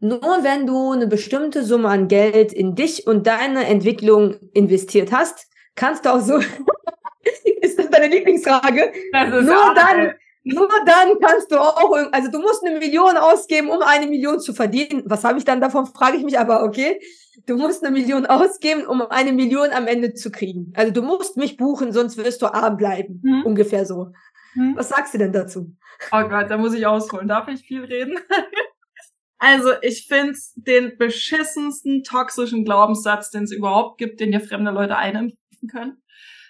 nur 0.00 0.20
wenn 0.20 0.66
du 0.66 0.90
eine 0.90 1.06
bestimmte 1.06 1.64
Summe 1.64 1.88
an 1.88 2.08
Geld 2.08 2.52
in 2.52 2.74
dich 2.74 3.06
und 3.06 3.26
deine 3.26 3.66
Entwicklung 3.66 4.34
investiert 4.52 5.12
hast, 5.12 5.46
kannst 5.76 6.04
du 6.04 6.12
auch 6.12 6.20
so 6.20 6.40
ist 7.92 7.98
deine 7.98 8.14
Lieblingsfrage? 8.14 8.92
Ist 8.92 9.46
nur 9.46 9.74
dann, 9.74 10.14
nur 10.44 10.68
dann 10.86 11.18
kannst 11.20 11.50
du 11.50 11.58
auch, 11.58 11.92
also 12.12 12.30
du 12.30 12.40
musst 12.40 12.64
eine 12.64 12.78
Million 12.78 13.16
ausgeben, 13.16 13.70
um 13.70 13.82
eine 13.82 14.06
Million 14.06 14.40
zu 14.40 14.54
verdienen. 14.54 15.02
Was 15.06 15.24
habe 15.24 15.38
ich 15.38 15.44
dann 15.44 15.60
davon, 15.60 15.86
frage 15.86 16.16
ich 16.16 16.24
mich 16.24 16.38
aber, 16.38 16.64
okay. 16.64 17.00
Du 17.46 17.56
musst 17.56 17.82
eine 17.82 17.92
Million 17.92 18.26
ausgeben, 18.26 18.86
um 18.86 19.02
eine 19.02 19.32
Million 19.32 19.70
am 19.70 19.86
Ende 19.86 20.12
zu 20.12 20.30
kriegen. 20.30 20.72
Also 20.76 20.92
du 20.92 21.02
musst 21.02 21.36
mich 21.36 21.56
buchen, 21.56 21.92
sonst 21.92 22.18
wirst 22.18 22.42
du 22.42 22.46
arm 22.46 22.76
bleiben. 22.76 23.22
Hm. 23.24 23.42
Ungefähr 23.46 23.86
so. 23.86 24.08
Hm. 24.52 24.74
Was 24.76 24.90
sagst 24.90 25.14
du 25.14 25.18
denn 25.18 25.32
dazu? 25.32 25.74
Oh 26.12 26.28
Gott, 26.28 26.50
da 26.50 26.58
muss 26.58 26.74
ich 26.74 26.86
ausholen. 26.86 27.28
Darf 27.28 27.48
ich 27.48 27.62
viel 27.62 27.84
reden? 27.84 28.18
also 29.38 29.70
ich 29.80 30.06
finde 30.06 30.38
den 30.56 30.98
beschissensten 30.98 32.04
toxischen 32.04 32.64
Glaubenssatz, 32.64 33.30
den 33.30 33.44
es 33.44 33.52
überhaupt 33.52 33.96
gibt, 33.98 34.20
den 34.20 34.30
dir 34.30 34.40
fremde 34.40 34.70
Leute 34.70 34.96
einimpfen 34.96 35.38
können 35.70 36.02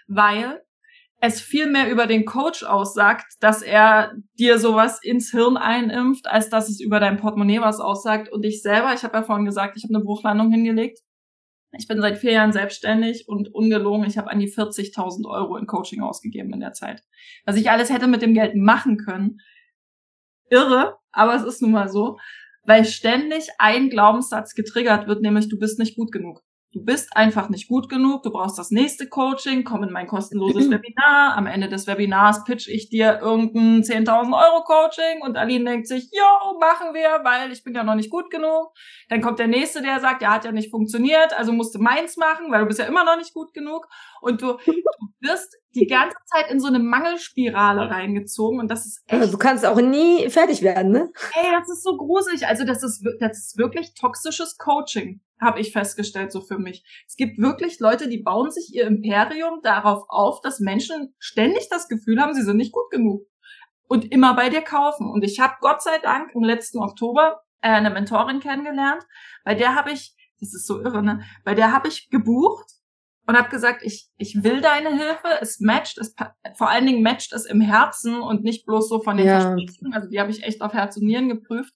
weil 0.09 0.63
es 1.25 1.41
viel 1.41 1.71
mehr 1.71 1.89
über 1.89 2.09
den 2.09 2.25
Coach 2.25 2.65
aussagt, 2.65 3.37
dass 3.39 3.63
er 3.63 4.13
dir 4.41 4.59
sowas 4.59 4.99
ins 5.01 5.31
Hirn 5.31 5.57
einimpft, 5.57 6.27
als 6.27 6.51
dass 6.51 6.69
es 6.69 6.81
über 6.81 6.99
dein 6.99 7.17
Portemonnaie 7.17 7.61
was 7.61 7.79
aussagt. 7.79 8.29
Und 8.29 8.45
ich 8.45 8.61
selber, 8.61 8.93
ich 8.93 9.05
habe 9.05 9.19
ja 9.19 9.23
vorhin 9.23 9.45
gesagt, 9.45 9.77
ich 9.77 9.85
habe 9.85 9.95
eine 9.95 10.03
Bruchlandung 10.03 10.51
hingelegt. 10.51 10.99
Ich 11.79 11.87
bin 11.87 12.01
seit 12.01 12.19
vier 12.19 12.33
Jahren 12.33 12.53
selbstständig 12.53 13.29
und 13.29 13.55
ungelogen, 13.55 14.05
ich 14.05 14.19
habe 14.19 14.31
an 14.31 14.41
die 14.41 14.53
40.000 14.53 15.25
Euro 15.31 15.57
in 15.57 15.67
Coaching 15.67 16.03
ausgegeben 16.03 16.53
in 16.55 16.61
der 16.61 16.73
Zeit. 16.73 17.05
Was 17.47 17.57
ich 17.57 17.71
alles 17.71 17.91
hätte 17.91 18.09
mit 18.09 18.21
dem 18.21 18.35
Geld 18.35 18.57
machen 18.57 18.97
können. 18.97 19.39
Irre, 20.51 20.97
aber 21.13 21.37
es 21.37 21.45
ist 21.45 21.63
nun 21.63 21.71
mal 21.71 21.89
so. 21.89 22.19
weil 22.65 22.85
ständig 22.85 23.49
ein 23.59 23.91
Glaubenssatz 23.91 24.55
getriggert 24.55 25.07
wird, 25.09 25.23
nämlich 25.23 25.49
du 25.49 25.59
bist 25.59 25.79
nicht 25.79 25.97
gut 25.97 26.13
genug. 26.13 26.43
Du 26.73 26.83
bist 26.83 27.15
einfach 27.15 27.51
nicht 27.51 27.69
gut 27.69 27.91
genug, 27.91 28.23
du 28.23 28.31
brauchst 28.31 28.59
das 28.59 28.71
nächste 28.71 29.07
Coaching, 29.07 29.63
komm 29.63 29.83
in 29.83 29.93
mein 29.93 30.07
kostenloses 30.07 30.71
Webinar. 30.71 31.37
Am 31.37 31.47
Ende 31.47 31.69
des 31.69 31.87
Webinars 31.87 32.45
pitch 32.45 32.67
ich 32.67 32.89
dir 32.89 33.21
irgendein 33.21 33.83
10.000 33.83 34.33
Euro 34.33 34.65
Coaching 34.65 35.21
und 35.21 35.37
Aline 35.37 35.67
denkt 35.67 35.87
sich, 35.87 36.11
jo, 36.13 36.59
machen 36.59 36.95
wir, 36.95 37.21
weil 37.25 37.53
ich 37.53 37.63
bin 37.63 37.75
ja 37.75 37.85
noch 37.85 37.95
nicht 37.95 38.11
gut 38.11 38.31
genug. 38.31 38.73
Dann 39.11 39.21
kommt 39.21 39.39
der 39.39 39.49
nächste, 39.49 39.83
der 39.83 40.01
sagt, 40.01 40.23
ja, 40.23 40.33
hat 40.33 40.45
ja 40.47 40.53
nicht 40.53 40.71
funktioniert, 40.71 41.37
also 41.39 41.53
musst 41.53 41.75
du 41.75 41.79
meins 41.79 42.17
machen, 42.17 42.51
weil 42.51 42.61
du 42.61 42.67
bist 42.67 42.79
ja 42.79 42.87
immer 42.87 43.05
noch 43.05 43.17
nicht 43.17 43.35
gut 43.35 43.53
genug. 43.53 43.87
Und 44.23 44.41
du, 44.41 44.57
du 44.67 44.73
wirst 45.21 45.57
die 45.75 45.87
ganze 45.87 46.17
Zeit 46.27 46.51
in 46.51 46.61
so 46.61 46.69
eine 46.69 46.79
Mangelspirale 46.79 47.91
reingezogen 47.91 48.61
und 48.61 48.71
das 48.71 48.87
ist 48.87 49.03
echt. 49.07 49.33
Du 49.33 49.39
kannst 49.39 49.65
auch 49.65 49.81
nie 49.81 50.29
fertig 50.31 50.63
werden, 50.63 50.93
ne? 50.93 51.11
Ey, 51.35 51.51
das 51.59 51.69
ist 51.69 51.83
so 51.83 51.97
gruselig. 51.97 52.47
Also 52.47 52.65
das 52.65 52.83
ist, 52.83 53.05
das 53.21 53.39
ist 53.39 53.59
wirklich 53.59 53.95
toxisches 53.95 54.59
Coaching, 54.59 55.21
habe 55.43 55.61
ich 55.61 55.73
festgestellt 55.73 56.33
so 56.33 56.41
für 56.41 56.59
mich. 56.59 56.85
Es 57.07 57.17
gibt 57.17 57.39
wirklich 57.39 57.81
Leute, 57.81 58.09
die 58.09 58.23
bauen 58.23 58.51
sich 58.51 58.75
ihr 58.75 58.87
Imperium 58.87 59.61
darauf 59.63 60.05
auf, 60.09 60.41
dass 60.41 60.61
Menschen 60.61 61.15
ständig 61.19 61.69
das 61.69 61.89
Gefühl 61.89 62.21
haben, 62.21 62.35
sie 62.35 62.43
sind 62.43 62.57
nicht 62.57 62.73
gut 62.73 62.91
genug 62.91 63.27
und 63.89 64.11
immer 64.11 64.35
bei 64.35 64.49
dir 64.49 64.63
kaufen. 64.63 65.11
Und 65.11 65.23
ich 65.25 65.41
habe 65.41 65.55
Gott 65.61 65.83
sei 65.83 65.99
Dank 66.03 66.35
im 66.35 66.43
letzten 66.43 66.79
Oktober 66.79 67.43
äh, 67.61 67.69
eine 67.69 67.91
Mentorin 67.91 68.41
kennengelernt, 68.41 69.05
bei 69.45 69.55
der 69.55 69.75
habe 69.75 69.91
ich, 69.93 70.17
das 70.41 70.55
ist 70.55 70.67
so 70.67 70.81
irre, 70.81 71.03
ne? 71.03 71.23
Bei 71.45 71.55
der 71.55 71.73
habe 71.73 71.89
ich 71.89 72.09
gebucht 72.11 72.71
und 73.27 73.37
habe 73.37 73.51
gesagt, 73.51 73.83
ich, 73.85 74.09
ich 74.17 74.43
will 74.43 74.61
deine 74.61 74.91
Hilfe, 74.91 75.29
es 75.41 75.61
matcht, 75.61 75.99
es 75.99 76.15
vor 76.57 76.71
allen 76.71 76.87
Dingen 76.87 77.03
matcht 77.03 77.33
es 77.33 77.45
im 77.45 77.61
Herzen 77.61 78.21
und 78.21 78.43
nicht 78.43 78.67
bloß 78.67 78.89
so 78.89 79.01
von 79.01 79.17
den 79.17 79.27
ja. 79.27 79.41
Versprechen. 79.41 79.93
Also 79.93 80.09
die 80.09 80.19
habe 80.19 80.31
ich 80.31 80.43
echt 80.43 80.61
auf 80.63 80.73
Herz 80.73 80.97
und 80.97 81.05
Nieren 81.05 81.29
geprüft. 81.29 81.75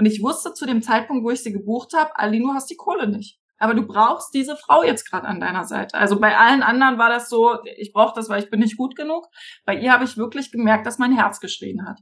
Und 0.00 0.06
ich 0.06 0.22
wusste 0.22 0.54
zu 0.54 0.64
dem 0.64 0.80
Zeitpunkt, 0.80 1.24
wo 1.24 1.30
ich 1.30 1.42
sie 1.42 1.52
gebucht 1.52 1.92
habe, 1.94 2.16
Ali, 2.16 2.38
du 2.38 2.54
hast 2.54 2.70
die 2.70 2.76
Kohle 2.76 3.06
nicht. 3.06 3.38
Aber 3.58 3.74
du 3.74 3.86
brauchst 3.86 4.32
diese 4.32 4.56
Frau 4.56 4.82
jetzt 4.82 5.04
gerade 5.04 5.28
an 5.28 5.40
deiner 5.40 5.64
Seite. 5.64 5.98
Also 5.98 6.18
bei 6.18 6.38
allen 6.38 6.62
anderen 6.62 6.96
war 6.96 7.10
das 7.10 7.28
so, 7.28 7.58
ich 7.76 7.92
brauche 7.92 8.14
das, 8.14 8.30
weil 8.30 8.42
ich 8.42 8.48
bin 8.48 8.60
nicht 8.60 8.78
gut 8.78 8.96
genug. 8.96 9.26
Bei 9.66 9.76
ihr 9.76 9.92
habe 9.92 10.04
ich 10.04 10.16
wirklich 10.16 10.50
gemerkt, 10.50 10.86
dass 10.86 10.98
mein 10.98 11.12
Herz 11.12 11.40
geschrien 11.40 11.86
hat. 11.86 12.00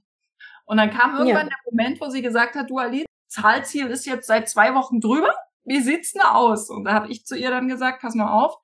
Und 0.65 0.77
dann 0.77 0.91
kam 0.91 1.15
irgendwann 1.17 1.49
ja. 1.49 1.55
der 1.55 1.73
Moment, 1.73 2.01
wo 2.01 2.09
sie 2.09 2.23
gesagt 2.23 2.55
hat, 2.55 2.71
du 2.71 2.79
Ali, 2.79 3.05
Zahlziel 3.27 3.89
ist 3.89 4.07
jetzt 4.07 4.29
seit 4.29 4.49
zwei 4.49 4.75
Wochen 4.75 5.01
drüber 5.01 5.35
wie 5.69 5.81
sieht's 5.81 6.13
denn 6.13 6.23
aus? 6.23 6.71
Und 6.71 6.85
da 6.85 6.95
habe 6.95 7.11
ich 7.13 7.27
zu 7.27 7.37
ihr 7.37 7.51
dann 7.51 7.69
gesagt, 7.69 8.01
pass 8.01 8.15
mal 8.15 8.33
auf, 8.33 8.57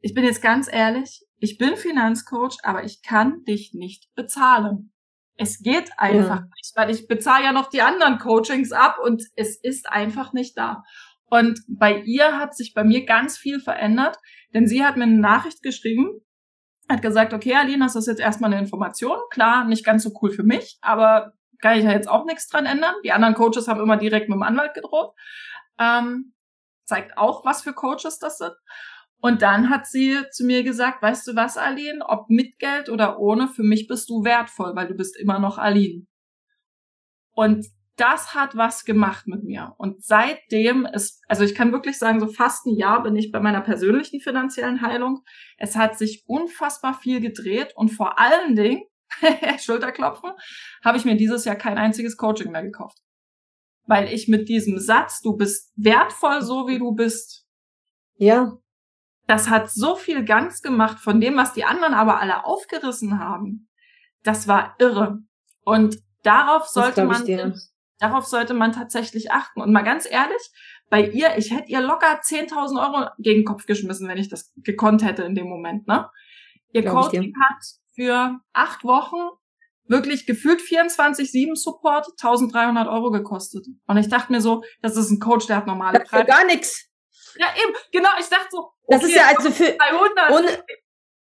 ich 0.00 0.14
bin 0.14 0.24
jetzt 0.24 0.40
ganz 0.40 0.72
ehrlich, 0.72 1.26
ich 1.38 1.58
bin 1.58 1.76
Finanzcoach, 1.76 2.58
aber 2.62 2.84
ich 2.84 3.02
kann 3.02 3.42
dich 3.44 3.74
nicht 3.74 4.14
bezahlen. 4.14 4.92
Es 5.36 5.62
geht 5.62 5.90
einfach 5.98 6.40
ja. 6.40 6.48
nicht, 6.56 6.72
weil 6.76 6.90
ich 6.90 7.08
bezahle 7.08 7.44
ja 7.44 7.52
noch 7.52 7.68
die 7.68 7.82
anderen 7.82 8.18
Coachings 8.18 8.72
ab 8.72 8.98
und 9.02 9.22
es 9.34 9.56
ist 9.62 9.88
einfach 9.88 10.32
nicht 10.32 10.56
da. 10.56 10.82
Und 11.28 11.60
bei 11.68 12.00
ihr 12.02 12.38
hat 12.38 12.56
sich 12.56 12.72
bei 12.72 12.84
mir 12.84 13.04
ganz 13.04 13.36
viel 13.36 13.60
verändert, 13.60 14.16
denn 14.54 14.66
sie 14.66 14.84
hat 14.84 14.96
mir 14.96 15.04
eine 15.04 15.18
Nachricht 15.20 15.62
geschrieben, 15.62 16.20
hat 16.88 17.02
gesagt, 17.02 17.34
okay, 17.34 17.54
Aline, 17.54 17.84
das 17.84 17.96
ist 17.96 18.06
jetzt 18.06 18.20
erstmal 18.20 18.52
eine 18.52 18.62
Information. 18.62 19.18
Klar, 19.30 19.64
nicht 19.64 19.84
ganz 19.84 20.04
so 20.04 20.12
cool 20.22 20.30
für 20.30 20.44
mich, 20.44 20.78
aber 20.80 21.32
kann 21.60 21.78
ich 21.78 21.84
ja 21.84 21.90
jetzt 21.90 22.08
auch 22.08 22.24
nichts 22.24 22.48
dran 22.48 22.64
ändern. 22.64 22.94
Die 23.04 23.12
anderen 23.12 23.34
Coaches 23.34 23.66
haben 23.66 23.80
immer 23.80 23.96
direkt 23.96 24.28
mit 24.28 24.36
dem 24.36 24.42
Anwalt 24.42 24.74
gedroht 24.74 25.12
ähm, 25.78 26.32
zeigt 26.84 27.18
auch, 27.18 27.44
was 27.44 27.62
für 27.62 27.72
Coaches 27.72 28.18
das 28.18 28.38
sind. 28.38 28.54
Und 29.20 29.42
dann 29.42 29.70
hat 29.70 29.86
sie 29.86 30.18
zu 30.30 30.44
mir 30.44 30.62
gesagt, 30.62 31.02
weißt 31.02 31.26
du 31.26 31.36
was, 31.36 31.56
Aline, 31.56 32.04
ob 32.06 32.28
mit 32.28 32.58
Geld 32.58 32.88
oder 32.88 33.18
ohne, 33.18 33.48
für 33.48 33.62
mich 33.62 33.86
bist 33.86 34.08
du 34.10 34.24
wertvoll, 34.24 34.76
weil 34.76 34.88
du 34.88 34.94
bist 34.94 35.16
immer 35.18 35.38
noch 35.38 35.58
Aline. 35.58 36.06
Und 37.32 37.66
das 37.96 38.34
hat 38.34 38.56
was 38.56 38.84
gemacht 38.84 39.26
mit 39.26 39.42
mir. 39.42 39.74
Und 39.78 40.04
seitdem 40.04 40.84
ist, 40.84 41.22
also 41.28 41.44
ich 41.44 41.54
kann 41.54 41.72
wirklich 41.72 41.98
sagen, 41.98 42.20
so 42.20 42.28
fast 42.28 42.66
ein 42.66 42.76
Jahr 42.76 43.02
bin 43.02 43.16
ich 43.16 43.32
bei 43.32 43.40
meiner 43.40 43.62
persönlichen 43.62 44.20
finanziellen 44.20 44.82
Heilung. 44.82 45.22
Es 45.56 45.76
hat 45.76 45.96
sich 45.96 46.24
unfassbar 46.26 46.94
viel 46.94 47.20
gedreht 47.20 47.72
und 47.74 47.88
vor 47.88 48.18
allen 48.18 48.54
Dingen, 48.54 48.82
Schulterklopfen, 49.60 50.32
habe 50.84 50.98
ich 50.98 51.04
mir 51.06 51.16
dieses 51.16 51.46
Jahr 51.46 51.56
kein 51.56 51.78
einziges 51.78 52.18
Coaching 52.18 52.52
mehr 52.52 52.64
gekauft 52.64 52.98
weil 53.86 54.12
ich 54.12 54.28
mit 54.28 54.48
diesem 54.48 54.78
Satz, 54.78 55.20
du 55.22 55.36
bist 55.36 55.72
wertvoll 55.76 56.42
so 56.42 56.66
wie 56.66 56.78
du 56.78 56.92
bist. 56.92 57.46
Ja. 58.16 58.58
Das 59.26 59.50
hat 59.50 59.70
so 59.70 59.96
viel 59.96 60.24
ganz 60.24 60.62
gemacht 60.62 60.98
von 61.00 61.20
dem, 61.20 61.36
was 61.36 61.52
die 61.52 61.64
anderen 61.64 61.94
aber 61.94 62.20
alle 62.20 62.44
aufgerissen 62.44 63.18
haben. 63.18 63.68
Das 64.22 64.46
war 64.46 64.74
irre. 64.78 65.18
Und 65.64 65.98
darauf 66.22 66.66
sollte 66.66 67.04
man, 67.04 67.54
darauf 67.98 68.26
sollte 68.26 68.54
man 68.54 68.72
tatsächlich 68.72 69.32
achten. 69.32 69.60
Und 69.60 69.72
mal 69.72 69.82
ganz 69.82 70.08
ehrlich, 70.08 70.50
bei 70.88 71.08
ihr, 71.08 71.36
ich 71.36 71.50
hätte 71.50 71.70
ihr 71.70 71.80
locker 71.80 72.20
10.000 72.20 72.80
Euro 72.80 73.10
gegen 73.18 73.40
den 73.40 73.44
Kopf 73.44 73.66
geschmissen, 73.66 74.08
wenn 74.08 74.18
ich 74.18 74.28
das 74.28 74.52
gekonnt 74.56 75.04
hätte 75.04 75.22
in 75.22 75.34
dem 75.34 75.48
Moment, 75.48 75.88
ne? 75.88 76.08
Ihr 76.72 76.82
Glaub 76.82 77.06
Coaching 77.06 77.34
hat 77.40 77.64
für 77.94 78.38
acht 78.52 78.84
Wochen 78.84 79.30
wirklich 79.88 80.26
gefühlt 80.26 80.60
24-7 80.60 81.54
Support 81.56 82.08
1300 82.20 82.88
Euro 82.88 83.10
gekostet. 83.10 83.66
Und 83.86 83.96
ich 83.96 84.08
dachte 84.08 84.32
mir 84.32 84.40
so, 84.40 84.62
das 84.82 84.96
ist 84.96 85.10
ein 85.10 85.20
Coach, 85.20 85.46
der 85.46 85.56
hat 85.56 85.66
normale 85.66 86.00
Preise. 86.00 86.26
gar 86.26 86.44
nichts. 86.44 86.88
Ja, 87.38 87.46
eben, 87.62 87.74
genau, 87.92 88.10
ich 88.18 88.28
dachte 88.28 88.48
so, 88.50 88.58
okay, 88.58 88.72
das 88.88 89.02
ist 89.04 89.14
ja 89.14 89.26
also 89.26 89.50
für 89.50 89.72
300. 89.72 90.30
Ohne, 90.30 90.64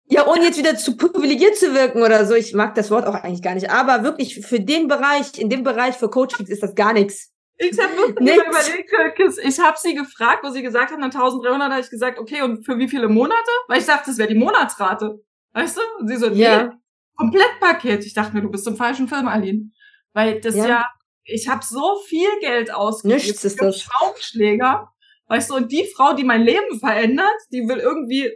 ja, 0.06 0.28
ohne 0.28 0.46
jetzt 0.46 0.58
wieder 0.58 0.76
zu 0.78 0.96
privilegiert 0.96 1.58
zu 1.58 1.74
wirken 1.74 2.02
oder 2.02 2.26
so, 2.26 2.36
ich 2.36 2.54
mag 2.54 2.76
das 2.76 2.92
Wort 2.92 3.06
auch 3.06 3.16
eigentlich 3.16 3.42
gar 3.42 3.56
nicht, 3.56 3.70
aber 3.70 4.04
wirklich 4.04 4.46
für 4.46 4.60
den 4.60 4.88
Bereich, 4.88 5.38
in 5.38 5.50
dem 5.50 5.64
Bereich 5.64 5.96
für 5.96 6.10
Coachings 6.10 6.50
ist 6.50 6.64
das 6.64 6.76
gar 6.76 6.94
nichts. 6.94 7.34
Ich 7.60 7.78
habe 7.80 7.98
wirklich 7.98 8.36
überlegt, 8.36 9.40
ich 9.44 9.60
habe 9.60 9.78
sie 9.80 9.96
gefragt, 9.96 10.44
wo 10.44 10.50
sie 10.52 10.62
gesagt 10.62 10.92
hat, 10.92 11.02
1300, 11.02 11.72
habe 11.72 11.82
ich 11.82 11.90
gesagt, 11.90 12.20
okay, 12.20 12.44
und 12.44 12.64
für 12.64 12.78
wie 12.78 12.88
viele 12.88 13.10
Monate? 13.10 13.50
Weil 13.68 13.80
ich 13.80 13.86
dachte, 13.86 14.12
das 14.12 14.18
wäre 14.20 14.30
die 14.30 14.38
Monatsrate. 14.38 15.20
Weißt 15.54 15.78
du? 15.78 15.82
Und 16.00 16.08
sie 16.08 16.18
so, 16.18 16.28
ja. 16.28 16.64
nee, 16.64 16.70
Komplettpaket. 17.16 18.06
Ich 18.06 18.14
dachte 18.14 18.36
mir, 18.36 18.44
du 18.44 18.52
bist 18.52 18.68
im 18.68 18.78
falschen 18.78 19.08
Film, 19.08 19.28
Aline. 19.28 19.72
Weil 20.14 20.40
das 20.40 20.56
ja, 20.56 20.68
ja 20.68 20.88
ich 21.28 21.48
habe 21.50 21.64
so 21.64 22.00
viel 22.08 22.30
Geld 22.40 22.74
ausgegeben 22.74 23.20
Nichts 23.22 23.44
ist 23.44 23.62
das. 23.62 23.82
Schraubenschläger. 23.82 24.94
Weißt 25.28 25.50
du, 25.50 25.56
und 25.56 25.72
die 25.72 25.86
Frau, 25.96 26.14
die 26.14 26.24
mein 26.24 26.44
Leben 26.44 26.80
verändert, 26.80 27.36
die 27.52 27.68
will 27.68 27.78
irgendwie 27.78 28.32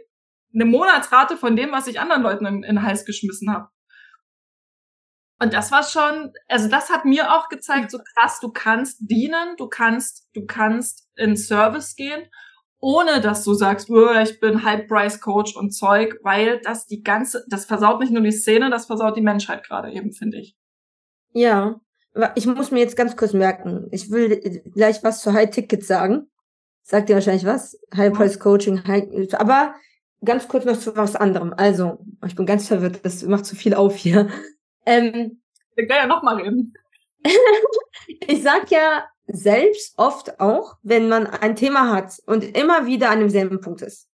eine 0.54 0.64
Monatsrate 0.66 1.36
von 1.36 1.56
dem, 1.56 1.72
was 1.72 1.86
ich 1.86 2.00
anderen 2.00 2.22
Leuten 2.22 2.46
in, 2.46 2.54
in 2.62 2.76
den 2.76 2.82
Hals 2.82 3.04
geschmissen 3.04 3.50
habe. 3.50 3.68
Und 5.40 5.54
das 5.54 5.72
war 5.72 5.82
schon, 5.82 6.32
also 6.48 6.68
das 6.68 6.90
hat 6.90 7.04
mir 7.04 7.32
auch 7.32 7.48
gezeigt, 7.48 7.90
so 7.90 7.98
krass, 8.14 8.38
du 8.40 8.52
kannst 8.52 8.98
dienen, 9.00 9.56
du 9.56 9.68
kannst, 9.68 10.28
du 10.34 10.46
kannst 10.46 11.08
in 11.16 11.36
Service 11.36 11.96
gehen 11.96 12.28
ohne 12.82 13.20
dass 13.20 13.44
du 13.44 13.54
sagst, 13.54 13.88
ich 13.88 14.40
bin 14.40 14.64
Halbpreis-Coach 14.64 15.56
und 15.56 15.70
Zeug, 15.70 16.18
weil 16.22 16.60
das 16.60 16.86
die 16.86 17.02
ganze, 17.02 17.44
das 17.48 17.64
versaut 17.64 18.00
nicht 18.00 18.12
nur 18.12 18.22
die 18.22 18.32
Szene, 18.32 18.70
das 18.70 18.86
versaut 18.86 19.16
die 19.16 19.22
Menschheit 19.22 19.64
gerade 19.64 19.92
eben, 19.92 20.12
finde 20.12 20.38
ich. 20.38 20.56
Ja, 21.32 21.80
ich 22.34 22.44
muss 22.46 22.72
mir 22.72 22.80
jetzt 22.80 22.96
ganz 22.96 23.16
kurz 23.16 23.34
merken, 23.34 23.86
ich 23.92 24.10
will 24.10 24.62
gleich 24.74 25.04
was 25.04 25.22
zu 25.22 25.32
High 25.32 25.50
Ticket 25.50 25.86
sagen. 25.86 26.26
Sagt 26.82 27.08
dir 27.08 27.14
wahrscheinlich 27.14 27.46
was? 27.46 27.78
High 27.96 28.12
Price 28.12 28.38
Coaching, 28.38 28.86
High, 28.86 29.32
aber 29.34 29.74
ganz 30.24 30.48
kurz 30.48 30.64
noch 30.64 30.78
zu 30.78 30.96
was 30.96 31.16
anderem. 31.16 31.54
Also, 31.56 32.04
ich 32.26 32.34
bin 32.34 32.46
ganz 32.46 32.68
verwirrt, 32.68 33.04
das 33.04 33.22
macht 33.22 33.46
zu 33.46 33.56
viel 33.56 33.74
auf 33.74 33.96
hier. 33.96 34.28
Ähm, 34.84 35.42
ich 35.76 35.88
kann 35.88 35.96
ja 35.96 36.06
nochmal 36.06 36.40
reden. 36.40 36.74
ich 38.06 38.42
sag 38.42 38.70
ja, 38.70 39.06
selbst 39.26 39.94
oft 39.96 40.40
auch, 40.40 40.76
wenn 40.82 41.08
man 41.08 41.26
ein 41.26 41.56
Thema 41.56 41.92
hat 41.92 42.14
und 42.26 42.44
immer 42.56 42.86
wieder 42.86 43.10
an 43.10 43.20
demselben 43.20 43.60
Punkt 43.60 43.82
ist, 43.82 44.08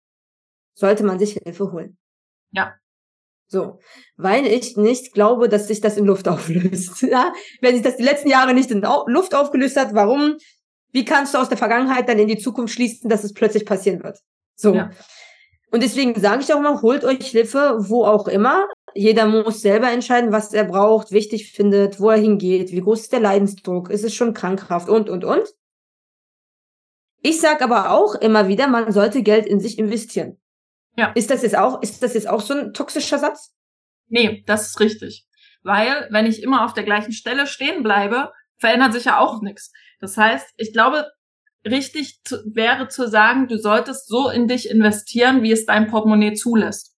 sollte 0.73 1.03
man 1.03 1.19
sich 1.19 1.33
Hilfe 1.43 1.71
holen. 1.71 1.97
Ja. 2.51 2.75
So, 3.49 3.79
weil 4.17 4.45
ich 4.45 4.75
nicht 4.75 5.13
glaube, 5.13 5.47
dass 5.47 5.69
sich 5.69 5.79
das 5.79 5.95
in 5.95 6.05
Luft 6.05 6.27
auflöst. 6.27 7.01
Ja? 7.09 7.33
Wenn 7.61 7.75
sich 7.75 7.83
das 7.83 7.95
die 7.95 8.03
letzten 8.03 8.29
Jahre 8.29 8.53
nicht 8.53 8.71
in 8.71 8.81
Luft 8.81 9.33
aufgelöst 9.33 9.77
hat, 9.77 9.93
warum? 9.93 10.37
Wie 10.91 11.05
kannst 11.05 11.33
du 11.33 11.37
aus 11.37 11.49
der 11.49 11.57
Vergangenheit 11.57 12.07
dann 12.09 12.19
in 12.19 12.27
die 12.27 12.37
Zukunft 12.37 12.73
schließen, 12.73 13.09
dass 13.09 13.23
es 13.23 13.33
plötzlich 13.33 13.65
passieren 13.65 14.03
wird? 14.03 14.19
So. 14.55 14.73
Ja. 14.73 14.91
Und 15.69 15.83
deswegen 15.83 16.19
sage 16.19 16.41
ich 16.41 16.53
auch 16.53 16.61
mal, 16.61 16.81
holt 16.81 17.03
euch 17.03 17.27
Hilfe, 17.27 17.75
wo 17.79 18.05
auch 18.05 18.27
immer. 18.27 18.67
Jeder 18.93 19.25
muss 19.25 19.61
selber 19.61 19.91
entscheiden, 19.91 20.31
was 20.31 20.53
er 20.53 20.63
braucht, 20.63 21.11
wichtig 21.11 21.51
findet, 21.51 21.99
wo 21.99 22.09
er 22.09 22.17
hingeht, 22.17 22.71
wie 22.71 22.81
groß 22.81 23.01
ist 23.01 23.13
der 23.13 23.19
Leidensdruck, 23.19 23.89
ist 23.89 24.03
es 24.03 24.15
schon 24.15 24.33
krankhaft 24.33 24.89
und, 24.89 25.09
und, 25.09 25.23
und. 25.25 25.47
Ich 27.21 27.41
sage 27.41 27.63
aber 27.63 27.91
auch 27.91 28.15
immer 28.15 28.47
wieder, 28.47 28.67
man 28.67 28.91
sollte 28.91 29.23
Geld 29.23 29.45
in 29.45 29.59
sich 29.59 29.77
investieren. 29.77 30.39
Ja. 30.95 31.11
Ist 31.11 31.29
das 31.29 31.43
jetzt 31.43 31.57
auch, 31.57 31.81
ist 31.81 32.01
das 32.01 32.13
jetzt 32.13 32.29
auch 32.29 32.41
so 32.41 32.53
ein 32.53 32.73
toxischer 32.73 33.19
Satz? 33.19 33.53
Nee, 34.07 34.43
das 34.47 34.67
ist 34.67 34.79
richtig. 34.79 35.27
Weil, 35.63 36.07
wenn 36.11 36.25
ich 36.25 36.41
immer 36.41 36.63
auf 36.63 36.73
der 36.73 36.83
gleichen 36.83 37.11
Stelle 37.11 37.45
stehen 37.45 37.83
bleibe, 37.83 38.31
verändert 38.57 38.93
sich 38.93 39.05
ja 39.05 39.19
auch 39.19 39.41
nichts. 39.41 39.71
Das 39.99 40.17
heißt, 40.17 40.47
ich 40.57 40.73
glaube, 40.73 41.05
richtig 41.65 42.21
zu, 42.23 42.43
wäre 42.45 42.87
zu 42.87 43.07
sagen, 43.07 43.47
du 43.47 43.57
solltest 43.57 44.07
so 44.07 44.29
in 44.29 44.47
dich 44.47 44.69
investieren, 44.69 45.43
wie 45.43 45.51
es 45.51 45.65
dein 45.65 45.87
Portemonnaie 45.87 46.33
zulässt. 46.33 46.96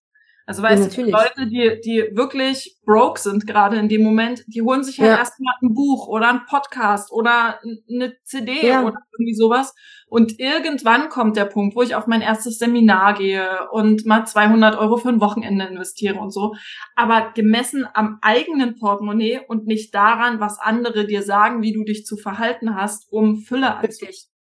Also 0.50 0.64
weißt 0.64 0.96
ja, 0.96 1.04
du, 1.04 1.10
Leute, 1.12 1.46
die, 1.46 1.80
die 1.80 2.16
wirklich 2.16 2.76
broke 2.84 3.20
sind 3.20 3.46
gerade 3.46 3.76
in 3.76 3.88
dem 3.88 4.02
Moment, 4.02 4.42
die 4.48 4.62
holen 4.62 4.82
sich 4.82 4.98
halt 4.98 5.12
ja. 5.12 5.18
erstmal 5.18 5.54
ein 5.62 5.74
Buch 5.74 6.08
oder 6.08 6.28
ein 6.28 6.44
Podcast 6.44 7.12
oder 7.12 7.60
eine 7.88 8.16
CD 8.24 8.66
ja. 8.66 8.82
oder 8.82 8.98
irgendwie 9.12 9.36
sowas. 9.36 9.72
Und 10.08 10.40
irgendwann 10.40 11.08
kommt 11.08 11.36
der 11.36 11.44
Punkt, 11.44 11.76
wo 11.76 11.82
ich 11.82 11.94
auf 11.94 12.08
mein 12.08 12.20
erstes 12.20 12.58
Seminar 12.58 13.14
gehe 13.14 13.68
und 13.70 14.06
mal 14.06 14.26
200 14.26 14.76
Euro 14.76 14.96
für 14.96 15.10
ein 15.10 15.20
Wochenende 15.20 15.66
investiere 15.66 16.18
und 16.18 16.32
so. 16.32 16.56
Aber 16.96 17.30
gemessen 17.32 17.86
am 17.94 18.18
eigenen 18.20 18.74
Portemonnaie 18.74 19.42
und 19.46 19.68
nicht 19.68 19.94
daran, 19.94 20.40
was 20.40 20.58
andere 20.58 21.06
dir 21.06 21.22
sagen, 21.22 21.62
wie 21.62 21.74
du 21.74 21.84
dich 21.84 22.04
zu 22.04 22.16
verhalten 22.16 22.74
hast, 22.74 23.06
um 23.12 23.36
Fülle 23.36 23.76
anzuziehen. 23.76 24.32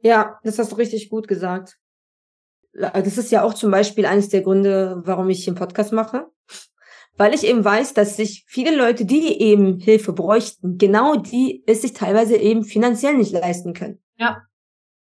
Ja, 0.00 0.40
das 0.42 0.58
hast 0.58 0.72
du 0.72 0.76
richtig 0.76 1.10
gut 1.10 1.28
gesagt. 1.28 1.78
Äh, 2.74 3.02
das 3.02 3.18
ist 3.18 3.30
ja 3.30 3.42
auch 3.42 3.54
zum 3.54 3.70
Beispiel 3.70 4.06
eines 4.06 4.28
der 4.28 4.42
Gründe, 4.42 5.02
warum 5.04 5.28
ich 5.30 5.44
hier 5.44 5.52
einen 5.52 5.58
Podcast 5.58 5.92
mache. 5.92 6.26
Weil 7.16 7.34
ich 7.34 7.44
eben 7.44 7.64
weiß, 7.64 7.92
dass 7.92 8.16
sich 8.16 8.44
viele 8.48 8.74
Leute, 8.74 9.04
die 9.04 9.40
eben 9.40 9.78
Hilfe 9.78 10.12
bräuchten, 10.12 10.78
genau 10.78 11.16
die 11.16 11.62
es 11.66 11.82
sich 11.82 11.92
teilweise 11.92 12.36
eben 12.36 12.64
finanziell 12.64 13.14
nicht 13.14 13.32
leisten 13.32 13.74
können. 13.74 14.02
Ja. 14.16 14.42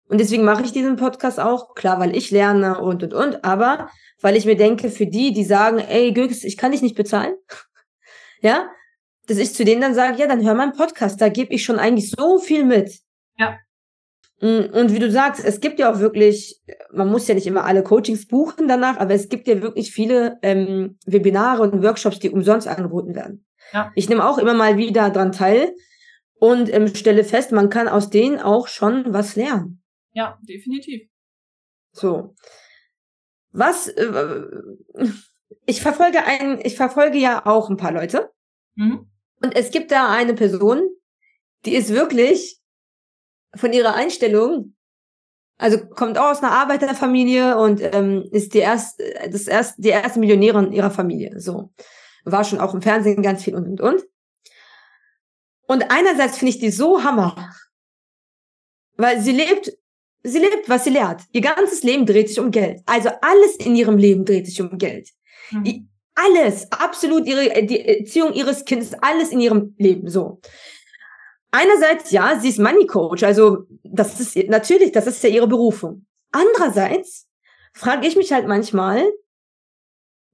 Und 0.09 0.19
deswegen 0.19 0.45
mache 0.45 0.65
ich 0.65 0.73
diesen 0.73 0.97
Podcast 0.97 1.39
auch, 1.39 1.75
klar, 1.77 2.01
weil 2.01 2.17
ich 2.17 2.33
lerne 2.33 2.81
und 2.81 3.05
und 3.05 3.15
und, 3.15 3.45
aber 3.45 3.89
weil 4.21 4.37
ich 4.37 4.45
mir 4.45 4.57
denke, 4.57 4.91
für 4.91 5.07
die, 5.07 5.33
die 5.33 5.45
sagen, 5.45 5.79
ey, 5.79 6.13
Göks, 6.13 6.43
ich 6.43 6.57
kann 6.57 6.73
dich 6.73 6.83
nicht 6.83 6.97
bezahlen, 6.97 7.35
ja, 8.41 8.69
dass 9.29 9.39
ich 9.39 9.55
zu 9.55 9.65
denen 9.65 9.81
dann 9.81 9.95
sage, 9.95 10.19
ja, 10.19 10.27
dann 10.27 10.45
hör 10.45 10.55
meinen 10.55 10.73
Podcast, 10.73 11.21
da 11.21 11.29
gebe 11.29 11.55
ich 11.55 11.65
schon 11.65 11.79
eigentlich 11.79 12.11
so 12.11 12.39
viel 12.39 12.65
mit. 12.65 12.99
Ja. 13.39 13.57
Mm, 14.41 14.73
und 14.73 14.93
wie 14.93 14.99
du 14.99 15.11
sagst, 15.11 15.45
es 15.45 15.61
gibt 15.61 15.79
ja 15.79 15.93
auch 15.93 16.01
wirklich, 16.01 16.61
man 16.93 17.09
muss 17.09 17.29
ja 17.29 17.35
nicht 17.35 17.47
immer 17.47 17.65
alle 17.65 17.83
Coachings 17.83 18.27
buchen 18.27 18.69
danach, 18.69 18.99
aber 18.99 19.15
es 19.15 19.29
gibt 19.29 19.47
ja 19.47 19.61
wirklich 19.63 19.93
viele 19.93 20.39
ähm, 20.43 20.99
Webinare 21.07 21.63
und 21.63 21.83
Workshops, 21.83 22.19
die 22.19 22.31
umsonst 22.31 22.67
angeboten 22.67 23.15
werden. 23.15 23.47
Ja. 23.73 23.93
Ich 23.95 24.09
nehme 24.09 24.27
auch 24.27 24.39
immer 24.39 24.55
mal 24.55 24.77
wieder 24.79 25.11
dran 25.11 25.33
teil 25.33 25.75
und 26.35 26.73
ähm, 26.73 26.95
stelle 26.95 27.25
fest, 27.25 27.53
man 27.53 27.69
kann 27.69 27.87
aus 27.87 28.09
denen 28.11 28.41
auch 28.41 28.67
schon 28.67 29.13
was 29.13 29.37
lernen. 29.37 29.83
Ja, 30.13 30.39
definitiv. 30.43 31.09
So. 31.93 32.35
Was, 33.53 33.89
äh, 33.89 34.43
ich 35.67 35.83
verfolge 35.83 36.25
ein, 36.25 36.61
ich 36.63 36.77
verfolge 36.77 37.19
ja 37.19 37.45
auch 37.45 37.69
ein 37.69 37.77
paar 37.77 37.93
Leute. 37.93 38.31
Mhm. 38.75 39.11
Und 39.43 39.57
es 39.57 39.71
gibt 39.71 39.91
da 39.91 40.11
eine 40.11 40.35
Person, 40.35 40.83
die 41.65 41.75
ist 41.75 41.93
wirklich 41.93 42.60
von 43.55 43.73
ihrer 43.73 43.95
Einstellung, 43.95 44.75
also 45.59 45.79
kommt 45.79 46.19
auch 46.19 46.31
aus 46.31 46.43
einer 46.43 46.53
Arbeiterfamilie 46.53 47.57
und 47.59 47.83
ähm, 47.83 48.27
ist 48.33 48.55
die 48.55 48.59
erste, 48.59 49.03
das 49.31 49.47
erste, 49.47 49.83
die 49.83 49.91
erste 49.91 50.19
Millionärin 50.19 50.73
ihrer 50.73 50.91
Familie. 50.91 51.39
So 51.39 51.71
war 52.25 52.45
schon 52.45 52.61
auch 52.61 52.75
im 52.75 52.83
Fernsehen 52.83 53.23
ganz 53.23 53.45
viel 53.45 53.55
und 53.55 53.67
und 53.67 53.81
und. 53.81 54.03
Und 55.67 55.91
einerseits 55.91 56.39
finde 56.39 56.51
ich 56.51 56.59
die 56.59 56.71
so 56.71 57.05
hammer, 57.05 57.53
weil 58.97 59.21
sie 59.21 59.33
lebt, 59.33 59.73
sie 60.23 60.39
lebt, 60.39 60.69
was 60.69 60.85
sie 60.85 60.91
lehrt. 60.91 61.23
Ihr 61.33 61.43
ganzes 61.43 61.83
Leben 61.83 62.07
dreht 62.07 62.29
sich 62.29 62.41
um 62.41 62.51
Geld. 62.51 62.81
Also 62.87 63.11
alles 63.21 63.57
in 63.57 63.77
ihrem 63.77 63.97
Leben 63.97 64.25
dreht 64.25 64.47
sich 64.47 64.61
um 64.61 64.79
Geld. 64.79 65.11
Mhm. 65.51 65.89
Alles, 66.15 66.71
absolut 66.73 67.27
ihre, 67.27 67.65
die 67.65 67.81
Erziehung 67.81 68.33
ihres 68.33 68.65
Kindes, 68.65 68.95
alles 69.01 69.31
in 69.31 69.41
ihrem 69.41 69.75
Leben, 69.79 70.09
so 70.09 70.41
einerseits, 71.51 72.11
ja, 72.11 72.39
sie 72.39 72.49
ist 72.49 72.59
Money 72.59 72.87
Coach, 72.87 73.23
also 73.23 73.65
das 73.83 74.21
ist 74.21 74.37
natürlich, 74.49 74.93
das 74.93 75.07
ist 75.07 75.23
ja 75.23 75.29
ihre 75.29 75.49
Berufung. 75.49 76.07
Andererseits 76.33 77.27
frage 77.73 78.07
ich 78.07 78.17
mich 78.17 78.33
halt 78.33 78.47
manchmal, 78.47 79.03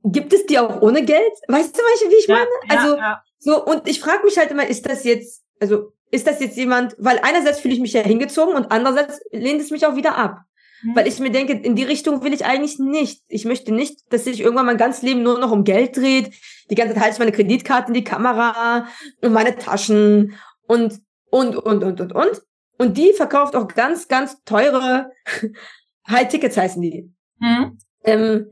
gibt 0.05 0.33
es 0.33 0.47
die 0.47 0.59
auch 0.59 0.83
ohne 0.83 1.05
Geld? 1.05 1.33
Weißt 1.49 1.77
du, 1.77 1.81
wie 1.81 2.15
ich 2.17 2.29
meine? 2.29 2.47
Ja, 2.69 2.77
also 2.77 2.97
ja. 2.97 3.23
so 3.39 3.65
und 3.65 3.89
ich 3.89 4.01
frage 4.01 4.25
mich 4.25 4.39
halt 4.39 4.51
immer, 4.51 4.67
ist 4.67 4.89
das 4.89 5.05
jetzt, 5.05 5.43
also 5.61 5.93
ist 6.11 6.27
das 6.27 6.41
jetzt 6.41 6.57
jemand, 6.57 6.95
weil 6.99 7.19
einerseits 7.23 7.61
fühle 7.61 7.75
ich 7.75 7.81
mich 7.81 7.93
ja 7.93 8.03
hingezogen 8.03 8.55
und 8.55 8.71
andererseits 8.71 9.21
lehnt 9.33 9.61
es 9.61 9.71
mich 9.71 9.87
auch 9.87 9.97
wieder 9.97 10.17
ab. 10.17 10.43
Mhm. 10.83 10.97
Weil 10.97 11.09
ich 11.09 11.19
mir 11.19 11.31
denke, 11.31 11.55
in 11.55 11.75
die 11.75 11.83
Richtung 11.83 12.23
will 12.23 12.33
ich 12.33 12.45
eigentlich 12.45 12.79
nicht. 12.79 13.23
Ich 13.29 13.45
möchte 13.45 13.73
nicht, 13.73 14.01
dass 14.11 14.25
sich 14.25 14.41
irgendwann 14.41 14.67
mein 14.67 14.77
ganzes 14.77 15.03
Leben 15.03 15.23
nur 15.23 15.39
noch 15.39 15.51
um 15.51 15.65
Geld 15.65 15.97
dreht. 15.97 16.33
Die 16.71 16.75
ganze 16.75 16.95
Zeit 16.95 17.03
halte 17.03 17.15
ich 17.15 17.19
meine 17.19 17.33
Kreditkarte 17.33 17.89
in 17.89 17.95
die 17.95 18.05
Kamera 18.05 18.87
und 19.23 19.33
meine 19.33 19.57
Taschen 19.57 20.35
und 20.67 21.01
und, 21.37 21.55
und, 21.57 21.85
und, 21.85 22.01
und, 22.01 22.13
und. 22.13 22.43
Und 22.79 22.97
die 22.97 23.13
verkauft 23.13 23.57
auch 23.57 23.69
ganz, 23.69 24.09
ganz 24.09 24.43
teure 24.45 25.11
High-Tickets 26.09 26.57
heißen 26.57 26.81
die. 26.81 27.13
Mhm. 27.39 27.79
Ähm, 28.05 28.51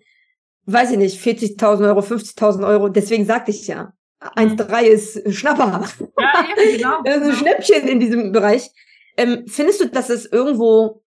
weiß 0.67 0.91
ich 0.93 0.99
nicht, 0.99 1.23
40.000 1.23 1.87
Euro, 1.87 2.01
50.000 2.01 2.67
Euro. 2.67 2.89
Deswegen 2.89 3.25
sagte 3.25 3.53
ich 3.53 3.67
ja, 3.67 3.95
1,3 4.21 4.81
mhm. 4.81 4.93
ist 4.93 5.35
Schnapper. 5.35 5.89
Ja, 6.19 6.47
genau. 6.57 7.03
das 7.03 7.17
ist 7.17 7.23
ein 7.23 7.29
genau. 7.29 7.39
Schnäppchen 7.39 7.89
in 7.89 8.01
diesem 8.01 8.33
Bereich. 8.33 8.71
Ähm, 9.17 9.47
findest 9.47 9.81
du, 9.81 9.89
dass 9.89 10.11
es 10.11 10.27
irgendwo, 10.27 11.03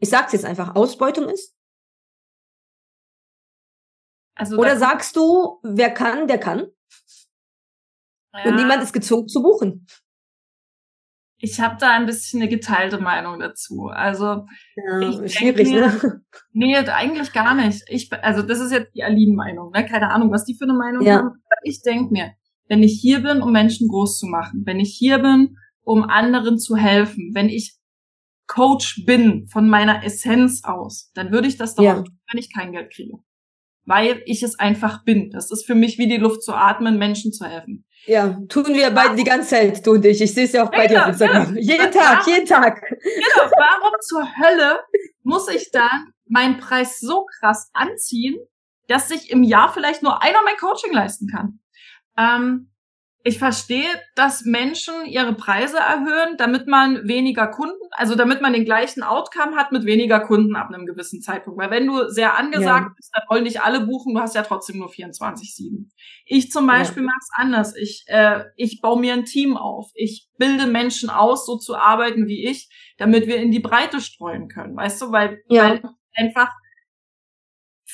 ich 0.00 0.08
sag's 0.08 0.32
jetzt 0.32 0.44
einfach, 0.44 0.74
Ausbeutung 0.74 1.28
ist? 1.28 1.54
Also 4.34 4.58
Oder 4.58 4.76
sagst 4.76 5.14
du, 5.16 5.60
wer 5.62 5.90
kann, 5.90 6.26
der 6.26 6.38
kann? 6.38 6.66
Ja. 8.32 8.50
Und 8.50 8.56
niemand 8.56 8.82
ist 8.82 8.92
gezwungen 8.92 9.28
zu 9.28 9.42
buchen. 9.42 9.86
Ich 11.38 11.60
habe 11.60 11.76
da 11.78 11.92
ein 11.92 12.06
bisschen 12.06 12.40
eine 12.40 12.48
geteilte 12.48 12.98
Meinung 12.98 13.38
dazu. 13.38 13.88
Also 13.88 14.46
ja, 14.74 15.28
schwierig, 15.28 15.68
mir, 15.68 15.86
ne? 15.86 16.22
Nee, 16.52 16.76
eigentlich 16.76 17.32
gar 17.32 17.54
nicht. 17.54 17.82
Ich, 17.88 18.10
also 18.22 18.42
das 18.42 18.60
ist 18.60 18.72
jetzt 18.72 18.94
die 18.94 19.04
Aline-Meinung, 19.04 19.70
ne? 19.72 19.84
Keine 19.84 20.10
Ahnung, 20.10 20.32
was 20.32 20.44
die 20.44 20.54
für 20.54 20.64
eine 20.64 20.72
Meinung 20.72 21.02
ja. 21.02 21.16
haben. 21.16 21.26
Aber 21.26 21.60
ich 21.64 21.82
denke 21.82 22.12
mir, 22.12 22.32
wenn 22.68 22.82
ich 22.82 22.98
hier 23.00 23.20
bin, 23.20 23.42
um 23.42 23.52
Menschen 23.52 23.88
groß 23.88 24.18
zu 24.18 24.26
machen, 24.26 24.62
wenn 24.64 24.80
ich 24.80 24.96
hier 24.96 25.18
bin, 25.18 25.56
um 25.82 26.04
anderen 26.04 26.58
zu 26.58 26.76
helfen, 26.76 27.32
wenn 27.34 27.48
ich 27.48 27.76
Coach 28.46 29.04
bin 29.04 29.46
von 29.48 29.68
meiner 29.68 30.04
Essenz 30.04 30.62
aus, 30.64 31.10
dann 31.14 31.32
würde 31.32 31.48
ich 31.48 31.58
das 31.58 31.74
doch 31.74 31.84
ja. 31.84 31.94
tun, 31.96 32.18
wenn 32.30 32.38
ich 32.38 32.52
kein 32.52 32.72
Geld 32.72 32.92
kriege 32.92 33.18
weil 33.86 34.22
ich 34.26 34.42
es 34.42 34.58
einfach 34.58 35.04
bin. 35.04 35.30
Das 35.30 35.50
ist 35.50 35.64
für 35.64 35.74
mich 35.74 35.96
wie 35.96 36.08
die 36.08 36.16
Luft 36.18 36.42
zu 36.42 36.52
atmen, 36.52 36.98
Menschen 36.98 37.32
zu 37.32 37.46
helfen. 37.46 37.84
Ja, 38.06 38.38
tun 38.48 38.66
wir 38.68 38.90
beide 38.90 39.16
die 39.16 39.24
ganze 39.24 39.48
Zeit, 39.48 39.86
du 39.86 39.92
und 39.92 40.04
ich. 40.04 40.20
Ich 40.20 40.34
sehe 40.34 40.44
es 40.44 40.52
ja 40.52 40.64
auch 40.64 40.70
bei 40.70 40.86
genau, 40.86 41.04
dir 41.04 41.08
Instagram. 41.08 41.56
Ja. 41.56 41.74
Jeden 41.74 41.90
Tag, 41.90 42.26
jeden 42.26 42.46
Tag. 42.46 42.80
Genau, 42.88 43.50
warum 43.56 43.92
zur 44.00 44.24
Hölle 44.36 44.80
muss 45.22 45.48
ich 45.48 45.70
dann 45.72 46.12
meinen 46.28 46.58
Preis 46.58 47.00
so 47.00 47.26
krass 47.40 47.70
anziehen, 47.72 48.36
dass 48.88 49.08
sich 49.08 49.30
im 49.30 49.42
Jahr 49.42 49.72
vielleicht 49.72 50.02
nur 50.02 50.22
einer 50.22 50.38
mein 50.44 50.56
Coaching 50.56 50.92
leisten 50.92 51.28
kann? 51.28 51.60
Ähm, 52.16 52.70
ich 53.26 53.40
verstehe, 53.40 53.88
dass 54.14 54.44
Menschen 54.44 55.04
ihre 55.04 55.34
Preise 55.34 55.78
erhöhen, 55.78 56.36
damit 56.38 56.68
man 56.68 57.08
weniger 57.08 57.48
Kunden, 57.48 57.74
also 57.90 58.14
damit 58.14 58.40
man 58.40 58.52
den 58.52 58.64
gleichen 58.64 59.02
Outcome 59.02 59.56
hat 59.56 59.72
mit 59.72 59.84
weniger 59.84 60.20
Kunden 60.20 60.54
ab 60.54 60.68
einem 60.72 60.86
gewissen 60.86 61.20
Zeitpunkt. 61.20 61.58
Weil 61.58 61.72
wenn 61.72 61.88
du 61.88 62.08
sehr 62.08 62.38
angesagt 62.38 62.86
ja. 62.86 62.92
bist, 62.94 63.10
dann 63.12 63.24
wollen 63.28 63.44
dich 63.44 63.60
alle 63.60 63.80
buchen, 63.80 64.14
du 64.14 64.20
hast 64.20 64.36
ja 64.36 64.42
trotzdem 64.42 64.78
nur 64.78 64.90
24-7. 64.90 65.88
Ich 66.24 66.52
zum 66.52 66.68
Beispiel 66.68 67.02
ja. 67.02 67.08
mag's 67.08 67.28
anders. 67.32 67.74
Ich, 67.74 68.04
äh, 68.06 68.44
ich 68.54 68.80
baue 68.80 69.00
mir 69.00 69.14
ein 69.14 69.24
Team 69.24 69.56
auf. 69.56 69.90
Ich 69.94 70.28
bilde 70.38 70.68
Menschen 70.68 71.10
aus, 71.10 71.46
so 71.46 71.56
zu 71.56 71.74
arbeiten 71.74 72.28
wie 72.28 72.46
ich, 72.46 72.68
damit 72.96 73.26
wir 73.26 73.38
in 73.38 73.50
die 73.50 73.58
Breite 73.58 74.00
streuen 74.00 74.46
können. 74.46 74.76
Weißt 74.76 75.02
du, 75.02 75.10
weil, 75.10 75.42
ja. 75.48 75.64
weil 75.64 75.82
einfach 76.14 76.52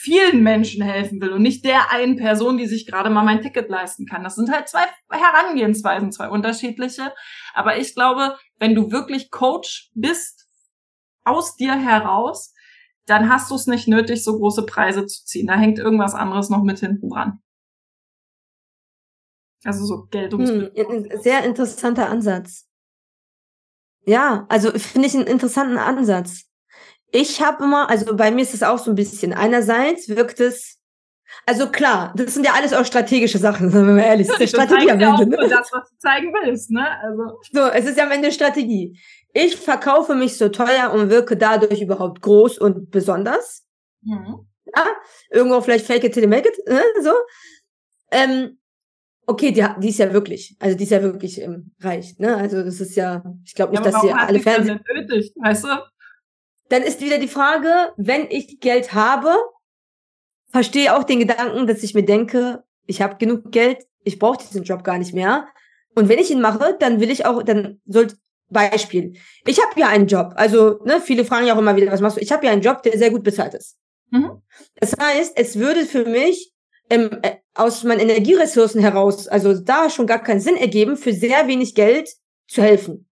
vielen 0.03 0.43
Menschen 0.43 0.83
helfen 0.83 1.21
will 1.21 1.31
und 1.31 1.43
nicht 1.43 1.65
der 1.65 1.93
einen 1.93 2.17
Person, 2.17 2.59
die 2.59 2.67
sich 2.67 2.87
gerade 2.87 3.09
mal 3.09 3.25
mein 3.25 3.41
Ticket 3.41 3.69
leisten 3.69 4.05
kann. 4.05 4.25
Das 4.25 4.35
sind 4.35 4.51
halt 4.51 4.69
zwei 4.69 4.83
Herangehensweisen, 5.11 6.11
zwei 6.11 6.29
unterschiedliche. 6.29 7.13
Aber 7.55 7.79
ich 7.79 7.95
glaube, 7.95 8.37
wenn 8.59 8.75
du 8.75 8.91
wirklich 8.91 9.31
Coach 9.31 9.91
bist, 9.95 10.49
aus 11.25 11.55
dir 11.55 11.75
heraus, 11.75 12.53
dann 13.07 13.29
hast 13.29 13.51
du 13.51 13.55
es 13.55 13.69
nicht 13.69 13.87
nötig, 13.87 14.25
so 14.25 14.37
große 14.37 14.67
Preise 14.67 15.07
zu 15.07 15.25
ziehen. 15.25 15.47
Da 15.47 15.55
hängt 15.55 15.79
irgendwas 15.79 16.15
anderes 16.15 16.51
noch 16.51 16.65
mit 16.65 16.81
hinten 16.81 17.09
dran. 17.09 17.41
Also 19.65 19.85
so 19.85 20.07
Geltungsbedingungen. 20.11 21.11
Hm, 21.11 21.23
sehr 21.23 21.45
interessanter 21.45 22.09
Ansatz. 22.09 22.69
Ja, 24.05 24.47
also 24.49 24.73
finde 24.73 25.07
ich 25.07 25.15
einen 25.15 25.29
interessanten 25.29 25.79
Ansatz. 25.79 26.52
Ich 27.13 27.43
habe 27.43 27.65
immer, 27.65 27.91
also 27.91 28.17
bei 28.17 28.31
mir 28.31 28.43
ist 28.43 28.55
es 28.55 28.63
auch 28.63 28.79
so 28.79 28.91
ein 28.91 28.95
bisschen. 28.95 29.35
Einerseits 29.35 30.09
wirkt 30.09 30.41
es, 30.41 30.79
also 31.47 31.71
klar, 31.71 32.13
das 32.17 32.35
sind 32.35 32.45
ja 32.45 32.53
alles 32.55 32.73
auch 32.73 32.85
strategische 32.85 33.39
Sachen, 33.39 33.73
wenn 33.75 33.97
wir 33.97 34.05
ehrlich. 34.05 34.27
sind. 34.27 34.41
Das 34.41 34.51
ist 34.51 34.57
ja 34.57 34.65
Strategie 34.65 34.91
am 34.91 35.01
Ende. 35.01 35.37
Ja 35.37 35.43
ne? 35.43 35.49
das, 35.49 35.73
was 35.73 35.91
du 35.91 35.99
zeigen 35.99 36.33
willst, 36.33 36.71
ne? 36.71 36.87
Also. 37.01 37.39
So, 37.53 37.61
es 37.69 37.85
ist 37.85 37.99
ja 37.99 38.05
am 38.05 38.11
Ende 38.11 38.33
Strategie. 38.33 38.99
Ich 39.35 39.57
verkaufe 39.57 40.15
mich 40.15 40.37
so 40.37 40.49
teuer 40.49 40.91
und 40.93 41.11
wirke 41.11 41.37
dadurch 41.37 41.81
überhaupt 41.83 42.23
groß 42.23 42.59
und 42.59 42.91
besonders. 42.91 43.67
Mhm. 44.03 44.47
Ja, 44.75 44.87
irgendwo 45.31 45.61
vielleicht 45.61 45.87
fake 45.87 46.05
it 46.05 46.15
till 46.15 46.23
you 46.23 46.29
make 46.29 46.49
it, 46.49 46.57
ne? 46.67 46.81
so. 47.03 47.13
Ähm, 48.11 48.59
okay, 49.27 49.53
die, 49.53 49.67
die 49.81 49.89
ist 49.89 49.99
ja 49.99 50.13
wirklich, 50.13 50.57
also 50.59 50.77
die 50.77 50.85
ist 50.85 50.91
ja 50.91 51.03
wirklich 51.03 51.41
ähm, 51.41 51.73
reich, 51.81 52.19
ne? 52.19 52.37
Also 52.37 52.63
das 52.63 52.81
ist 52.81 52.95
ja, 52.95 53.23
ich 53.45 53.55
glaube 53.55 53.73
nicht, 53.73 53.85
ja, 53.85 53.91
dass 53.91 54.01
sie 54.01 54.13
alle 54.13 54.41
Fernsehen. 54.41 54.81
Nötig, 54.95 55.33
weißt 55.37 55.65
du? 55.65 55.69
Dann 56.73 56.83
ist 56.83 57.03
wieder 57.03 57.19
die 57.19 57.29
Frage, 57.29 57.93
wenn 57.99 58.31
ich 58.31 58.59
Geld 58.61 58.95
habe, 58.95 59.37
verstehe 60.51 60.97
auch 60.97 61.05
den 61.05 61.19
Gedanken, 61.19 61.67
dass 61.67 61.83
ich 61.83 61.93
mir 61.93 62.03
denke, 62.03 62.65
ich 62.87 63.03
habe 63.03 63.17
genug 63.17 63.53
Geld, 63.53 63.87
ich 64.05 64.19
brauche 64.19 64.39
diesen 64.39 64.65
Job 64.65 64.83
gar 64.83 64.97
nicht 64.97 65.13
mehr. 65.13 65.47
Und 65.95 66.09
wenn 66.09 66.19
ich 66.19 66.31
ihn 66.31 66.41
mache, 66.41 66.75
dann 66.81 66.99
will 66.99 67.11
ich 67.11 67.27
auch, 67.27 67.43
dann 67.43 67.83
sollte 67.85 68.17
Beispiel. 68.49 69.13
Ich 69.47 69.63
habe 69.63 69.79
ja 69.79 69.89
einen 69.89 70.07
Job. 70.07 70.33
Also, 70.37 70.83
ne, 70.85 71.03
viele 71.03 71.27
fragen 71.27 71.47
ja 71.47 71.55
auch 71.55 71.59
immer 71.59 71.77
wieder, 71.77 71.93
was 71.93 72.01
machst 72.01 72.17
du? 72.17 72.23
Ich 72.23 72.33
habe 72.33 72.47
ja 72.47 72.53
einen 72.53 72.63
Job, 72.63 72.83
der 72.83 72.97
sehr 72.97 73.11
gut 73.11 73.23
bezahlt 73.23 73.53
ist. 73.53 73.77
Mhm. 74.11 74.43
Das 74.77 74.95
heißt, 74.99 75.35
es 75.37 75.59
würde 75.59 75.85
für 75.85 76.07
mich 76.07 76.55
ähm, 76.89 77.19
äh, 77.21 77.37
aus 77.55 77.85
meinen 77.85 78.01
Energieressourcen 78.01 78.81
heraus, 78.81 79.29
also 79.29 79.59
da 79.59 79.91
schon 79.91 80.07
gar 80.07 80.23
keinen 80.23 80.41
Sinn 80.41 80.57
ergeben, 80.57 80.97
für 80.97 81.13
sehr 81.13 81.49
wenig 81.49 81.75
Geld 81.75 82.09
zu 82.49 82.63
helfen. 82.63 83.11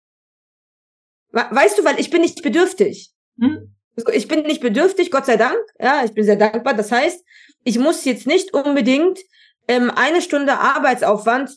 Weißt 1.33 1.77
du, 1.77 1.85
weil 1.85 1.99
ich 1.99 2.11
bin 2.11 2.23
nicht 2.23 2.43
bedürftig. 2.43 3.13
Mhm. 3.39 3.75
Also 3.97 4.13
ich 4.13 4.29
bin 4.29 4.43
nicht 4.43 4.61
bedürftig, 4.61 5.11
Gott 5.11 5.27
sei 5.27 5.37
Dank. 5.37 5.59
Ja, 5.81 6.03
ich 6.05 6.13
bin 6.13 6.25
sehr 6.25 6.37
dankbar. 6.37 6.75
Das 6.75 6.93
heißt, 6.93 7.25
ich 7.65 7.79
muss 7.79 8.05
jetzt 8.05 8.27
nicht 8.27 8.55
unbedingt 8.55 9.19
ähm, 9.67 9.91
eine 9.95 10.23
Stunde 10.23 10.59
Arbeitsaufwand 10.59 11.51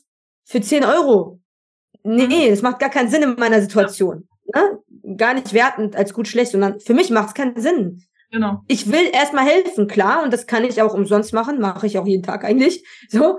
für 0.45 0.61
10 0.61 0.83
Euro. 0.83 1.39
Nee, 2.03 2.49
das 2.49 2.63
macht 2.63 2.79
gar 2.79 2.89
keinen 2.89 3.09
Sinn 3.09 3.21
in 3.21 3.35
meiner 3.35 3.61
Situation. 3.61 4.27
Ne? 4.53 4.79
Gar 5.17 5.35
nicht 5.35 5.53
wertend 5.53 5.95
als 5.95 6.13
gut 6.13 6.27
schlecht, 6.27 6.51
sondern 6.51 6.79
für 6.79 6.93
mich 6.93 7.11
macht 7.11 7.29
es 7.29 7.33
keinen 7.35 7.59
Sinn. 7.59 8.03
Genau. 8.31 8.61
Ich 8.67 8.91
will 8.91 9.09
erstmal 9.11 9.45
helfen, 9.45 9.87
klar, 9.87 10.23
und 10.23 10.33
das 10.33 10.47
kann 10.47 10.63
ich 10.63 10.81
auch 10.81 10.93
umsonst 10.93 11.33
machen, 11.33 11.59
mache 11.59 11.85
ich 11.85 11.97
auch 11.97 12.07
jeden 12.07 12.23
Tag 12.23 12.43
eigentlich. 12.43 12.85
So. 13.09 13.37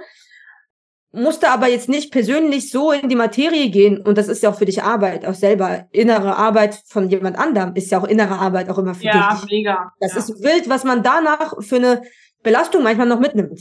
Musste 1.15 1.51
aber 1.51 1.69
jetzt 1.69 1.91
nicht 1.91 2.11
persönlich 2.11 2.71
so 2.71 2.91
in 2.91 3.11
die 3.11 3.17
Materie 3.17 3.69
gehen, 3.69 3.99
und 4.01 4.17
das 4.17 4.29
ist 4.29 4.43
ja 4.43 4.49
auch 4.49 4.59
für 4.59 4.65
dich 4.65 4.83
Arbeit, 4.83 5.27
auch 5.27 5.35
selber. 5.35 5.87
Innere 5.91 6.37
Arbeit 6.37 6.81
von 6.87 7.11
jemand 7.11 7.39
anderem 7.39 7.75
ist 7.75 7.91
ja 7.91 8.01
auch 8.01 8.09
innere 8.09 8.39
Arbeit 8.39 8.71
auch 8.71 8.79
immer 8.79 8.95
für 8.95 9.05
ja, 9.05 9.13
dich. 9.13 9.41
Ja, 9.41 9.47
mega. 9.51 9.93
Das 10.01 10.13
ja. 10.13 10.19
ist 10.21 10.43
wild, 10.43 10.71
was 10.71 10.85
man 10.85 11.03
danach 11.03 11.55
für 11.61 11.77
eine 11.77 12.03
Belastung 12.43 12.83
manchmal 12.83 13.07
noch 13.07 13.21
mitnimmt. 13.21 13.61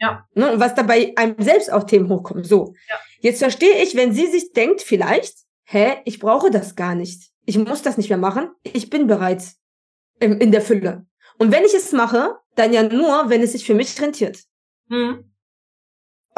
Ja. 0.00 0.26
Ne, 0.34 0.52
und 0.52 0.60
was 0.60 0.74
dabei 0.74 1.12
einem 1.14 1.36
selbst 1.38 1.72
auch 1.72 1.84
Themen 1.84 2.08
hochkommen. 2.08 2.42
So. 2.42 2.74
Ja. 2.88 2.96
Jetzt 3.20 3.38
verstehe 3.38 3.82
ich, 3.82 3.94
wenn 3.94 4.12
sie 4.12 4.26
sich 4.26 4.52
denkt, 4.52 4.82
vielleicht, 4.82 5.34
hä, 5.64 5.98
ich 6.04 6.18
brauche 6.18 6.50
das 6.50 6.74
gar 6.74 6.96
nicht. 6.96 7.30
Ich 7.44 7.56
muss 7.56 7.82
das 7.82 7.98
nicht 7.98 8.08
mehr 8.08 8.18
machen. 8.18 8.50
Ich 8.64 8.90
bin 8.90 9.06
bereits 9.06 9.60
in, 10.18 10.38
in 10.38 10.50
der 10.50 10.60
Fülle. 10.60 11.06
Und 11.38 11.52
wenn 11.52 11.64
ich 11.64 11.74
es 11.74 11.92
mache, 11.92 12.34
dann 12.56 12.72
ja 12.72 12.82
nur, 12.82 13.30
wenn 13.30 13.42
es 13.42 13.52
sich 13.52 13.64
für 13.64 13.74
mich 13.74 14.00
rentiert. 14.00 14.40
Hm 14.88 15.29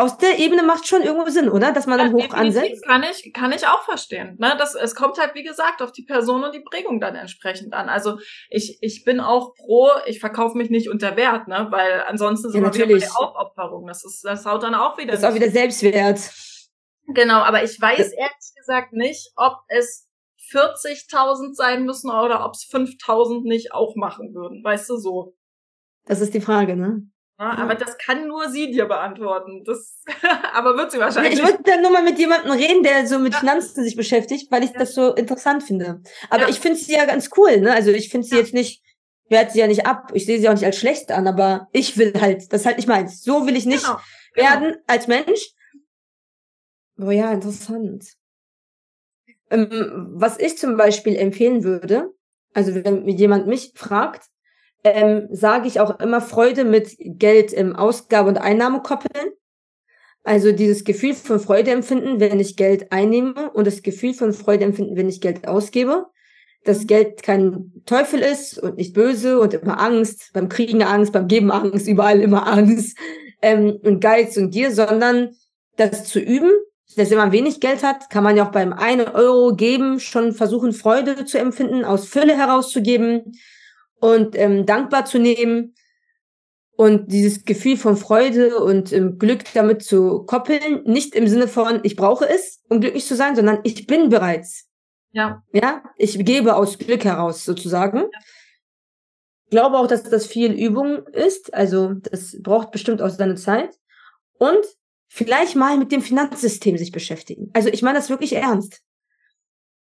aus 0.03 0.19
der 0.19 0.39
Ebene 0.39 0.63
macht 0.63 0.87
schon 0.89 1.03
irgendwo 1.03 1.31
Sinn, 1.31 1.49
oder? 1.49 1.73
Dass 1.73 1.87
man 1.87 1.99
dann 1.99 2.17
ja, 2.17 2.27
hoch 2.27 2.35
ansetzt. 2.35 2.85
Kann 2.85 3.05
ich, 3.05 3.33
kann 3.33 3.53
ich 3.53 3.67
auch 3.67 3.83
verstehen. 3.85 4.37
Ne? 4.39 4.55
Das, 4.59 4.75
es 4.75 4.95
kommt 4.95 5.19
halt, 5.19 5.35
wie 5.35 5.45
gesagt, 5.45 5.81
auf 5.81 5.93
die 5.93 6.03
Person 6.03 6.43
und 6.45 6.55
die 6.55 6.61
Prägung 6.61 7.01
dann 7.01 7.15
entsprechend 7.15 7.73
an. 7.73 7.89
Also 7.89 8.19
ich, 8.51 8.79
ich 8.83 9.05
bin 9.05 9.21
auch 9.21 9.55
pro, 9.55 9.89
ich 10.07 10.21
verkaufe 10.21 10.59
mich 10.59 10.71
nicht 10.71 10.89
unter 10.89 11.17
Wert, 11.17 11.47
ne? 11.47 11.69
weil 11.71 12.03
ansonsten 12.07 12.51
sind 12.51 12.63
ja, 12.63 12.75
wir 12.75 12.75
wieder 12.75 12.95
bei 12.95 12.99
der 12.99 13.19
Aufopferung. 13.19 13.87
Das, 13.87 14.05
ist, 14.05 14.25
das 14.25 14.45
haut 14.45 14.63
dann 14.63 14.75
auch 14.75 14.99
wieder. 14.99 15.13
Das 15.13 15.21
ist 15.21 15.27
auch 15.27 15.35
wieder 15.35 15.51
Selbstwert. 15.51 16.19
Genau, 17.07 17.39
aber 17.39 17.63
ich 17.63 17.81
weiß 17.81 17.99
das 17.99 18.13
ehrlich 18.13 18.55
gesagt 18.57 18.93
nicht, 18.93 19.33
ob 19.37 19.59
es 19.69 20.09
40.000 20.53 21.55
sein 21.55 21.85
müssen 21.85 22.11
oder 22.11 22.45
ob 22.45 22.55
es 22.55 22.63
5.000 22.71 23.43
nicht 23.47 23.73
auch 23.73 23.97
machen 23.97 24.35
würden. 24.35 24.63
Weißt 24.65 24.91
du, 24.91 24.97
so. 24.97 25.37
Das 26.05 26.21
ist 26.21 26.35
die 26.35 26.41
Frage, 26.41 26.77
ne? 26.77 27.07
Ja, 27.39 27.59
aber 27.59 27.75
das 27.75 27.99
kann 27.99 28.29
nur 28.29 28.49
sie 28.51 28.71
dir 28.71 28.87
beantworten. 28.87 29.65
Das, 29.65 30.03
aber 30.55 30.77
wird 30.77 30.93
sie 30.93 30.99
wahrscheinlich. 30.99 31.35
Ich 31.35 31.45
würde 31.45 31.63
dann 31.65 31.83
nur 31.83 31.91
mal 31.91 32.03
mit 32.03 32.19
jemandem 32.19 32.53
reden, 32.53 32.83
der 32.83 33.07
so 33.07 33.19
mit 33.19 33.33
ja. 33.33 33.41
Finanzen 33.41 33.83
sich 33.83 33.97
beschäftigt, 33.97 34.51
weil 34.51 34.63
ich 34.63 34.71
ja. 34.71 34.79
das 34.79 34.95
so 34.95 35.15
interessant 35.15 35.63
finde. 35.63 36.03
Aber 36.31 36.49
ich 36.49 36.61
finde 36.61 36.79
sie 36.79 36.93
ja 36.93 37.05
ganz 37.05 37.31
cool, 37.37 37.61
ne? 37.61 37.73
Also 37.73 37.91
ich 37.91 38.11
finde 38.11 38.27
sie 38.27 38.37
jetzt 38.37 38.55
nicht, 38.55 38.83
wehrt 39.29 39.51
sie 39.51 39.61
ja 39.61 39.67
nicht 39.67 39.87
ab. 39.87 40.13
Ich 40.15 40.27
sehe 40.27 40.39
sie 40.39 40.49
auch 40.49 40.55
nicht 40.55 40.65
als 40.65 40.79
schlecht 40.79 41.11
an, 41.11 41.27
aber 41.27 41.69
ich 41.73 41.99
will 41.99 42.13
halt, 42.21 42.53
das 42.53 42.61
ist 42.61 42.67
halt 42.67 42.77
nicht 42.77 42.89
meins. 42.89 43.23
So 43.23 43.47
will 43.47 43.57
ich 43.57 43.67
nicht 43.67 43.85
genau. 43.85 43.99
Genau. 44.35 44.49
werden 44.49 44.77
als 44.87 45.09
Mensch. 45.09 45.51
Oh 46.99 47.11
ja, 47.11 47.33
interessant. 47.33 48.05
Ähm, 49.51 50.09
was 50.15 50.39
ich 50.39 50.59
zum 50.59 50.77
Beispiel 50.77 51.17
empfehlen 51.17 51.65
würde, 51.65 52.13
also 52.55 52.75
wenn 52.75 53.09
jemand 53.09 53.47
mich 53.47 53.73
fragt, 53.75 54.29
ähm, 54.85 55.29
sage 55.31 55.69
ich 55.69 55.81
auch 55.81 56.01
immer 56.01 56.21
Freude 56.21 56.65
mit 56.65 56.97
Geld 56.99 57.53
im 57.53 57.77
Ausgabe- 57.77 58.29
und 58.29 58.39
Einnahme 58.39 58.81
koppeln. 58.83 59.33
Also 60.25 60.53
dieses 60.53 60.85
Gefühl 60.85 61.15
von 61.15 61.41
Freude 61.41 61.73
empfinden, 61.73 62.21
wenn 62.21 62.39
ich 62.39 62.57
Geld 62.57 62.93
einnehme 62.93 63.51
und 63.53 63.67
das 63.67 63.83
Gefühl 63.83 64.15
von 64.15 64.33
Freude 64.33 64.65
empfinden, 64.65 64.97
wenn 64.97 65.09
ich 65.09 65.21
Geld 65.21 65.49
ausgebe. 65.49 66.07
Dass 66.65 66.83
mhm. 66.83 66.87
Geld 66.87 67.23
kein 67.23 67.73
Teufel 67.87 68.21
ist 68.21 68.59
und 68.59 68.77
nicht 68.77 68.95
böse 68.95 69.41
und 69.41 69.55
immer 69.55 69.81
Angst, 69.81 70.31
beim 70.33 70.49
Kriegen 70.49 70.83
Angst, 70.83 71.13
beim 71.13 71.27
Geben 71.27 71.51
Angst, 71.51 71.89
überall 71.89 72.21
immer 72.21 72.47
Angst 72.53 72.97
ähm, 73.41 73.79
und 73.83 74.01
Geiz 74.01 74.37
und 74.37 74.51
Gier, 74.51 74.73
sondern 74.73 75.31
das 75.77 76.05
zu 76.05 76.21
üben, 76.21 76.51
dass 76.97 77.11
wenn 77.11 77.19
man 77.19 77.33
wenig 77.33 77.61
Geld 77.61 77.83
hat, 77.83 78.11
kann 78.11 78.23
man 78.23 78.37
ja 78.37 78.47
auch 78.47 78.53
beim 78.53 78.73
einen 78.73 79.09
Euro 79.09 79.57
geben 79.57 79.99
schon 79.99 80.33
versuchen, 80.33 80.73
Freude 80.73 81.25
zu 81.25 81.39
empfinden, 81.39 81.85
aus 81.85 82.07
Fülle 82.07 82.37
herauszugeben 82.37 83.33
und 84.03 84.37
ähm, 84.37 84.67
dankbar 84.67 85.05
zu 85.05 85.21
nehmen 85.21 85.77
und 86.77 87.13
dieses 87.13 87.45
Gefühl 87.45 87.77
von 87.77 87.97
Freude 87.97 88.59
und 88.59 88.93
ähm, 88.93 89.17
Glück 89.17 89.45
damit 89.55 89.85
zu 89.85 90.25
koppeln, 90.25 90.83
nicht 90.85 91.15
im 91.15 91.29
Sinne 91.29 91.47
von 91.47 91.79
ich 91.85 91.95
brauche 91.95 92.29
es, 92.29 92.61
um 92.69 92.81
glücklich 92.81 93.07
zu 93.07 93.15
sein, 93.15 93.37
sondern 93.37 93.61
ich 93.63 93.87
bin 93.87 94.09
bereits. 94.09 94.69
Ja. 95.13 95.45
Ja, 95.53 95.85
ich 95.97 96.19
gebe 96.25 96.57
aus 96.57 96.79
Glück 96.79 97.05
heraus 97.05 97.45
sozusagen. 97.45 97.99
Ja. 97.99 98.19
Glaube 99.51 99.79
auch, 99.79 99.87
dass 99.87 100.03
das 100.03 100.27
viel 100.27 100.51
Übung 100.51 101.07
ist, 101.13 101.55
also 101.55 101.93
das 101.95 102.37
braucht 102.43 102.73
bestimmt 102.73 103.03
auch 103.03 103.11
seine 103.11 103.37
Zeit 103.37 103.79
und 104.39 104.67
vielleicht 105.07 105.55
mal 105.55 105.79
mit 105.79 105.93
dem 105.93 106.03
Finanzsystem 106.03 106.77
sich 106.77 106.91
beschäftigen. 106.91 107.51
Also 107.53 107.69
ich 107.69 107.83
meine 107.83 107.99
das 107.99 108.11
wirklich 108.11 108.33
ernst 108.35 108.83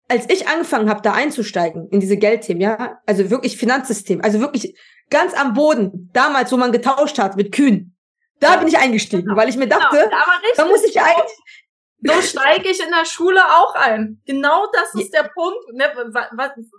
als 0.10 0.26
ich 0.30 0.47
angefangen 0.47 0.89
habe, 0.89 1.01
da 1.01 1.14
einzusteigen 1.14 1.88
in 1.89 1.99
diese 1.99 2.18
Geldthemen, 2.18 2.62
ja, 2.62 2.99
also 3.05 3.30
wirklich 3.30 3.57
Finanzsystem, 3.57 4.22
also 4.22 4.39
wirklich 4.39 4.78
ganz 5.10 5.34
am 5.34 5.53
Boden, 5.53 6.10
damals, 6.14 6.51
wo 6.51 6.57
man 6.57 6.72
getauscht 6.72 7.20
hat 7.20 7.36
mit 7.36 7.51
Kühen, 7.51 7.95
da 8.39 8.55
bin 8.57 8.68
ich 8.68 8.78
eingestiegen, 8.78 9.26
genau. 9.26 9.38
weil 9.38 9.49
ich 9.49 9.55
mir 9.55 9.68
genau, 9.68 9.80
dachte, 9.80 9.97
genau, 9.97 10.18
da, 10.55 10.66
muss 10.66 10.84
ich 10.84 10.99
eigentlich. 10.99 11.38
So 12.01 12.22
steige 12.22 12.70
ich 12.70 12.80
in 12.80 12.91
der 12.91 13.05
Schule 13.05 13.41
auch 13.43 13.76
ein. 13.76 14.22
Genau 14.26 14.68
das 14.72 14.93
ist 15.01 15.14
der 15.14 15.30
Punkt. 15.34 15.74
Ne? 15.74 15.84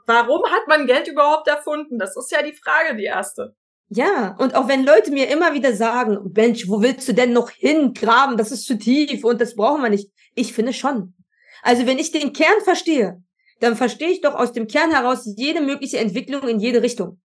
Warum 0.07 0.43
hat 0.47 0.66
man 0.66 0.87
Geld 0.87 1.09
überhaupt 1.09 1.47
erfunden? 1.47 1.99
Das 1.99 2.16
ist 2.16 2.33
ja 2.33 2.43
die 2.43 2.55
Frage, 2.55 2.97
die 2.97 3.05
erste. 3.05 3.55
Ja, 3.91 4.35
und 4.39 4.55
auch 4.55 4.66
wenn 4.68 4.85
Leute 4.85 5.11
mir 5.11 5.28
immer 5.28 5.53
wieder 5.53 5.74
sagen, 5.74 6.33
Mensch, 6.35 6.68
wo 6.68 6.81
willst 6.81 7.07
du 7.07 7.12
denn 7.12 7.35
noch 7.35 7.51
hingraben? 7.51 8.39
Das 8.39 8.51
ist 8.51 8.64
zu 8.64 8.78
tief 8.78 9.24
und 9.24 9.41
das 9.41 9.57
brauchen 9.57 9.83
wir 9.83 9.91
nicht. 9.91 10.11
Ich 10.35 10.55
finde 10.55 10.72
schon. 10.72 11.14
Also 11.63 11.87
wenn 11.87 11.99
ich 11.99 12.13
den 12.13 12.33
Kern 12.33 12.61
verstehe, 12.63 13.23
dann 13.61 13.77
verstehe 13.77 14.09
ich 14.09 14.21
doch 14.21 14.35
aus 14.35 14.53
dem 14.53 14.67
Kern 14.67 14.91
heraus 14.91 15.33
jede 15.37 15.61
mögliche 15.61 15.99
Entwicklung 15.99 16.49
in 16.49 16.61
jede 16.61 16.83
Richtung. 16.83 17.21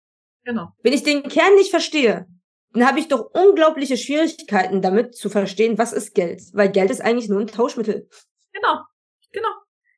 Genau. 0.44 0.70
Wenn 0.82 0.94
ich 0.94 1.04
den 1.04 1.24
Kern 1.24 1.56
nicht 1.56 1.70
verstehe, 1.70 2.26
dann 2.74 2.88
habe 2.88 3.00
ich 3.00 3.08
doch 3.08 3.30
unglaubliche 3.34 3.98
Schwierigkeiten 3.98 4.82
damit 4.82 5.16
zu 5.16 5.30
verstehen, 5.30 5.78
was 5.78 5.94
ist 5.94 6.16
Geld. 6.16 6.42
Weil 6.54 6.72
Geld 6.72 6.90
ist 6.90 7.02
eigentlich 7.02 7.30
nur 7.30 7.40
ein 7.40 7.48
Tauschmittel. 7.48 8.10
Genau, 8.52 8.80
genau. 9.32 9.50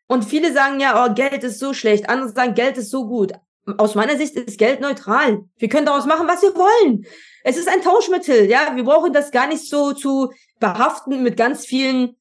Und 0.07 0.25
viele 0.25 0.53
sagen 0.53 0.79
ja, 0.79 1.05
oh, 1.05 1.13
Geld 1.13 1.43
ist 1.43 1.59
so 1.59 1.73
schlecht. 1.73 2.09
Andere 2.09 2.29
sagen, 2.29 2.53
Geld 2.53 2.77
ist 2.77 2.91
so 2.91 3.07
gut. 3.07 3.31
Aus 3.77 3.95
meiner 3.95 4.17
Sicht 4.17 4.35
ist 4.35 4.59
Geld 4.59 4.81
neutral. 4.81 5.45
Wir 5.57 5.69
können 5.69 5.87
daraus 5.87 6.05
machen, 6.05 6.27
was 6.27 6.43
wir 6.43 6.53
wollen. 6.53 7.05
Es 7.43 7.57
ist 7.57 7.67
ein 7.67 7.81
Tauschmittel, 7.81 8.45
ja. 8.49 8.75
Wir 8.75 8.83
brauchen 8.83 9.13
das 9.13 9.31
gar 9.31 9.47
nicht 9.47 9.67
so 9.67 9.93
zu 9.93 10.31
behaften 10.59 11.23
mit 11.23 11.37
ganz 11.37 11.65
vielen 11.65 12.15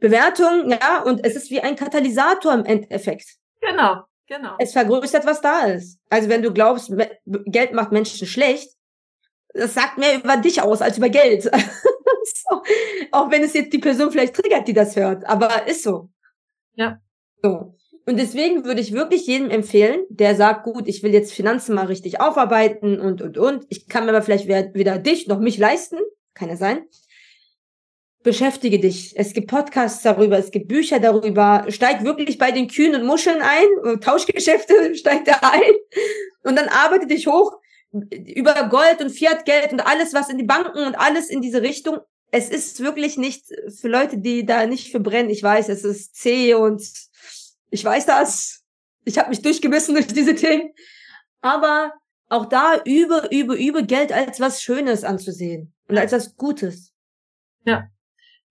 Bewertung, 0.00 0.70
ja, 0.70 1.02
und 1.02 1.24
es 1.24 1.36
ist 1.36 1.50
wie 1.50 1.60
ein 1.60 1.76
Katalysator 1.76 2.52
im 2.54 2.64
Endeffekt. 2.64 3.26
Genau, 3.60 4.02
genau. 4.26 4.54
Es 4.58 4.72
vergrößert, 4.72 5.26
was 5.26 5.40
da 5.40 5.66
ist. 5.66 5.98
Also 6.08 6.28
wenn 6.28 6.42
du 6.42 6.52
glaubst, 6.52 6.92
Geld 7.26 7.72
macht 7.72 7.92
Menschen 7.92 8.26
schlecht, 8.26 8.72
das 9.54 9.74
sagt 9.74 9.98
mehr 9.98 10.16
über 10.16 10.36
dich 10.36 10.62
aus 10.62 10.82
als 10.82 10.98
über 10.98 11.08
Geld. 11.08 11.42
so. 11.44 12.62
Auch 13.10 13.30
wenn 13.30 13.42
es 13.42 13.54
jetzt 13.54 13.72
die 13.72 13.78
Person 13.78 14.12
vielleicht 14.12 14.34
triggert, 14.34 14.68
die 14.68 14.74
das 14.74 14.94
hört, 14.94 15.26
aber 15.26 15.66
ist 15.66 15.82
so. 15.82 16.10
Ja. 16.74 17.00
So. 17.42 17.74
Und 18.06 18.18
deswegen 18.18 18.64
würde 18.64 18.80
ich 18.80 18.92
wirklich 18.92 19.26
jedem 19.26 19.50
empfehlen, 19.50 20.04
der 20.08 20.34
sagt, 20.34 20.64
gut, 20.64 20.88
ich 20.88 21.02
will 21.02 21.12
jetzt 21.12 21.32
Finanzen 21.32 21.74
mal 21.74 21.86
richtig 21.86 22.20
aufarbeiten 22.20 23.00
und, 23.00 23.20
und, 23.20 23.36
und. 23.36 23.66
Ich 23.68 23.86
kann 23.88 24.04
mir 24.04 24.10
aber 24.10 24.22
vielleicht 24.22 24.48
weder 24.48 24.98
dich 24.98 25.26
noch 25.26 25.40
mich 25.40 25.58
leisten. 25.58 25.98
Kann 26.34 26.48
ja 26.48 26.56
sein 26.56 26.86
beschäftige 28.22 28.78
dich. 28.78 29.14
Es 29.16 29.32
gibt 29.32 29.48
Podcasts 29.48 30.02
darüber, 30.02 30.38
es 30.38 30.50
gibt 30.50 30.68
Bücher 30.68 31.00
darüber. 31.00 31.64
Steig 31.68 32.04
wirklich 32.04 32.38
bei 32.38 32.50
den 32.50 32.68
Kühen 32.68 32.94
und 32.94 33.06
Muscheln 33.06 33.42
ein, 33.42 34.00
Tauschgeschäfte, 34.00 34.94
steig 34.96 35.24
da 35.24 35.38
ein 35.42 35.72
und 36.42 36.56
dann 36.56 36.68
arbeite 36.68 37.06
dich 37.06 37.26
hoch 37.26 37.58
über 37.92 38.68
Gold 38.68 39.00
und 39.00 39.10
Fiatgeld 39.10 39.72
und 39.72 39.80
alles, 39.80 40.12
was 40.12 40.28
in 40.28 40.38
die 40.38 40.44
Banken 40.44 40.86
und 40.86 40.94
alles 40.94 41.30
in 41.30 41.40
diese 41.40 41.62
Richtung. 41.62 41.98
Es 42.30 42.50
ist 42.50 42.80
wirklich 42.80 43.16
nicht 43.16 43.46
für 43.80 43.88
Leute, 43.88 44.18
die 44.18 44.44
da 44.44 44.66
nicht 44.66 44.92
für 44.92 45.00
brennen. 45.00 45.30
Ich 45.30 45.42
weiß, 45.42 45.70
es 45.70 45.84
ist 45.84 46.14
zäh 46.14 46.54
und 46.54 46.82
ich 47.70 47.84
weiß 47.84 48.04
das. 48.06 48.62
Ich 49.04 49.18
habe 49.18 49.30
mich 49.30 49.40
durchgebissen 49.40 49.94
durch 49.94 50.06
diese 50.06 50.34
Themen. 50.34 50.74
Aber 51.40 51.94
auch 52.28 52.46
da 52.46 52.82
über, 52.84 53.32
über, 53.32 53.56
über 53.56 53.82
Geld 53.82 54.12
als 54.12 54.38
was 54.38 54.60
Schönes 54.60 55.04
anzusehen 55.04 55.72
und 55.88 55.96
als 55.96 56.12
was 56.12 56.36
Gutes. 56.36 56.92
Ja. 57.64 57.88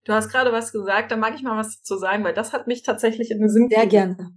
Du 0.08 0.14
hast 0.14 0.30
gerade 0.30 0.52
was 0.52 0.72
gesagt, 0.72 1.12
da 1.12 1.16
mag 1.16 1.34
ich 1.34 1.42
mal 1.42 1.58
was 1.58 1.82
zu 1.82 1.98
sagen, 1.98 2.24
weil 2.24 2.32
das 2.32 2.54
hat 2.54 2.66
mich 2.66 2.82
tatsächlich 2.82 3.30
in 3.30 3.40
den 3.40 3.50
Sinn. 3.50 3.68
Sehr 3.68 3.86
gerne. 3.86 4.30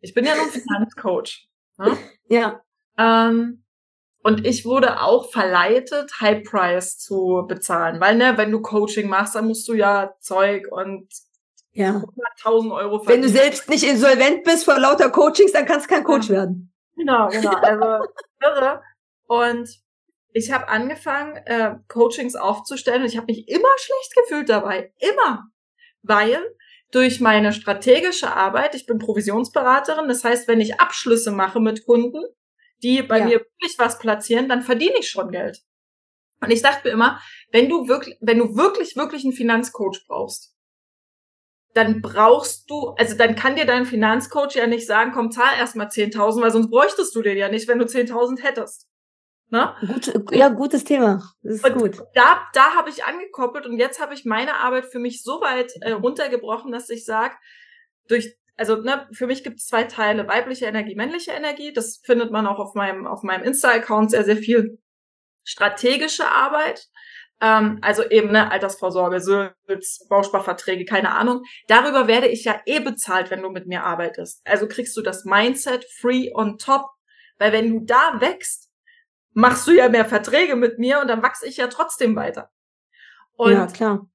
Ich 0.00 0.14
bin 0.14 0.24
ja 0.24 0.36
nun 0.36 0.48
Finanzcoach. 0.48 1.48
Ne? 1.76 1.98
Ja. 2.28 2.60
Ähm, 2.96 3.64
und 4.22 4.46
ich 4.46 4.64
wurde 4.64 5.00
auch 5.00 5.32
verleitet, 5.32 6.20
High 6.20 6.44
Price 6.44 6.98
zu 6.98 7.46
bezahlen. 7.48 8.00
Weil, 8.00 8.16
ne, 8.16 8.34
wenn 8.36 8.52
du 8.52 8.60
Coaching 8.60 9.08
machst, 9.08 9.34
dann 9.34 9.48
musst 9.48 9.66
du 9.66 9.72
ja 9.72 10.14
Zeug 10.20 10.68
und 10.70 11.08
ja. 11.72 12.02
100.000 12.44 12.72
Euro 12.76 13.00
verdienen. 13.00 13.08
Wenn 13.08 13.22
du 13.22 13.28
selbst 13.28 13.68
nicht 13.68 13.84
insolvent 13.84 14.44
bist 14.44 14.66
vor 14.66 14.78
lauter 14.78 15.10
Coachings, 15.10 15.50
dann 15.50 15.66
kannst 15.66 15.90
du 15.90 15.94
kein 15.94 16.04
Coach 16.04 16.28
ja. 16.28 16.36
werden. 16.36 16.72
Genau, 16.94 17.28
genau. 17.28 17.56
Also, 17.56 18.06
irre. 18.40 18.82
Und 19.26 19.68
ich 20.38 20.52
habe 20.52 20.68
angefangen, 20.68 21.36
äh, 21.46 21.74
Coachings 21.88 22.36
aufzustellen 22.36 23.02
und 23.02 23.08
ich 23.08 23.16
habe 23.16 23.32
mich 23.32 23.48
immer 23.48 23.68
schlecht 23.78 24.14
gefühlt 24.14 24.48
dabei. 24.48 24.92
Immer. 24.98 25.50
Weil 26.02 26.40
durch 26.90 27.20
meine 27.20 27.52
strategische 27.52 28.34
Arbeit, 28.34 28.74
ich 28.74 28.86
bin 28.86 28.98
Provisionsberaterin, 28.98 30.08
das 30.08 30.24
heißt, 30.24 30.48
wenn 30.48 30.60
ich 30.60 30.80
Abschlüsse 30.80 31.30
mache 31.30 31.60
mit 31.60 31.84
Kunden, 31.84 32.22
die 32.82 33.02
bei 33.02 33.18
ja. 33.18 33.24
mir 33.24 33.40
wirklich 33.40 33.74
was 33.78 33.98
platzieren, 33.98 34.48
dann 34.48 34.62
verdiene 34.62 34.98
ich 34.98 35.10
schon 35.10 35.30
Geld. 35.30 35.60
Und 36.40 36.50
ich 36.50 36.62
dachte 36.62 36.86
mir 36.86 36.94
immer, 36.94 37.20
wenn 37.50 37.68
du 37.68 37.88
wirklich, 37.88 38.16
wenn 38.20 38.38
du 38.38 38.56
wirklich, 38.56 38.96
wirklich 38.96 39.24
einen 39.24 39.32
Finanzcoach 39.32 40.06
brauchst, 40.06 40.54
dann 41.74 42.00
brauchst 42.00 42.70
du, 42.70 42.90
also 42.98 43.16
dann 43.16 43.34
kann 43.34 43.56
dir 43.56 43.66
dein 43.66 43.86
Finanzcoach 43.86 44.54
ja 44.54 44.66
nicht 44.66 44.86
sagen, 44.86 45.12
komm, 45.12 45.30
zahl 45.30 45.58
erstmal 45.58 45.88
10.000, 45.88 46.40
weil 46.40 46.50
sonst 46.50 46.70
bräuchtest 46.70 47.14
du 47.14 47.22
den 47.22 47.36
ja 47.36 47.48
nicht, 47.48 47.68
wenn 47.68 47.78
du 47.78 47.84
10.000 47.84 48.42
hättest. 48.42 48.87
Ne? 49.50 49.74
Gut, 49.86 50.12
ja, 50.30 50.48
gutes 50.50 50.84
Thema. 50.84 51.22
Das 51.42 51.54
ist 51.54 51.64
und 51.64 51.78
gut. 51.78 52.02
Da, 52.14 52.46
da 52.52 52.74
habe 52.74 52.90
ich 52.90 53.04
angekoppelt 53.04 53.64
und 53.64 53.78
jetzt 53.78 54.00
habe 54.00 54.12
ich 54.12 54.26
meine 54.26 54.56
Arbeit 54.58 54.86
für 54.86 54.98
mich 54.98 55.22
so 55.22 55.40
weit 55.40 55.72
äh, 55.80 55.92
runtergebrochen, 55.92 56.70
dass 56.70 56.90
ich 56.90 57.06
sage, 57.06 57.34
durch, 58.08 58.36
also 58.56 58.76
ne, 58.76 59.08
für 59.12 59.26
mich 59.26 59.44
gibt 59.44 59.60
es 59.60 59.66
zwei 59.66 59.84
Teile, 59.84 60.28
weibliche 60.28 60.66
Energie, 60.66 60.94
männliche 60.96 61.30
Energie. 61.30 61.72
Das 61.72 62.00
findet 62.04 62.30
man 62.30 62.46
auch 62.46 62.58
auf 62.58 62.74
meinem, 62.74 63.06
auf 63.06 63.22
meinem 63.22 63.44
Insta-Account 63.44 64.10
sehr, 64.10 64.24
sehr 64.24 64.36
viel 64.36 64.78
strategische 65.44 66.28
Arbeit. 66.28 66.86
Ähm, 67.40 67.78
also 67.80 68.04
eben 68.04 68.32
ne, 68.32 68.50
Altersvorsorge, 68.50 69.20
Sülz, 69.20 70.06
Bausparverträge, 70.10 70.84
keine 70.84 71.12
Ahnung. 71.12 71.42
Darüber 71.68 72.06
werde 72.06 72.28
ich 72.28 72.44
ja 72.44 72.60
eh 72.66 72.80
bezahlt, 72.80 73.30
wenn 73.30 73.42
du 73.42 73.48
mit 73.48 73.66
mir 73.66 73.84
arbeitest. 73.84 74.42
Also 74.44 74.68
kriegst 74.68 74.94
du 74.96 75.00
das 75.00 75.24
Mindset 75.24 75.86
free 76.00 76.30
on 76.34 76.58
top. 76.58 76.90
Weil 77.38 77.52
wenn 77.52 77.70
du 77.70 77.86
da 77.86 78.20
wächst, 78.20 78.67
machst 79.38 79.68
du 79.68 79.70
ja 79.70 79.88
mehr 79.88 80.04
Verträge 80.04 80.56
mit 80.56 80.80
mir 80.80 81.00
und 81.00 81.06
dann 81.06 81.22
wachse 81.22 81.46
ich 81.46 81.58
ja 81.58 81.68
trotzdem 81.68 82.16
weiter. 82.16 82.50
Und 83.36 83.52
ja, 83.52 83.66
klar. 83.68 84.10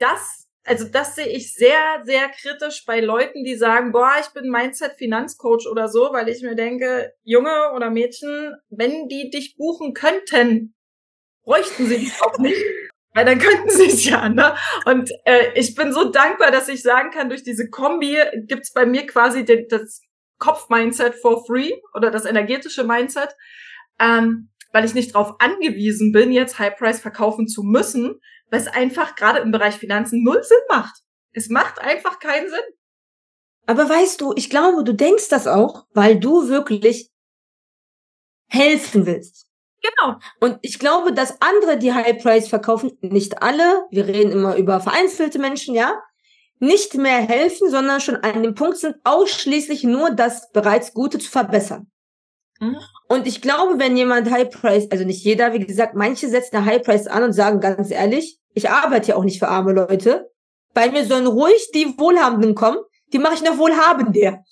Das, 0.00 0.48
also 0.64 0.86
das 0.86 1.14
sehe 1.14 1.28
ich 1.28 1.54
sehr, 1.54 2.02
sehr 2.02 2.28
kritisch 2.28 2.84
bei 2.84 2.98
Leuten, 3.00 3.44
die 3.44 3.54
sagen, 3.54 3.92
boah, 3.92 4.14
ich 4.20 4.26
bin 4.30 4.50
Mindset-Finanzcoach 4.50 5.68
oder 5.70 5.88
so, 5.88 6.12
weil 6.12 6.28
ich 6.28 6.42
mir 6.42 6.56
denke, 6.56 7.12
Junge 7.22 7.70
oder 7.76 7.90
Mädchen, 7.90 8.56
wenn 8.70 9.08
die 9.08 9.30
dich 9.30 9.56
buchen 9.56 9.94
könnten, 9.94 10.74
bräuchten 11.44 11.86
sie 11.86 11.98
dich 11.98 12.20
auch 12.20 12.38
nicht. 12.38 12.60
Weil 13.14 13.24
dann 13.24 13.38
könnten 13.38 13.70
sie 13.70 13.86
es 13.86 14.04
ja, 14.04 14.28
ne? 14.28 14.54
Und 14.84 15.10
äh, 15.24 15.58
ich 15.58 15.74
bin 15.74 15.92
so 15.92 16.10
dankbar, 16.10 16.52
dass 16.52 16.68
ich 16.68 16.82
sagen 16.82 17.10
kann, 17.10 17.30
durch 17.30 17.42
diese 17.42 17.68
Kombi 17.68 18.16
gibt's 18.46 18.72
bei 18.72 18.84
mir 18.84 19.06
quasi 19.06 19.44
den, 19.46 19.66
das 19.68 20.02
Kopf-Mindset 20.38 21.14
for 21.16 21.44
free 21.46 21.72
oder 21.94 22.10
das 22.10 22.26
energetische 22.26 22.84
Mindset 22.84 23.34
ähm, 24.00 24.50
weil 24.72 24.84
ich 24.84 24.94
nicht 24.94 25.14
darauf 25.14 25.34
angewiesen 25.40 26.12
bin, 26.12 26.32
jetzt 26.32 26.58
High 26.58 26.76
Price 26.76 27.00
verkaufen 27.00 27.48
zu 27.48 27.62
müssen, 27.62 28.20
weil 28.50 28.60
es 28.60 28.68
einfach 28.68 29.14
gerade 29.14 29.40
im 29.40 29.50
Bereich 29.50 29.76
Finanzen 29.76 30.22
null 30.22 30.42
Sinn 30.42 30.58
macht. 30.68 31.02
Es 31.32 31.48
macht 31.48 31.80
einfach 31.80 32.18
keinen 32.18 32.48
Sinn. 32.48 32.58
Aber 33.66 33.88
weißt 33.88 34.20
du, 34.20 34.32
ich 34.34 34.48
glaube, 34.50 34.82
du 34.82 34.94
denkst 34.94 35.28
das 35.28 35.46
auch, 35.46 35.86
weil 35.92 36.18
du 36.18 36.48
wirklich 36.48 37.10
helfen 38.48 39.06
willst. 39.06 39.46
Genau. 39.82 40.18
Und 40.40 40.58
ich 40.62 40.78
glaube, 40.78 41.12
dass 41.12 41.40
andere, 41.40 41.78
die 41.78 41.92
High 41.92 42.20
Price 42.20 42.48
verkaufen, 42.48 42.96
nicht 43.00 43.42
alle, 43.42 43.86
wir 43.90 44.06
reden 44.06 44.32
immer 44.32 44.56
über 44.56 44.80
vereinzelte 44.80 45.38
Menschen, 45.38 45.74
ja, 45.74 46.02
nicht 46.60 46.94
mehr 46.94 47.18
helfen, 47.18 47.70
sondern 47.70 48.00
schon 48.00 48.16
an 48.16 48.42
dem 48.42 48.54
Punkt 48.54 48.78
sind, 48.78 48.96
ausschließlich 49.04 49.84
nur 49.84 50.10
das 50.10 50.50
bereits 50.52 50.92
Gute 50.92 51.18
zu 51.18 51.30
verbessern. 51.30 51.90
Mhm. 52.60 52.76
Und 53.08 53.26
ich 53.26 53.40
glaube, 53.40 53.78
wenn 53.78 53.96
jemand 53.96 54.30
High 54.30 54.50
Price, 54.50 54.88
also 54.90 55.04
nicht 55.04 55.24
jeder, 55.24 55.52
wie 55.52 55.64
gesagt, 55.64 55.94
manche 55.94 56.28
setzen 56.28 56.56
eine 56.56 56.66
High 56.66 56.82
Price 56.82 57.06
an 57.06 57.22
und 57.22 57.32
sagen 57.32 57.60
ganz 57.60 57.90
ehrlich, 57.90 58.38
ich 58.54 58.68
arbeite 58.68 59.08
ja 59.08 59.16
auch 59.16 59.24
nicht 59.24 59.38
für 59.38 59.48
arme 59.48 59.72
Leute. 59.72 60.30
Bei 60.74 60.90
mir 60.90 61.04
sollen 61.04 61.26
ruhig 61.26 61.70
die 61.74 61.98
Wohlhabenden 61.98 62.54
kommen, 62.54 62.78
die 63.12 63.18
mache 63.18 63.34
ich 63.34 63.42
noch 63.42 63.58
wohlhabender. 63.58 64.44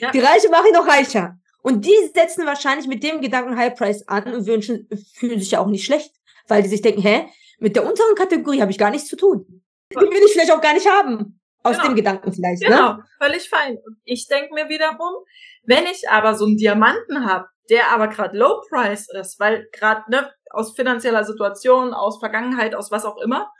Ja. 0.00 0.10
Die 0.10 0.20
Reiche 0.20 0.48
mache 0.50 0.68
ich 0.68 0.74
noch 0.74 0.86
reicher. 0.86 1.36
Und 1.62 1.84
die 1.84 1.96
setzen 2.12 2.44
wahrscheinlich 2.44 2.88
mit 2.88 3.02
dem 3.02 3.20
Gedanken 3.20 3.56
High 3.56 3.74
Price 3.74 4.06
an 4.08 4.34
und 4.34 4.46
wünschen, 4.46 4.88
fühlen 5.14 5.38
sich 5.38 5.52
ja 5.52 5.60
auch 5.60 5.68
nicht 5.68 5.84
schlecht, 5.84 6.12
weil 6.48 6.62
die 6.62 6.68
sich 6.68 6.82
denken, 6.82 7.02
hä, 7.02 7.26
mit 7.60 7.76
der 7.76 7.86
unteren 7.86 8.16
Kategorie 8.16 8.60
habe 8.60 8.72
ich 8.72 8.78
gar 8.78 8.90
nichts 8.90 9.08
zu 9.08 9.16
tun. 9.16 9.62
Die 9.90 9.96
will 9.96 10.22
ich 10.26 10.32
vielleicht 10.32 10.50
auch 10.50 10.60
gar 10.60 10.74
nicht 10.74 10.88
haben. 10.88 11.38
Aus 11.62 11.76
genau. 11.76 11.88
dem 11.88 11.96
Gedanken 11.96 12.32
vielleicht. 12.32 12.62
Ne? 12.62 12.68
Genau, 12.68 12.92
ne? 12.94 13.04
völlig 13.20 13.48
fein. 13.48 13.78
Ich 14.02 14.26
denke 14.26 14.52
mir 14.52 14.68
wiederum, 14.68 15.24
wenn 15.64 15.84
ich 15.86 16.08
aber 16.08 16.34
so 16.34 16.44
einen 16.44 16.56
Diamanten 16.56 17.26
habe, 17.26 17.46
der 17.70 17.92
aber 17.92 18.08
gerade 18.08 18.36
Low 18.36 18.60
Price 18.68 19.08
ist, 19.20 19.38
weil 19.38 19.68
gerade 19.72 20.10
ne, 20.10 20.30
aus 20.50 20.74
finanzieller 20.74 21.24
Situation, 21.24 21.94
aus 21.94 22.18
Vergangenheit, 22.18 22.74
aus 22.74 22.90
was 22.90 23.04
auch 23.04 23.18
immer, 23.18 23.50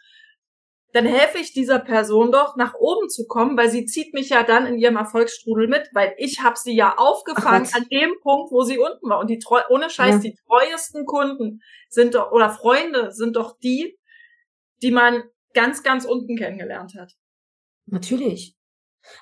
dann 0.92 1.06
helfe 1.06 1.38
ich 1.38 1.54
dieser 1.54 1.78
Person 1.78 2.32
doch 2.32 2.56
nach 2.56 2.74
oben 2.74 3.08
zu 3.08 3.26
kommen, 3.26 3.56
weil 3.56 3.70
sie 3.70 3.86
zieht 3.86 4.12
mich 4.12 4.28
ja 4.28 4.42
dann 4.42 4.66
in 4.66 4.76
ihrem 4.76 4.96
Erfolgsstrudel 4.96 5.66
mit, 5.66 5.88
weil 5.94 6.14
ich 6.18 6.42
habe 6.42 6.58
sie 6.58 6.74
ja 6.74 6.96
aufgefangen 6.98 7.66
an 7.72 7.86
dem 7.90 8.14
Punkt, 8.20 8.52
wo 8.52 8.62
sie 8.62 8.78
unten 8.78 9.08
war. 9.08 9.18
Und 9.18 9.30
die 9.30 9.38
treu 9.38 9.62
ohne 9.70 9.88
Scheiß, 9.88 10.16
ja. 10.16 10.30
die 10.30 10.36
treuesten 10.46 11.06
Kunden 11.06 11.62
sind 11.88 12.14
doch 12.14 12.30
oder 12.30 12.50
Freunde 12.50 13.10
sind 13.12 13.36
doch 13.36 13.56
die, 13.58 13.98
die 14.82 14.90
man 14.90 15.22
ganz, 15.54 15.82
ganz 15.82 16.04
unten 16.04 16.36
kennengelernt 16.36 16.94
hat. 16.98 17.12
Natürlich. 17.86 18.54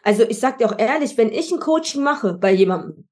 Also 0.02 0.24
ich 0.28 0.38
sag 0.38 0.58
dir 0.58 0.66
auch 0.66 0.78
ehrlich, 0.78 1.16
wenn 1.16 1.32
ich 1.32 1.50
ein 1.52 1.60
Coaching 1.60 2.02
mache 2.02 2.34
bei 2.34 2.52
jemandem, 2.52 3.08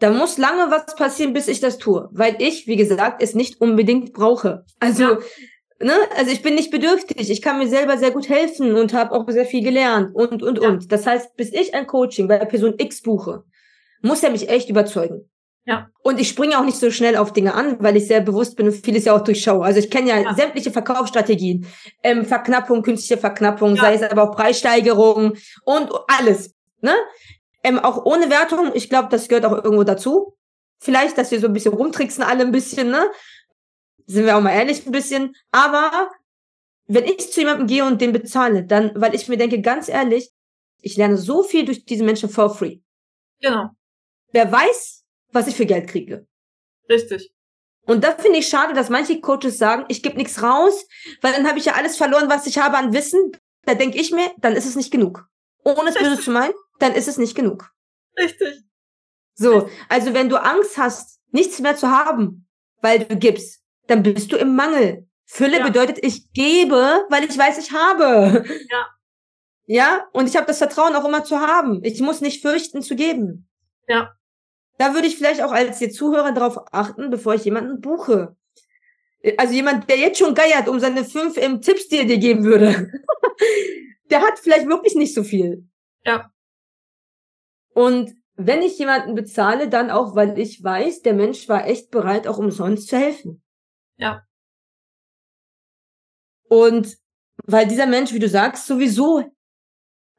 da 0.00 0.10
muss 0.10 0.38
lange 0.38 0.70
was 0.70 0.94
passieren, 0.96 1.32
bis 1.32 1.46
ich 1.46 1.60
das 1.60 1.78
tue, 1.78 2.08
weil 2.12 2.36
ich, 2.38 2.66
wie 2.66 2.76
gesagt, 2.76 3.22
es 3.22 3.34
nicht 3.34 3.60
unbedingt 3.60 4.12
brauche. 4.12 4.64
Also, 4.80 5.02
ja. 5.02 5.18
ne, 5.78 5.94
also 6.16 6.30
ich 6.30 6.42
bin 6.42 6.54
nicht 6.54 6.70
bedürftig, 6.70 7.30
ich 7.30 7.42
kann 7.42 7.58
mir 7.58 7.68
selber 7.68 7.98
sehr 7.98 8.10
gut 8.10 8.28
helfen 8.28 8.74
und 8.74 8.94
habe 8.94 9.12
auch 9.12 9.28
sehr 9.28 9.44
viel 9.44 9.62
gelernt 9.62 10.14
und 10.14 10.42
und 10.42 10.60
ja. 10.60 10.68
und. 10.68 10.90
Das 10.90 11.06
heißt, 11.06 11.36
bis 11.36 11.52
ich 11.52 11.74
ein 11.74 11.86
Coaching 11.86 12.28
bei 12.28 12.38
Person 12.38 12.74
X 12.78 13.02
buche, 13.02 13.44
muss 14.02 14.22
er 14.22 14.30
mich 14.30 14.48
echt 14.48 14.70
überzeugen. 14.70 15.29
Ja. 15.66 15.88
Und 16.02 16.18
ich 16.18 16.28
springe 16.28 16.58
auch 16.58 16.64
nicht 16.64 16.78
so 16.78 16.90
schnell 16.90 17.16
auf 17.16 17.32
Dinge 17.32 17.54
an, 17.54 17.76
weil 17.80 17.96
ich 17.96 18.06
sehr 18.06 18.20
bewusst 18.20 18.56
bin 18.56 18.66
und 18.66 18.72
vieles 18.72 19.04
ja 19.04 19.14
auch 19.14 19.22
durchschaue. 19.22 19.64
Also 19.64 19.78
ich 19.78 19.90
kenne 19.90 20.08
ja, 20.08 20.18
ja, 20.18 20.34
sämtliche 20.34 20.70
Verkaufsstrategien, 20.70 21.66
ähm, 22.02 22.24
Verknappung, 22.24 22.82
künstliche 22.82 23.20
Verknappung, 23.20 23.76
ja. 23.76 23.82
sei 23.82 23.94
es 23.94 24.02
aber 24.02 24.24
auch 24.24 24.34
Preissteigerung 24.34 25.34
und 25.64 25.90
alles. 26.08 26.54
Ne? 26.80 26.94
Ähm, 27.62 27.78
auch 27.78 28.04
ohne 28.06 28.30
Wertung, 28.30 28.70
ich 28.74 28.88
glaube, 28.88 29.08
das 29.10 29.28
gehört 29.28 29.44
auch 29.44 29.52
irgendwo 29.64 29.84
dazu. 29.84 30.34
Vielleicht, 30.78 31.18
dass 31.18 31.30
wir 31.30 31.40
so 31.40 31.46
ein 31.46 31.52
bisschen 31.52 31.74
rumtricksen 31.74 32.24
alle 32.24 32.42
ein 32.42 32.52
bisschen, 32.52 32.90
ne? 32.90 33.10
Sind 34.06 34.24
wir 34.24 34.36
auch 34.36 34.40
mal 34.40 34.54
ehrlich 34.54 34.86
ein 34.86 34.92
bisschen. 34.92 35.36
Aber 35.52 36.10
wenn 36.86 37.04
ich 37.04 37.30
zu 37.30 37.40
jemandem 37.40 37.66
gehe 37.66 37.84
und 37.84 38.00
den 38.00 38.12
bezahle, 38.12 38.64
dann, 38.64 38.92
weil 38.94 39.14
ich 39.14 39.28
mir 39.28 39.36
denke, 39.36 39.60
ganz 39.60 39.90
ehrlich, 39.90 40.30
ich 40.80 40.96
lerne 40.96 41.18
so 41.18 41.42
viel 41.42 41.66
durch 41.66 41.84
diese 41.84 42.02
Menschen 42.02 42.30
for 42.30 42.48
free. 42.48 42.78
Genau. 43.40 43.68
Wer 44.32 44.50
weiß, 44.50 44.99
was 45.32 45.46
ich 45.46 45.56
für 45.56 45.66
Geld 45.66 45.88
kriege. 45.88 46.26
Richtig. 46.88 47.32
Und 47.86 48.04
da 48.04 48.12
finde 48.12 48.38
ich 48.38 48.48
schade, 48.48 48.74
dass 48.74 48.90
manche 48.90 49.20
Coaches 49.20 49.58
sagen, 49.58 49.84
ich 49.88 50.02
gebe 50.02 50.16
nichts 50.16 50.42
raus, 50.42 50.86
weil 51.22 51.32
dann 51.32 51.48
habe 51.48 51.58
ich 51.58 51.64
ja 51.64 51.74
alles 51.74 51.96
verloren, 51.96 52.28
was 52.28 52.46
ich 52.46 52.58
habe 52.58 52.76
an 52.76 52.92
Wissen. 52.92 53.32
Da 53.64 53.74
denke 53.74 53.98
ich 53.98 54.12
mir, 54.12 54.30
dann 54.38 54.54
ist 54.54 54.66
es 54.66 54.76
nicht 54.76 54.90
genug. 54.90 55.26
Ohne 55.64 55.90
es 55.90 55.96
böse 55.96 56.20
zu 56.20 56.30
meinen 56.30 56.54
dann 56.80 56.94
ist 56.94 57.06
es 57.06 57.18
nicht 57.18 57.36
genug. 57.36 57.70
Richtig. 58.18 58.64
So, 59.34 59.70
also 59.88 60.12
wenn 60.12 60.28
du 60.28 60.42
Angst 60.42 60.76
hast, 60.76 61.20
nichts 61.30 61.60
mehr 61.60 61.76
zu 61.76 61.90
haben, 61.90 62.48
weil 62.82 63.04
du 63.04 63.16
gibst, 63.16 63.62
dann 63.86 64.02
bist 64.02 64.32
du 64.32 64.36
im 64.36 64.56
Mangel. 64.56 65.06
Fülle 65.24 65.58
ja. 65.58 65.66
bedeutet, 65.66 65.98
ich 66.02 66.32
gebe, 66.32 67.06
weil 67.08 67.24
ich 67.24 67.38
weiß, 67.38 67.58
ich 67.58 67.72
habe. 67.72 68.44
Ja. 68.68 68.86
Ja, 69.72 70.08
und 70.12 70.28
ich 70.28 70.36
habe 70.36 70.46
das 70.46 70.58
Vertrauen 70.58 70.96
auch 70.96 71.04
immer 71.04 71.22
zu 71.22 71.38
haben. 71.38 71.84
Ich 71.84 72.00
muss 72.00 72.20
nicht 72.20 72.42
fürchten 72.42 72.82
zu 72.82 72.96
geben. 72.96 73.48
Ja. 73.86 74.16
Da 74.80 74.94
würde 74.94 75.08
ich 75.08 75.18
vielleicht 75.18 75.42
auch 75.42 75.52
als 75.52 75.78
ihr 75.82 75.90
Zuhörer 75.90 76.32
darauf 76.32 76.72
achten, 76.72 77.10
bevor 77.10 77.34
ich 77.34 77.44
jemanden 77.44 77.82
buche. 77.82 78.34
Also 79.36 79.52
jemand, 79.52 79.90
der 79.90 79.98
jetzt 79.98 80.18
schon 80.18 80.34
geiert 80.34 80.68
um 80.68 80.80
seine 80.80 81.04
fünf 81.04 81.36
im 81.36 81.60
Tipps, 81.60 81.88
die 81.88 81.98
er 81.98 82.06
dir 82.06 82.16
geben 82.16 82.44
würde. 82.44 82.90
der 84.10 84.22
hat 84.22 84.38
vielleicht 84.38 84.66
wirklich 84.66 84.94
nicht 84.94 85.14
so 85.14 85.22
viel. 85.22 85.68
Ja. 86.06 86.32
Und 87.74 88.14
wenn 88.36 88.62
ich 88.62 88.78
jemanden 88.78 89.14
bezahle, 89.14 89.68
dann 89.68 89.90
auch, 89.90 90.14
weil 90.14 90.38
ich 90.38 90.64
weiß, 90.64 91.02
der 91.02 91.12
Mensch 91.12 91.46
war 91.46 91.66
echt 91.66 91.90
bereit, 91.90 92.26
auch 92.26 92.38
umsonst 92.38 92.88
zu 92.88 92.96
helfen. 92.96 93.42
Ja. 93.98 94.26
Und 96.48 96.96
weil 97.44 97.68
dieser 97.68 97.86
Mensch, 97.86 98.14
wie 98.14 98.18
du 98.18 98.30
sagst, 98.30 98.66
sowieso 98.66 99.30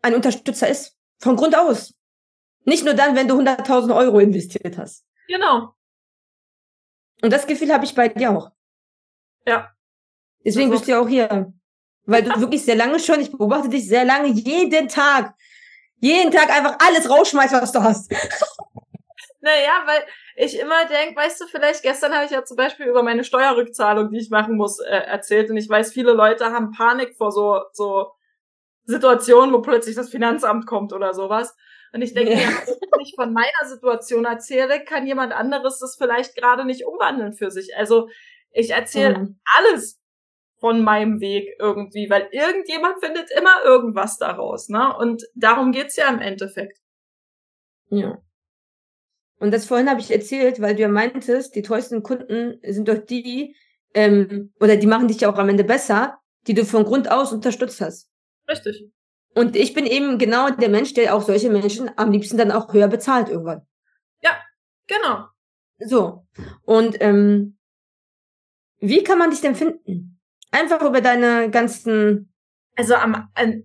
ein 0.03 0.14
Unterstützer 0.14 0.70
ist. 0.70 0.95
Von 1.18 1.36
Grund 1.36 1.57
aus. 1.57 1.95
Nicht 2.64 2.86
nur 2.86 2.93
dann, 2.93 3.16
wenn 3.16 3.28
du 3.28 3.39
100.000 3.39 3.95
Euro 3.95 4.20
investiert 4.20 4.78
hast. 4.78 5.05
Genau. 5.28 5.74
Und 7.22 7.32
das 7.32 7.47
Gefühl 7.47 7.74
habe 7.74 7.86
ich 7.86 7.95
bei 7.95 8.09
dir 8.09 8.32
auch. 8.32 8.51
Ja. 9.45 9.72
Deswegen 10.45 10.72
bist 10.72 10.88
du 10.88 10.91
ja 10.91 10.99
auch 10.99 11.07
hier. 11.07 11.53
Weil 12.05 12.24
du 12.24 12.39
wirklich 12.39 12.64
sehr 12.66 12.76
lange 12.76 12.99
schon, 12.99 13.20
ich 13.20 13.32
beobachte 13.32 13.70
dich 13.70 13.88
sehr 13.88 14.05
lange, 14.05 14.30
jeden 14.30 14.88
Tag, 14.88 15.36
jeden 15.97 16.32
Tag 16.32 16.49
einfach 16.49 16.78
alles 16.80 17.09
rausschmeißt, 17.09 17.53
was 17.53 17.72
du 17.72 17.82
hast. 17.82 18.12
Naja, 19.43 19.82
weil 19.88 20.03
ich 20.36 20.59
immer 20.59 20.86
denk, 20.86 21.18
weißt 21.18 21.41
du, 21.41 21.47
vielleicht 21.47 21.82
gestern 21.82 22.14
habe 22.14 22.26
ich 22.26 22.32
ja 22.32 22.45
zum 22.45 22.57
Beispiel 22.57 22.86
über 22.86 23.01
meine 23.01 23.24
Steuerrückzahlung, 23.24 24.12
die 24.12 24.20
ich 24.20 24.30
machen 24.30 24.55
muss, 24.55 24.80
äh, 24.80 24.89
erzählt. 24.91 25.49
Und 25.49 25.57
ich 25.57 25.68
weiß, 25.68 25.91
viele 25.91 26.14
Leute 26.14 26.51
haben 26.51 26.72
Panik 26.72 27.16
vor 27.18 27.32
so, 27.32 27.62
so 27.74 28.12
Situationen, 28.86 29.51
wo 29.51 29.62
plötzlich 29.62 29.95
das 29.95 30.09
Finanzamt 30.09 30.68
kommt 30.68 30.93
oder 30.93 31.16
sowas. 31.16 31.55
Und 31.93 32.01
ich 32.01 32.13
denke, 32.13 32.33
ja. 32.33 32.37
wenn 32.39 33.01
ich 33.01 33.13
von 33.15 33.33
meiner 33.33 33.65
Situation 33.67 34.25
erzähle, 34.25 34.83
kann 34.83 35.05
jemand 35.05 35.33
anderes 35.33 35.79
das 35.79 35.95
vielleicht 35.97 36.35
gerade 36.35 36.65
nicht 36.65 36.85
umwandeln 36.85 37.33
für 37.33 37.51
sich. 37.51 37.75
Also 37.75 38.09
ich 38.51 38.71
erzähle 38.71 39.19
mhm. 39.19 39.39
alles 39.57 39.99
von 40.59 40.83
meinem 40.83 41.19
Weg 41.19 41.55
irgendwie, 41.59 42.09
weil 42.09 42.29
irgendjemand 42.31 43.03
findet 43.03 43.31
immer 43.31 43.63
irgendwas 43.65 44.17
daraus, 44.17 44.69
ne? 44.69 44.95
Und 44.95 45.23
darum 45.33 45.71
geht's 45.71 45.95
ja 45.95 46.07
im 46.07 46.19
Endeffekt. 46.19 46.77
Ja. 47.89 48.21
Und 49.39 49.51
das 49.51 49.65
vorhin 49.65 49.89
habe 49.89 49.99
ich 49.99 50.11
erzählt, 50.11 50.61
weil 50.61 50.75
du 50.75 50.83
ja 50.83 50.87
meintest, 50.87 51.55
die 51.55 51.63
teuersten 51.63 52.03
Kunden 52.03 52.59
sind 52.63 52.87
doch 52.87 52.99
die, 52.99 53.55
ähm, 53.95 54.53
oder 54.59 54.77
die 54.77 54.85
machen 54.85 55.07
dich 55.07 55.21
ja 55.21 55.33
auch 55.33 55.37
am 55.39 55.49
Ende 55.49 55.63
besser, 55.63 56.19
die 56.45 56.53
du 56.53 56.63
von 56.63 56.83
Grund 56.83 57.09
aus 57.09 57.33
unterstützt 57.33 57.81
hast. 57.81 58.07
Richtig. 58.47 58.91
Und 59.34 59.55
ich 59.55 59.73
bin 59.73 59.86
eben 59.86 60.17
genau 60.17 60.49
der 60.49 60.69
Mensch, 60.69 60.93
der 60.93 61.15
auch 61.15 61.21
solche 61.21 61.49
Menschen 61.49 61.89
am 61.97 62.11
liebsten 62.11 62.38
dann 62.38 62.51
auch 62.51 62.73
höher 62.73 62.88
bezahlt 62.88 63.29
irgendwann. 63.29 63.65
Ja, 64.21 64.38
genau. 64.88 65.27
So. 65.79 66.27
Und 66.63 66.97
ähm, 66.99 67.57
wie 68.79 69.03
kann 69.03 69.17
man 69.17 69.32
dich 69.32 69.41
denn 69.41 69.55
finden? 69.55 70.19
Einfach 70.51 70.82
über 70.82 71.01
deine 71.01 71.49
ganzen. 71.49 72.34
Also 72.75 72.95
am, 72.95 73.29
an, 73.36 73.63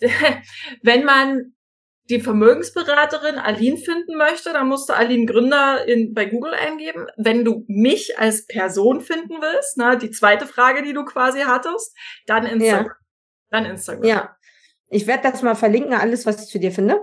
wenn 0.82 1.04
man 1.04 1.54
die 2.10 2.20
Vermögensberaterin 2.20 3.36
Aline 3.36 3.76
finden 3.76 4.16
möchte, 4.16 4.52
dann 4.52 4.68
musst 4.68 4.88
du 4.88 4.94
Aline 4.94 5.26
Gründer 5.26 5.86
in, 5.86 6.14
bei 6.14 6.24
Google 6.24 6.54
eingeben. 6.54 7.06
Wenn 7.16 7.44
du 7.44 7.64
mich 7.68 8.18
als 8.18 8.46
Person 8.46 9.02
finden 9.02 9.34
willst, 9.40 9.76
ne, 9.76 9.98
die 9.98 10.10
zweite 10.10 10.46
Frage, 10.46 10.82
die 10.82 10.94
du 10.94 11.04
quasi 11.04 11.40
hattest, 11.40 11.94
dann 12.26 12.46
Instagram. 12.46 12.86
Ja. 12.86 12.96
Dann 13.50 13.64
Instagram. 13.66 14.04
Ja. 14.04 14.37
Ich 14.90 15.06
werde 15.06 15.30
das 15.30 15.42
mal 15.42 15.54
verlinken, 15.54 15.94
alles, 15.94 16.26
was 16.26 16.42
ich 16.42 16.48
zu 16.48 16.58
dir 16.58 16.72
finde. 16.72 17.00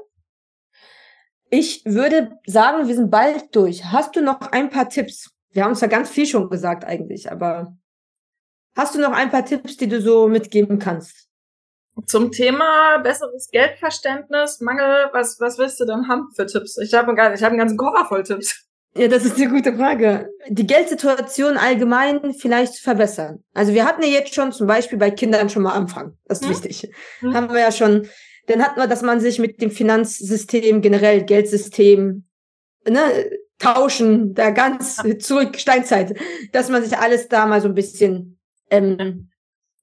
Ich 1.49 1.85
würde 1.85 2.37
sagen, 2.45 2.87
wir 2.87 2.95
sind 2.95 3.11
bald 3.11 3.55
durch. 3.55 3.85
Hast 3.85 4.15
du 4.15 4.21
noch 4.21 4.41
ein 4.41 4.69
paar 4.69 4.89
Tipps? 4.89 5.31
Wir 5.51 5.63
haben 5.63 5.75
ja 5.75 5.87
ganz 5.87 6.09
viel 6.09 6.25
schon 6.25 6.49
gesagt 6.49 6.83
eigentlich, 6.83 7.31
aber 7.31 7.77
hast 8.75 8.95
du 8.95 8.99
noch 8.99 9.11
ein 9.11 9.29
paar 9.29 9.45
Tipps, 9.45 9.77
die 9.77 9.87
du 9.87 10.01
so 10.01 10.27
mitgeben 10.27 10.79
kannst? 10.79 11.29
Zum 12.07 12.31
Thema 12.31 12.97
besseres 12.97 13.49
Geldverständnis, 13.51 14.59
Mangel, 14.59 15.09
was, 15.13 15.39
was 15.39 15.57
willst 15.57 15.79
du 15.79 15.85
denn 15.85 16.09
haben 16.09 16.29
für 16.35 16.45
Tipps? 16.45 16.77
Ich 16.77 16.93
habe 16.93 17.13
ich 17.13 17.43
hab 17.43 17.49
einen 17.49 17.59
ganzen 17.59 17.77
Koffer 17.77 18.05
voll 18.05 18.23
Tipps. 18.23 18.67
Ja, 18.97 19.09
das 19.09 19.25
ist 19.25 19.35
eine 19.35 19.49
gute 19.49 19.75
Frage. 19.75 20.29
Die 20.47 20.65
Geldsituation 20.65 21.57
allgemein 21.57 22.33
vielleicht 22.33 22.77
verbessern. 22.77 23.43
Also 23.53 23.73
wir 23.73 23.85
hatten 23.85 24.03
ja 24.03 24.07
jetzt 24.07 24.33
schon 24.33 24.53
zum 24.53 24.67
Beispiel 24.67 24.97
bei 24.97 25.11
Kindern 25.11 25.49
schon 25.49 25.63
mal 25.63 25.73
anfangen. 25.73 26.17
Das 26.25 26.39
ist 26.39 26.45
hm. 26.45 26.51
wichtig. 26.51 26.91
Hm. 27.19 27.33
Haben 27.33 27.53
wir 27.53 27.59
ja 27.59 27.71
schon. 27.71 28.07
Dann 28.47 28.63
hatten 28.63 28.79
wir, 28.79 28.87
dass 28.87 29.01
man 29.01 29.19
sich 29.19 29.39
mit 29.39 29.61
dem 29.61 29.71
Finanzsystem, 29.71 30.81
generell 30.81 31.23
Geldsystem, 31.23 32.25
ne, 32.87 33.29
tauschen, 33.59 34.33
da 34.33 34.51
ganz 34.51 35.01
zurück, 35.19 35.57
Steinzeit, 35.57 36.17
dass 36.51 36.69
man 36.69 36.83
sich 36.83 36.97
alles 36.97 37.27
da 37.27 37.45
mal 37.45 37.61
so 37.61 37.67
ein 37.67 37.73
bisschen 37.73 38.39
ähm, 38.69 39.29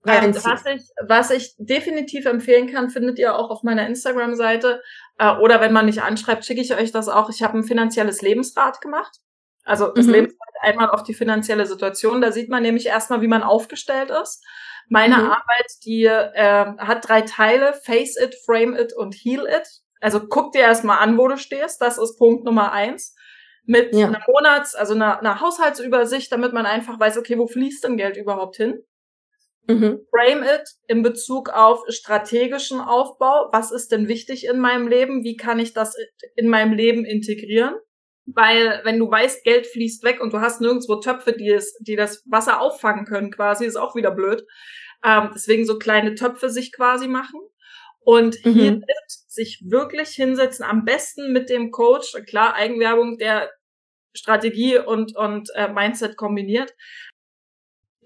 ähm, 0.06 0.34
was, 0.34 0.66
ich, 0.66 0.82
was 1.06 1.30
ich 1.30 1.54
definitiv 1.58 2.26
empfehlen 2.26 2.66
kann, 2.66 2.90
findet 2.90 3.18
ihr 3.18 3.36
auch 3.36 3.50
auf 3.50 3.62
meiner 3.62 3.86
Instagram-Seite. 3.86 4.82
Äh, 5.18 5.36
oder 5.36 5.60
wenn 5.60 5.72
man 5.72 5.86
mich 5.86 6.02
anschreibt, 6.02 6.44
schicke 6.44 6.60
ich 6.60 6.74
euch 6.74 6.90
das 6.90 7.08
auch. 7.08 7.30
Ich 7.30 7.42
habe 7.42 7.58
ein 7.58 7.64
finanzielles 7.64 8.20
Lebensrad 8.20 8.80
gemacht. 8.80 9.18
Also 9.64 9.88
das 9.88 10.06
mhm. 10.06 10.12
Lebensrad 10.12 10.48
einmal 10.60 10.90
auf 10.90 11.04
die 11.04 11.14
finanzielle 11.14 11.66
Situation. 11.66 12.20
Da 12.20 12.32
sieht 12.32 12.48
man 12.48 12.62
nämlich 12.62 12.86
erstmal, 12.86 13.20
wie 13.20 13.28
man 13.28 13.42
aufgestellt 13.42 14.10
ist. 14.10 14.44
Meine 14.88 15.18
mhm. 15.18 15.30
Arbeit, 15.30 15.66
die 15.84 16.04
äh, 16.04 16.66
hat 16.78 17.08
drei 17.08 17.22
Teile, 17.22 17.72
Face 17.72 18.16
It, 18.20 18.34
Frame 18.44 18.74
It 18.74 18.92
und 18.92 19.14
Heal 19.14 19.46
It. 19.46 19.68
Also 20.00 20.26
guck 20.26 20.52
dir 20.52 20.62
erstmal 20.62 20.98
an, 20.98 21.16
wo 21.16 21.28
du 21.28 21.36
stehst. 21.36 21.80
Das 21.80 21.98
ist 21.98 22.18
Punkt 22.18 22.44
Nummer 22.44 22.72
eins. 22.72 23.14
Mit 23.64 23.94
ja. 23.94 24.08
einer 24.08 24.20
Monats-, 24.26 24.74
also 24.74 24.94
einer, 24.94 25.20
einer 25.20 25.40
Haushaltsübersicht, 25.40 26.32
damit 26.32 26.52
man 26.52 26.66
einfach 26.66 26.98
weiß, 26.98 27.18
okay, 27.18 27.38
wo 27.38 27.46
fließt 27.46 27.84
denn 27.84 27.96
Geld 27.96 28.16
überhaupt 28.16 28.56
hin? 28.56 28.82
Mhm. 29.68 30.00
Frame 30.10 30.42
it 30.42 30.68
in 30.88 31.02
Bezug 31.02 31.50
auf 31.50 31.84
strategischen 31.88 32.80
Aufbau. 32.80 33.48
Was 33.52 33.70
ist 33.70 33.92
denn 33.92 34.08
wichtig 34.08 34.46
in 34.46 34.58
meinem 34.58 34.88
Leben? 34.88 35.22
Wie 35.22 35.36
kann 35.36 35.58
ich 35.58 35.72
das 35.72 35.94
in 36.34 36.48
meinem 36.48 36.72
Leben 36.72 37.04
integrieren? 37.04 37.74
Weil 38.26 38.80
wenn 38.84 38.98
du 38.98 39.10
weißt, 39.10 39.44
Geld 39.44 39.66
fließt 39.66 40.04
weg 40.04 40.20
und 40.20 40.32
du 40.32 40.40
hast 40.40 40.60
nirgendwo 40.60 40.96
Töpfe, 40.96 41.32
die, 41.32 41.50
es, 41.50 41.76
die 41.80 41.96
das 41.96 42.22
Wasser 42.26 42.60
auffangen 42.60 43.04
können, 43.04 43.30
quasi, 43.30 43.64
ist 43.64 43.76
auch 43.76 43.94
wieder 43.94 44.10
blöd. 44.10 44.44
Ähm, 45.04 45.30
deswegen 45.34 45.64
so 45.64 45.78
kleine 45.78 46.14
Töpfe 46.14 46.48
sich 46.50 46.72
quasi 46.72 47.08
machen. 47.08 47.40
Und 48.04 48.44
mhm. 48.44 48.52
hier 48.52 48.80
sich 49.28 49.62
wirklich 49.64 50.08
hinsetzen, 50.10 50.64
am 50.64 50.84
besten 50.84 51.32
mit 51.32 51.48
dem 51.48 51.70
Coach, 51.70 52.14
klar, 52.26 52.54
Eigenwerbung, 52.54 53.16
der 53.16 53.50
Strategie 54.14 54.78
und, 54.78 55.16
und 55.16 55.50
äh, 55.54 55.68
Mindset 55.68 56.16
kombiniert, 56.16 56.74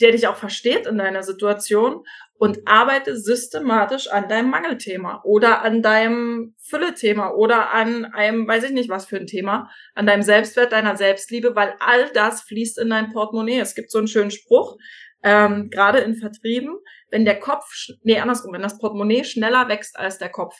der 0.00 0.12
dich 0.12 0.28
auch 0.28 0.36
versteht 0.36 0.86
in 0.86 0.98
deiner 0.98 1.22
Situation 1.22 2.04
und 2.38 2.66
arbeite 2.66 3.16
systematisch 3.16 4.08
an 4.08 4.28
deinem 4.28 4.50
Mangelthema 4.50 5.22
oder 5.24 5.62
an 5.62 5.82
deinem 5.82 6.54
Fülle-Thema 6.58 7.30
oder 7.34 7.72
an 7.72 8.04
einem, 8.04 8.46
weiß 8.46 8.64
ich 8.64 8.72
nicht 8.72 8.90
was 8.90 9.06
für 9.06 9.16
ein 9.16 9.26
Thema, 9.26 9.70
an 9.94 10.06
deinem 10.06 10.22
Selbstwert, 10.22 10.72
deiner 10.72 10.96
Selbstliebe, 10.96 11.56
weil 11.56 11.74
all 11.80 12.10
das 12.12 12.42
fließt 12.42 12.78
in 12.78 12.90
dein 12.90 13.10
Portemonnaie. 13.12 13.60
Es 13.60 13.74
gibt 13.74 13.90
so 13.90 13.98
einen 13.98 14.08
schönen 14.08 14.30
Spruch, 14.30 14.76
ähm, 15.22 15.70
gerade 15.70 15.98
in 16.00 16.14
Vertrieben, 16.14 16.76
wenn 17.10 17.24
der 17.24 17.40
Kopf, 17.40 17.88
nee, 18.02 18.18
andersrum, 18.18 18.52
wenn 18.52 18.62
das 18.62 18.78
Portemonnaie 18.78 19.24
schneller 19.24 19.68
wächst 19.68 19.98
als 19.98 20.18
der 20.18 20.28
Kopf. 20.28 20.56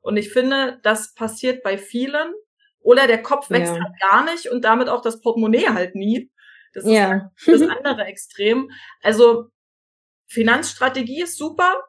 Und 0.00 0.16
ich 0.16 0.32
finde, 0.32 0.78
das 0.82 1.14
passiert 1.14 1.62
bei 1.62 1.78
vielen. 1.78 2.32
Oder 2.80 3.06
der 3.06 3.22
Kopf 3.22 3.50
wächst 3.50 3.74
ja. 3.74 3.82
halt 3.82 3.92
gar 4.00 4.24
nicht 4.24 4.48
und 4.48 4.64
damit 4.64 4.88
auch 4.88 5.02
das 5.02 5.20
Portemonnaie 5.20 5.68
halt 5.68 5.94
nie. 5.94 6.30
Das 6.74 6.84
ist 6.84 6.90
ja. 6.90 7.08
Halt 7.08 7.30
das 7.46 7.62
andere 7.62 8.04
Extrem. 8.04 8.70
Also 9.02 9.46
Finanzstrategie 10.26 11.22
ist 11.22 11.38
super, 11.38 11.82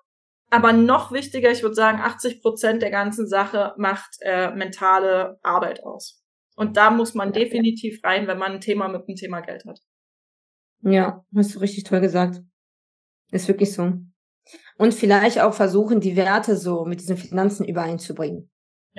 aber 0.49 0.73
noch 0.73 1.11
wichtiger, 1.11 1.51
ich 1.51 1.61
würde 1.61 1.75
sagen, 1.75 1.99
80 1.99 2.41
Prozent 2.41 2.81
der 2.81 2.89
ganzen 2.89 3.27
Sache 3.27 3.73
macht 3.77 4.17
äh, 4.21 4.51
mentale 4.51 5.39
Arbeit 5.43 5.83
aus. 5.83 6.23
Und 6.55 6.75
da 6.75 6.89
muss 6.91 7.13
man 7.13 7.31
definitiv 7.31 8.03
rein, 8.03 8.27
wenn 8.27 8.37
man 8.37 8.53
ein 8.53 8.61
Thema 8.61 8.87
mit 8.87 9.07
dem 9.07 9.15
Thema 9.15 9.41
Geld 9.41 9.65
hat. 9.65 9.79
Ja, 10.81 11.23
hast 11.35 11.55
du 11.55 11.59
richtig 11.59 11.83
toll 11.83 12.01
gesagt. 12.01 12.41
Ist 13.31 13.47
wirklich 13.47 13.73
so. 13.73 13.93
Und 14.77 14.93
vielleicht 14.93 15.39
auch 15.39 15.53
versuchen, 15.53 15.99
die 15.99 16.15
Werte 16.15 16.55
so 16.55 16.85
mit 16.85 17.01
diesen 17.01 17.17
Finanzen 17.17 17.65
übereinzubringen. 17.65 18.49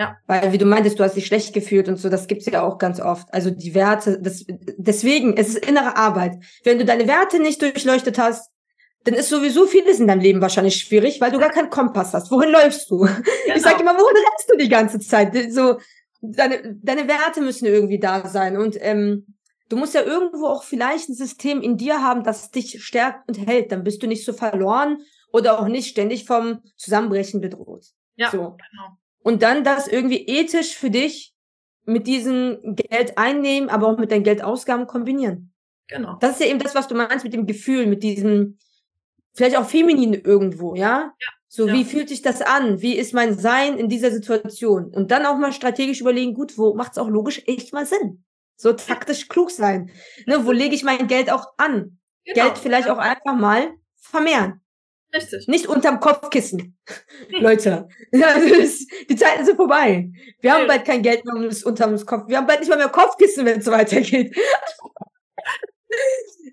Ja. 0.01 0.17
Weil, 0.27 0.51
wie 0.51 0.57
du 0.57 0.65
meintest, 0.65 0.99
du 0.99 1.05
hast 1.05 1.15
dich 1.15 1.27
schlecht 1.27 1.53
gefühlt 1.53 1.87
und 1.87 1.97
so, 1.97 2.09
das 2.09 2.27
gibt's 2.27 2.47
ja 2.47 2.63
auch 2.63 2.79
ganz 2.79 3.01
oft. 3.01 3.29
Also 3.35 3.51
die 3.51 3.75
Werte, 3.75 4.19
das, 4.19 4.47
deswegen, 4.79 5.37
es 5.37 5.51
ist 5.51 5.67
innere 5.67 5.95
Arbeit. 5.95 6.43
Wenn 6.65 6.79
du 6.79 6.87
deine 6.87 7.07
Werte 7.07 7.39
nicht 7.39 7.61
durchleuchtet 7.61 8.19
hast, 8.19 8.51
dann 9.05 9.13
ist 9.13 9.29
sowieso 9.29 9.67
vieles 9.67 10.01
in 10.01 10.07
deinem 10.07 10.23
Leben 10.23 10.41
wahrscheinlich 10.41 10.77
schwierig, 10.77 11.21
weil 11.21 11.33
du 11.33 11.39
gar 11.39 11.51
keinen 11.51 11.69
Kompass 11.69 12.15
hast. 12.15 12.31
Wohin 12.31 12.49
läufst 12.49 12.91
du? 12.91 13.01
Genau. 13.01 13.57
Ich 13.57 13.61
sag 13.61 13.79
immer, 13.79 13.93
wohin 13.93 14.17
rennst 14.17 14.51
du 14.51 14.57
die 14.57 14.71
ganze 14.71 15.01
Zeit? 15.01 15.37
So, 15.53 15.79
deine, 16.23 16.77
deine 16.83 17.07
Werte 17.07 17.43
müssen 17.43 17.67
irgendwie 17.67 17.99
da 17.99 18.27
sein. 18.27 18.57
Und 18.57 18.79
ähm, 18.81 19.27
du 19.69 19.77
musst 19.77 19.93
ja 19.93 20.03
irgendwo 20.03 20.47
auch 20.47 20.63
vielleicht 20.63 21.11
ein 21.11 21.15
System 21.15 21.61
in 21.61 21.77
dir 21.77 22.03
haben, 22.03 22.25
das 22.25 22.51
dich 22.51 22.83
stärkt 22.83 23.29
und 23.29 23.47
hält. 23.47 23.71
Dann 23.71 23.85
bist 23.85 24.03
du 24.03 24.07
nicht 24.07 24.25
so 24.25 24.33
verloren 24.33 25.03
oder 25.31 25.61
auch 25.61 25.69
nicht 25.69 25.89
ständig 25.89 26.25
vom 26.25 26.63
Zusammenbrechen 26.79 27.43
bedroht. 27.43 27.85
Ja, 28.17 28.31
so. 28.31 28.39
genau 28.39 28.97
und 29.23 29.43
dann 29.43 29.65
das 29.65 29.89
irgendwie 29.89 30.27
ethisch 30.27 30.77
für 30.77 30.91
dich 30.91 31.35
mit 31.85 32.07
diesem 32.07 32.59
Geld 32.77 33.19
einnehmen, 33.19 33.69
aber 33.69 33.89
auch 33.89 33.99
mit 33.99 34.11
deinen 34.11 34.25
Geldausgaben 34.25 34.87
kombinieren. 34.87 35.53
Genau. 35.89 36.17
Das 36.21 36.33
ist 36.33 36.41
ja 36.41 36.47
eben 36.47 36.61
das, 36.61 36.75
was 36.75 36.89
du 36.89 36.95
meinst 36.95 37.25
mit 37.25 37.33
dem 37.33 37.47
Gefühl, 37.47 37.87
mit 37.87 38.03
diesem, 38.03 38.59
vielleicht 39.35 39.57
auch 39.57 39.69
feminin 39.69 40.15
irgendwo, 40.15 40.75
ja? 40.75 41.13
Ja. 41.19 41.29
So, 41.53 41.67
ja. 41.67 41.75
wie 41.75 41.85
fühlt 41.85 42.09
sich 42.09 42.23
das 42.23 42.43
an? 42.43 42.81
Wie 42.81 42.97
ist 42.97 43.13
mein 43.13 43.37
Sein 43.37 43.77
in 43.77 43.89
dieser 43.89 44.13
Situation? 44.13 44.85
Und 44.85 45.11
dann 45.11 45.27
auch 45.27 45.37
mal 45.37 45.53
strategisch 45.53 46.01
überlegen, 46.01 46.33
gut, 46.33 46.57
wo 46.57 46.75
macht 46.75 46.93
es 46.93 46.99
auch 46.99 47.09
logisch 47.09 47.43
echt 47.47 47.73
mal 47.73 47.87
Sinn? 47.87 48.25
So 48.55 48.73
taktisch 48.73 49.27
klug 49.29 49.51
sein. 49.51 49.91
Ne, 50.27 50.47
wo 50.47 50.53
lege 50.53 50.77
ich 50.77 50.85
mein 50.85 51.09
Geld 51.09 51.33
auch 51.33 51.47
an? 51.57 51.99
Genau. 52.25 52.45
Geld 52.45 52.59
vielleicht 52.59 52.89
auch 52.89 52.99
einfach 52.99 53.35
mal 53.35 53.73
vermehren. 53.97 54.60
Richtig. 55.15 55.49
Nicht 55.49 55.67
unterm 55.67 55.99
Kopfkissen. 56.01 56.79
Leute. 57.31 57.89
die 58.13 59.17
Zeiten 59.17 59.45
sind 59.45 59.57
vorbei. 59.57 60.11
Wir 60.41 60.55
haben 60.55 60.67
bald 60.67 60.85
kein 60.85 61.03
Geld 61.03 61.25
mehr 61.25 61.35
unterm 61.65 61.97
Kopf. 62.07 62.29
Wir 62.29 62.37
haben 62.37 62.47
bald 62.47 62.61
nicht 62.61 62.69
mal 62.69 62.79
mehr 62.79 62.89
Kopfkissen, 62.89 63.45
wenn 63.45 63.59
es 63.59 63.65
so 63.65 63.73
weitergeht. 63.73 64.37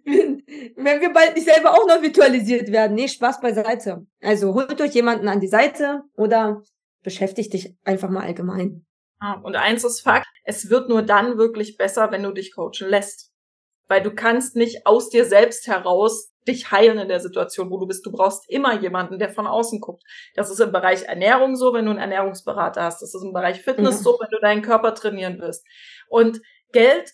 wenn 0.05 1.01
wir 1.01 1.13
bald 1.13 1.35
nicht 1.35 1.47
selber 1.47 1.71
auch 1.71 1.87
noch 1.87 2.01
virtualisiert 2.01 2.71
werden. 2.71 2.95
Nee, 2.95 3.07
Spaß 3.07 3.41
beiseite. 3.41 4.07
Also 4.21 4.53
holt 4.55 4.81
euch 4.81 4.93
jemanden 4.93 5.27
an 5.27 5.39
die 5.39 5.47
Seite 5.47 6.01
oder 6.15 6.63
beschäftigt 7.03 7.53
dich 7.53 7.75
einfach 7.83 8.09
mal 8.09 8.23
allgemein. 8.23 8.85
Und 9.43 9.55
eins 9.55 9.83
ist 9.83 10.01
Fakt, 10.01 10.27
es 10.43 10.69
wird 10.69 10.89
nur 10.89 11.01
dann 11.01 11.37
wirklich 11.37 11.77
besser, 11.77 12.11
wenn 12.11 12.23
du 12.23 12.31
dich 12.31 12.55
coachen 12.55 12.87
lässt. 12.87 13.31
Weil 13.87 14.01
du 14.01 14.11
kannst 14.13 14.55
nicht 14.55 14.85
aus 14.85 15.09
dir 15.09 15.25
selbst 15.25 15.67
heraus 15.67 16.31
dich 16.47 16.71
heilen 16.71 16.97
in 16.97 17.07
der 17.07 17.19
Situation, 17.19 17.69
wo 17.69 17.77
du 17.77 17.87
bist. 17.87 18.05
Du 18.05 18.11
brauchst 18.11 18.49
immer 18.49 18.79
jemanden, 18.79 19.19
der 19.19 19.29
von 19.29 19.47
außen 19.47 19.79
guckt. 19.81 20.03
Das 20.35 20.49
ist 20.49 20.59
im 20.59 20.71
Bereich 20.71 21.03
Ernährung 21.03 21.55
so, 21.55 21.73
wenn 21.73 21.85
du 21.85 21.91
einen 21.91 21.99
Ernährungsberater 21.99 22.83
hast. 22.83 23.01
Das 23.01 23.13
ist 23.13 23.23
im 23.23 23.33
Bereich 23.33 23.61
Fitness 23.61 23.99
mhm. 23.99 24.03
so, 24.03 24.17
wenn 24.19 24.29
du 24.29 24.39
deinen 24.39 24.61
Körper 24.61 24.93
trainieren 24.93 25.37
willst. 25.39 25.65
Und 26.09 26.41
Geld 26.71 27.11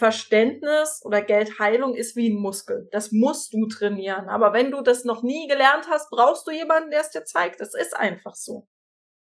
Verständnis 0.00 1.02
oder 1.04 1.20
Geldheilung 1.20 1.94
ist 1.94 2.16
wie 2.16 2.30
ein 2.30 2.40
Muskel. 2.40 2.88
Das 2.90 3.12
musst 3.12 3.52
du 3.52 3.66
trainieren. 3.66 4.30
Aber 4.30 4.54
wenn 4.54 4.70
du 4.70 4.80
das 4.80 5.04
noch 5.04 5.22
nie 5.22 5.46
gelernt 5.46 5.88
hast, 5.90 6.08
brauchst 6.08 6.46
du 6.46 6.52
jemanden, 6.52 6.90
der 6.90 7.02
es 7.02 7.10
dir 7.10 7.24
zeigt. 7.24 7.60
Das 7.60 7.74
ist 7.74 7.94
einfach 7.94 8.34
so. 8.34 8.66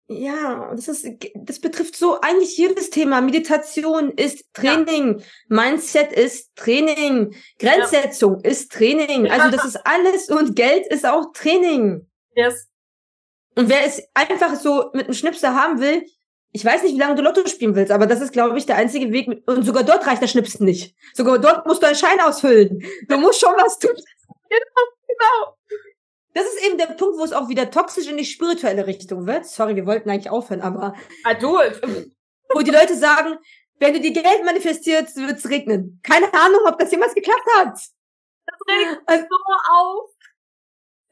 Ja, 0.09 0.73
das 0.73 0.87
ist, 0.87 1.05
das 1.35 1.59
betrifft 1.59 1.97
so 1.97 2.21
eigentlich 2.21 2.57
jedes 2.57 2.91
Thema. 2.91 3.21
Meditation 3.21 4.11
ist 4.11 4.45
Training. 4.55 5.19
Ja. 5.19 5.25
Mindset 5.49 6.13
ist 6.13 6.55
Training. 6.55 7.35
Grenzsetzung 7.59 8.41
ja. 8.45 8.51
ist 8.51 8.71
Training. 8.71 9.29
Also 9.29 9.51
das 9.51 9.65
ist 9.65 9.85
alles 9.85 10.29
und 10.29 10.55
Geld 10.55 10.87
ist 10.87 11.05
auch 11.05 11.33
Training. 11.33 12.07
Yes. 12.37 12.69
Und 13.57 13.69
wer 13.69 13.85
es 13.85 14.03
einfach 14.15 14.55
so 14.55 14.91
mit 14.93 15.07
einem 15.07 15.15
Schnipsel 15.15 15.51
haben 15.51 15.81
will, 15.81 16.07
ich 16.53 16.65
weiß 16.65 16.85
nicht, 16.85 16.95
wie 16.95 17.01
lange 17.01 17.17
du 17.17 17.23
Lotto 17.23 17.47
spielen 17.49 17.75
willst, 17.75 17.91
aber 17.91 18.07
das 18.07 18.21
ist, 18.21 18.33
glaube 18.33 18.57
ich, 18.57 18.65
der 18.65 18.77
einzige 18.77 19.13
Weg. 19.13 19.43
Und 19.47 19.65
sogar 19.65 19.83
dort 19.83 20.07
reicht 20.07 20.23
der 20.23 20.29
Schnipsen 20.29 20.65
nicht. 20.65 20.95
Sogar 21.15 21.39
dort 21.39 21.67
musst 21.67 21.83
du 21.83 21.87
einen 21.87 21.97
Schein 21.97 22.21
ausfüllen. 22.21 22.83
Du 23.09 23.19
musst 23.19 23.41
schon 23.41 23.55
was 23.57 23.79
tun. 23.79 23.91
Genau, 24.49 24.85
genau. 25.09 25.57
Das 26.37 26.45
ist 26.45 26.67
eben 26.67 26.77
der 26.77 26.85
Punkt, 26.87 27.19
wo 27.19 27.25
es 27.25 27.33
auch 27.33 27.49
wieder 27.49 27.71
toxisch 27.71 28.07
in 28.09 28.19
die 28.19 28.27
spirituelle 28.27 28.87
Richtung 28.87 29.27
wird. 29.27 29.47
Sorry, 29.47 29.75
wir 29.75 29.87
wollten 29.87 30.11
eigentlich 30.11 30.29
aufhören, 30.29 30.61
aber. 30.61 30.95
Du. 31.41 31.57
Wo 32.53 32.61
die 32.61 32.71
Leute 32.71 32.95
sagen, 32.95 33.39
wenn 33.79 33.95
du 33.95 34.01
die 34.01 34.13
Geld 34.13 34.45
manifestierst, 34.45 35.17
wird 35.17 35.39
es 35.39 35.49
regnen. 35.49 35.99
Keine 36.03 36.27
Ahnung, 36.35 36.61
ob 36.67 36.79
das 36.79 36.91
jemals 36.91 37.15
geklappt 37.15 37.47
hat. 37.57 37.73
Das 37.73 38.59
regt 38.69 39.01
also, 39.07 39.25
so 39.31 39.37
auf. 39.73 40.11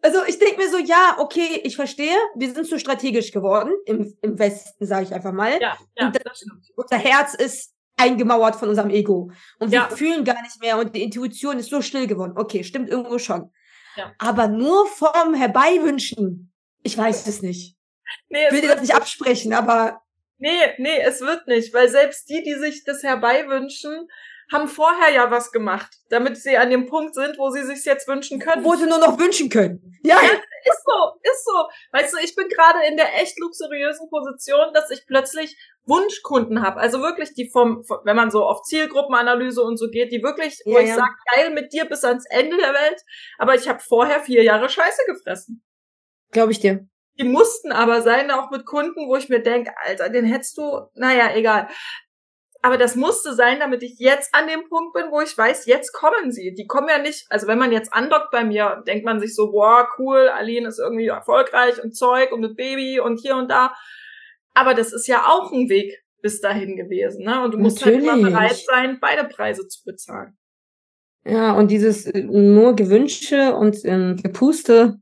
Also 0.02 0.18
ich 0.26 0.38
denke 0.38 0.58
mir 0.58 0.68
so, 0.68 0.76
ja, 0.76 1.16
okay, 1.18 1.62
ich 1.64 1.74
verstehe, 1.74 2.16
wir 2.34 2.52
sind 2.52 2.66
zu 2.66 2.78
strategisch 2.78 3.32
geworden, 3.32 3.72
im, 3.86 4.14
im 4.20 4.38
Westen, 4.38 4.84
sage 4.84 5.04
ich 5.04 5.14
einfach 5.14 5.32
mal. 5.32 5.58
Ja, 5.58 5.78
ja, 5.96 6.06
und 6.06 6.18
das, 6.22 6.44
unser 6.76 6.98
Herz 6.98 7.32
ist 7.32 7.72
eingemauert 7.96 8.56
von 8.56 8.68
unserem 8.68 8.90
Ego. 8.90 9.30
Und 9.58 9.70
wir 9.70 9.78
ja. 9.78 9.88
fühlen 9.88 10.24
gar 10.24 10.42
nicht 10.42 10.60
mehr 10.60 10.76
und 10.76 10.94
die 10.94 11.02
Intuition 11.02 11.58
ist 11.58 11.70
so 11.70 11.80
still 11.80 12.06
geworden. 12.06 12.34
Okay, 12.36 12.62
stimmt 12.62 12.90
irgendwo 12.90 13.16
schon. 13.18 13.50
Ja. 13.96 14.12
Aber 14.18 14.48
nur 14.48 14.86
vom 14.86 15.34
Herbeiwünschen. 15.34 16.52
Ich 16.82 16.96
weiß 16.96 17.26
es 17.26 17.42
nicht. 17.42 17.76
Nee, 18.28 18.46
ich 18.46 18.52
will 18.52 18.60
dir 18.60 18.68
das 18.68 18.80
nicht 18.80 18.94
absprechen, 18.94 19.52
aber. 19.52 20.02
Nee, 20.38 20.74
nee, 20.78 21.00
es 21.00 21.20
wird 21.20 21.46
nicht, 21.46 21.72
weil 21.72 21.88
selbst 21.88 22.28
die, 22.28 22.42
die 22.42 22.54
sich 22.54 22.84
das 22.84 23.02
herbeiwünschen, 23.02 24.08
haben 24.52 24.68
vorher 24.68 25.12
ja 25.12 25.30
was 25.30 25.52
gemacht, 25.52 25.90
damit 26.10 26.36
sie 26.36 26.56
an 26.56 26.70
dem 26.70 26.86
Punkt 26.86 27.14
sind, 27.14 27.38
wo 27.38 27.50
sie 27.50 27.62
sich 27.64 27.84
jetzt 27.84 28.08
wünschen 28.08 28.38
können. 28.38 28.64
Wo 28.64 28.74
sie 28.74 28.86
nur 28.86 28.98
noch 28.98 29.18
wünschen 29.18 29.48
können. 29.48 29.98
Ja. 30.02 30.16
ja 30.22 30.30
ist 30.64 30.82
so, 30.84 31.20
ist 31.22 31.44
so. 31.44 31.68
Weißt 31.92 32.14
du, 32.14 32.18
ich 32.22 32.34
bin 32.34 32.48
gerade 32.48 32.86
in 32.88 32.96
der 32.96 33.20
echt 33.20 33.38
luxuriösen 33.38 34.08
Position, 34.08 34.72
dass 34.72 34.90
ich 34.90 35.06
plötzlich 35.06 35.56
Wunschkunden 35.86 36.62
habe. 36.62 36.80
Also 36.80 37.00
wirklich 37.00 37.34
die 37.34 37.50
vom, 37.50 37.84
wenn 38.04 38.16
man 38.16 38.30
so 38.30 38.44
auf 38.44 38.62
Zielgruppenanalyse 38.62 39.62
und 39.62 39.76
so 39.76 39.90
geht, 39.90 40.12
die 40.12 40.22
wirklich, 40.22 40.60
ja, 40.64 40.72
wo 40.72 40.78
ich 40.78 40.88
ja. 40.88 40.96
sage, 40.96 41.14
geil 41.34 41.50
mit 41.50 41.72
dir 41.72 41.84
bis 41.84 42.04
ans 42.04 42.24
Ende 42.30 42.56
der 42.56 42.72
Welt. 42.72 43.02
Aber 43.38 43.54
ich 43.54 43.68
habe 43.68 43.80
vorher 43.80 44.20
vier 44.20 44.42
Jahre 44.42 44.68
Scheiße 44.68 45.02
gefressen. 45.06 45.62
Glaube 46.30 46.52
ich 46.52 46.60
dir. 46.60 46.86
Die 47.18 47.24
mussten 47.24 47.70
aber 47.70 48.02
sein, 48.02 48.30
auch 48.30 48.50
mit 48.50 48.66
Kunden, 48.66 49.06
wo 49.06 49.14
ich 49.16 49.28
mir 49.28 49.40
denke, 49.40 49.72
Alter, 49.84 50.08
den 50.08 50.24
hättest 50.24 50.58
du, 50.58 50.88
naja, 50.94 51.32
egal. 51.34 51.68
Aber 52.64 52.78
das 52.78 52.96
musste 52.96 53.34
sein, 53.34 53.60
damit 53.60 53.82
ich 53.82 53.98
jetzt 53.98 54.34
an 54.34 54.46
dem 54.46 54.66
Punkt 54.70 54.94
bin, 54.94 55.10
wo 55.10 55.20
ich 55.20 55.36
weiß, 55.36 55.66
jetzt 55.66 55.92
kommen 55.92 56.32
sie. 56.32 56.54
Die 56.54 56.66
kommen 56.66 56.88
ja 56.88 56.96
nicht, 56.96 57.26
also 57.28 57.46
wenn 57.46 57.58
man 57.58 57.72
jetzt 57.72 57.92
andockt 57.92 58.30
bei 58.30 58.42
mir, 58.42 58.82
denkt 58.86 59.04
man 59.04 59.20
sich 59.20 59.34
so, 59.34 59.50
boah, 59.52 59.86
cool, 59.98 60.30
Aline 60.30 60.68
ist 60.68 60.78
irgendwie 60.78 61.08
erfolgreich 61.08 61.84
und 61.84 61.94
Zeug 61.94 62.32
und 62.32 62.40
mit 62.40 62.56
Baby 62.56 63.00
und 63.00 63.20
hier 63.20 63.36
und 63.36 63.50
da. 63.50 63.74
Aber 64.54 64.72
das 64.72 64.94
ist 64.94 65.06
ja 65.08 65.26
auch 65.26 65.52
ein 65.52 65.68
Weg 65.68 66.04
bis 66.22 66.40
dahin 66.40 66.76
gewesen, 66.76 67.26
ne? 67.26 67.44
Und 67.44 67.52
du 67.52 67.58
musst 67.58 67.84
Natürlich. 67.84 68.08
halt 68.08 68.18
immer 68.20 68.30
bereit 68.30 68.56
sein, 68.56 68.96
beide 68.98 69.28
Preise 69.28 69.68
zu 69.68 69.84
bezahlen. 69.84 70.38
Ja, 71.26 71.52
und 71.52 71.70
dieses 71.70 72.10
nur 72.14 72.74
Gewünsche 72.76 73.54
und 73.56 73.84
ähm, 73.84 74.16
Gepuste. 74.16 75.00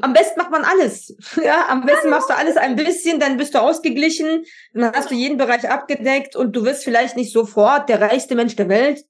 Am 0.00 0.12
besten 0.12 0.38
macht 0.38 0.50
man 0.50 0.64
alles. 0.64 1.16
Ja, 1.42 1.68
am 1.68 1.84
besten 1.84 2.10
machst 2.10 2.30
du 2.30 2.36
alles 2.36 2.56
ein 2.56 2.76
bisschen, 2.76 3.20
dann 3.20 3.36
bist 3.36 3.54
du 3.54 3.60
ausgeglichen, 3.60 4.44
dann 4.72 4.92
hast 4.92 5.10
du 5.10 5.14
jeden 5.14 5.36
Bereich 5.36 5.68
abgedeckt 5.68 6.36
und 6.36 6.54
du 6.54 6.64
wirst 6.64 6.84
vielleicht 6.84 7.16
nicht 7.16 7.32
sofort 7.32 7.88
der 7.88 8.00
reichste 8.00 8.34
Mensch 8.34 8.56
der 8.56 8.68
Welt. 8.68 9.04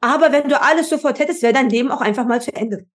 Aber 0.00 0.32
wenn 0.32 0.48
du 0.48 0.60
alles 0.60 0.88
sofort 0.88 1.18
hättest, 1.18 1.42
wäre 1.42 1.52
dein 1.52 1.70
Leben 1.70 1.90
auch 1.90 2.00
einfach 2.00 2.26
mal 2.26 2.40
zu 2.40 2.54
Ende 2.54 2.86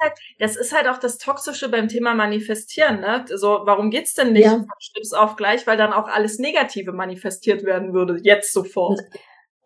halt, 0.00 0.14
das 0.38 0.56
ist 0.56 0.74
halt 0.74 0.88
auch 0.88 0.98
das 0.98 1.18
Toxische 1.18 1.68
beim 1.68 1.88
Thema 1.88 2.14
Manifestieren, 2.14 3.00
ne? 3.00 3.24
So, 3.28 3.60
warum 3.64 3.90
geht's 3.90 4.14
denn 4.14 4.32
nicht 4.32 4.46
ja. 4.46 4.52
von 4.52 4.66
Schnips 4.80 5.12
auf 5.12 5.36
gleich, 5.36 5.66
weil 5.66 5.76
dann 5.76 5.92
auch 5.92 6.08
alles 6.08 6.38
Negative 6.38 6.92
manifestiert 6.92 7.64
werden 7.64 7.92
würde, 7.92 8.18
jetzt 8.22 8.52
sofort. 8.52 9.00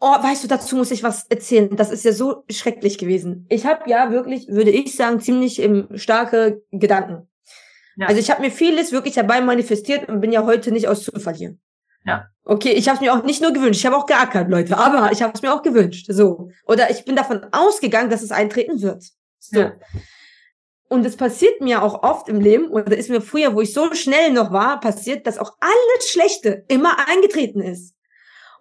Oh, 0.07 0.23
weißt 0.23 0.45
du, 0.45 0.49
dazu 0.49 0.77
muss 0.77 0.91
ich 0.91 1.03
was 1.03 1.25
erzählen. 1.31 1.75
Das 1.77 1.91
ist 1.91 2.05
ja 2.05 2.13
so 2.13 2.45
schrecklich 2.51 2.99
gewesen. 2.99 3.47
Ich 3.49 3.65
habe 3.65 3.89
ja 3.89 4.11
wirklich, 4.11 4.49
würde 4.49 4.71
ich 4.71 4.95
sagen, 4.95 5.19
ziemlich 5.19 5.63
ähm, 5.63 5.89
starke 5.95 6.63
Gedanken. 6.71 7.27
Ja. 7.97 8.09
Also 8.09 8.21
ich 8.21 8.31
habe 8.31 8.43
mir 8.43 8.51
vieles 8.51 8.93
wirklich 8.93 9.15
dabei 9.15 9.41
manifestiert 9.41 10.07
und 10.11 10.21
bin 10.21 10.31
ja 10.31 10.45
heute 10.45 10.73
nicht 10.73 10.89
aus 10.89 11.05
Zufall 11.05 11.33
hier. 11.33 11.57
Ja. 12.05 12.27
Okay, 12.45 12.73
ich 12.73 12.87
habe 12.89 12.97
es 12.97 13.01
mir 13.01 13.15
auch 13.15 13.23
nicht 13.23 13.41
nur 13.41 13.55
gewünscht, 13.55 13.81
ich 13.81 13.87
habe 13.87 13.97
auch 13.97 14.05
geackert, 14.05 14.51
Leute, 14.51 14.77
aber 14.77 15.11
ich 15.11 15.23
habe 15.23 15.33
es 15.35 15.41
mir 15.41 15.55
auch 15.55 15.63
gewünscht. 15.63 16.05
So. 16.11 16.51
Oder 16.67 16.91
ich 16.91 17.07
bin 17.07 17.17
davon 17.17 17.47
ausgegangen, 17.51 18.11
dass 18.11 18.21
es 18.21 18.31
eintreten 18.31 18.83
wird. 18.83 19.05
So. 19.39 19.59
Ja. 19.59 19.73
Und 20.91 21.07
es 21.07 21.17
passiert 21.17 21.63
mir 21.63 21.83
auch 21.83 22.03
oft 22.03 22.29
im 22.29 22.43
Leben, 22.43 22.69
oder 22.69 22.95
ist 22.95 23.09
mir 23.09 23.23
früher, 23.23 23.55
wo 23.55 23.63
ich 23.63 23.73
so 23.73 23.95
schnell 23.95 24.33
noch 24.33 24.53
war, 24.53 24.81
passiert, 24.81 25.27
dass 25.27 25.39
auch 25.39 25.57
alles 25.61 26.11
Schlechte 26.11 26.67
immer 26.69 27.09
eingetreten 27.09 27.63
ist. 27.63 27.95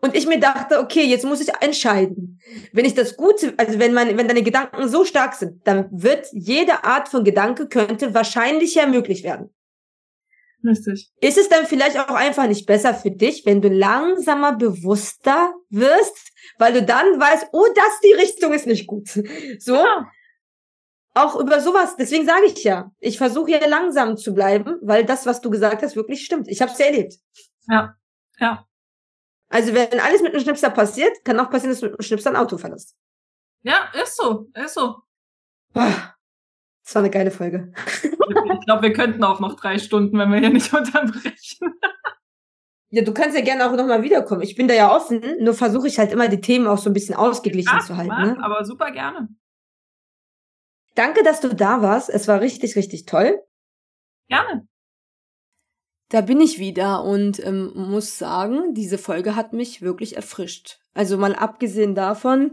Und 0.04 0.18
ich 0.18 0.28
mir 0.28 0.38
dachte, 0.38 0.80
okay, 0.80 1.06
jetzt 1.06 1.24
muss 1.24 1.39
ich 1.39 1.47
entscheiden. 1.62 2.41
Wenn 2.74 2.84
ich 2.84 2.93
das 2.93 3.16
Gute, 3.16 3.54
also 3.56 3.80
wenn 3.80 3.93
man, 3.93 4.18
wenn 4.18 4.28
deine 4.28 4.43
Gedanken 4.43 4.89
so 4.89 5.06
stark 5.06 5.34
sind, 5.34 5.66
dann 5.66 5.88
wird 5.91 6.28
jede 6.34 6.84
Art 6.84 7.08
von 7.08 7.24
Gedanke 7.24 7.70
könnte 7.70 8.14
wahrscheinlicher 8.14 8.86
möglich 8.86 9.24
werden. 9.24 9.49
Richtig. 10.62 11.10
Ist 11.22 11.38
es 11.38 11.47
dann 11.47 11.66
vielleicht 11.68 11.97
auch 11.97 12.16
einfach 12.16 12.47
nicht 12.47 12.66
besser 12.66 12.93
für 12.93 13.12
dich, 13.12 13.45
wenn 13.45 13.62
du 13.62 13.70
langsamer 13.70 14.58
bewusster 14.58 15.54
wirst, 15.70 16.34
weil 16.58 16.74
du 16.74 16.84
dann 16.84 17.18
weißt, 17.18 17.47
oh, 17.54 17.66
das 17.74 17.99
die 18.04 18.14
Richtung 18.14 18.51
ist 18.51 18.68
nicht 18.68 18.88
gut. 18.88 19.08
So. 19.60 19.76
Ja 19.76 20.12
auch 21.16 21.39
über 21.39 21.62
sowas, 21.62 21.95
deswegen 21.95 22.26
sage 22.26 22.47
ich 22.47 22.64
ja, 22.64 22.91
ich 22.99 23.20
versuche 23.20 23.51
ja 23.51 23.68
langsam 23.68 24.18
zu 24.18 24.34
bleiben, 24.34 24.78
weil 24.82 25.06
das, 25.06 25.28
was 25.28 25.41
du 25.41 25.51
gesagt 25.51 25.84
hast, 25.84 25.95
wirklich 25.95 26.26
stimmt. 26.26 26.47
Ich 26.47 26.60
habe 26.60 26.72
es 26.72 26.80
ja 26.80 26.88
erlebt. 26.88 27.14
Ja, 27.70 27.95
ja. 28.39 28.66
Also 29.54 29.76
wenn 29.76 29.99
alles 29.99 30.24
mit 30.24 30.34
einem 30.34 30.41
Schnipser 30.41 30.72
passiert, 30.72 31.24
kann 31.24 31.39
auch 31.39 31.51
passieren, 31.51 31.72
dass 31.72 31.80
du 31.80 31.86
mit 31.86 31.93
einem 31.93 32.01
Schnipser 32.01 32.32
ein 32.32 32.36
Auto 32.36 32.58
verlässt. 32.58 32.97
Ja, 33.62 33.91
ist 33.93 34.18
so, 34.18 34.49
ist 34.56 34.74
so. 34.74 35.04
Das 35.74 36.95
war 36.95 37.04
eine 37.04 37.12
geile 37.12 37.30
Folge. 37.30 37.72
Ich 38.01 38.66
glaube, 38.66 38.82
wir 38.82 38.93
könnten 38.93 39.24
auch 39.24 39.39
noch 39.39 39.56
drei 39.56 39.78
Stunden, 39.78 40.18
wenn 40.18 40.32
wir 40.32 40.39
hier 40.39 40.49
nicht 40.49 40.74
unterbrechen. 40.74 41.72
Ja, 42.89 43.04
du 43.04 43.14
kannst 43.14 43.38
ja 43.38 43.43
gerne 43.43 43.70
auch 43.70 43.76
nochmal 43.76 44.01
wiederkommen. 44.01 44.41
Ich 44.41 44.56
bin 44.56 44.68
da 44.68 44.74
ja 44.74 44.95
offen, 44.95 45.22
nur 45.39 45.54
versuche 45.54 45.88
ich 45.88 45.99
halt 45.99 46.12
immer 46.12 46.30
die 46.30 46.41
Themen 46.41 46.66
auch 46.66 46.80
so 46.80 46.89
ein 46.89 46.93
bisschen 46.93 47.16
ausgeglichen 47.16 47.78
ja, 47.78 47.80
zu 47.80 47.95
halten. 47.95 48.22
Ne? 48.22 48.43
Aber 48.43 48.66
super 48.66 48.89
gerne. 48.89 49.30
Danke, 50.95 51.24
dass 51.24 51.41
du 51.41 51.54
da 51.54 51.84
warst. 51.84 52.10
Es 52.10 52.28
war 52.28 52.41
richtig, 52.41 52.76
richtig 52.76 53.06
toll. 53.06 53.39
Gerne. 54.30 54.68
Da 56.14 56.22
bin 56.22 56.39
ich 56.41 56.59
wieder 56.59 57.03
und 57.03 57.43
ähm, 57.43 57.72
muss 57.74 58.20
sagen, 58.20 58.76
diese 58.76 58.99
Folge 58.99 59.36
hat 59.36 59.51
mich 59.51 59.82
wirklich 59.82 60.16
erfrischt. 60.16 60.78
Also 60.93 61.18
mal 61.18 61.36
abgesehen 61.36 61.95
davon, 61.95 62.51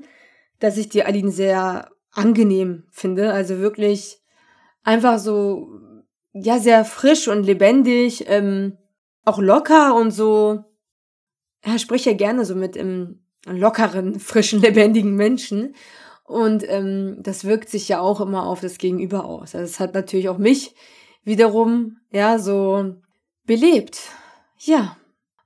dass 0.61 0.79
ich 0.79 0.89
die 0.89 1.05
Aline 1.05 1.31
sehr 1.31 1.91
angenehm 2.11 2.85
finde. 2.91 3.35
Also 3.35 3.59
wirklich 3.59 4.23
einfach 4.83 5.19
so, 5.19 5.69
ja, 6.33 6.59
sehr 6.59 6.87
frisch 6.87 7.29
und 7.29 7.43
lebendig, 7.43 8.25
ähm, 8.29 8.79
auch 9.27 9.39
locker 9.39 9.95
und 9.95 10.11
so. 10.11 10.65
Er 11.61 11.79
spricht 11.79 12.07
ja 12.07 12.15
gerne 12.15 12.47
so 12.47 12.55
mit 12.55 12.79
ähm, 12.79 13.21
lockeren, 13.45 14.21
frischen, 14.21 14.63
lebendigen 14.63 15.17
Menschen. 15.17 15.75
Und 16.25 16.67
ähm, 16.67 17.19
das 17.21 17.45
wirkt 17.45 17.69
sich 17.69 17.91
ja 17.91 18.01
auch 18.01 18.23
immer 18.23 18.47
auf 18.47 18.63
das 18.63 18.79
Gegenüber 18.79 19.27
aus. 19.27 19.55
Also 19.55 19.71
es 19.71 19.81
hat 19.81 19.93
natürlich 19.93 20.31
auch 20.31 20.39
mich 20.39 20.75
wiederum, 21.25 21.99
ja, 22.11 22.39
so 22.39 22.95
belebt. 23.51 24.13
Ja. 24.61 24.97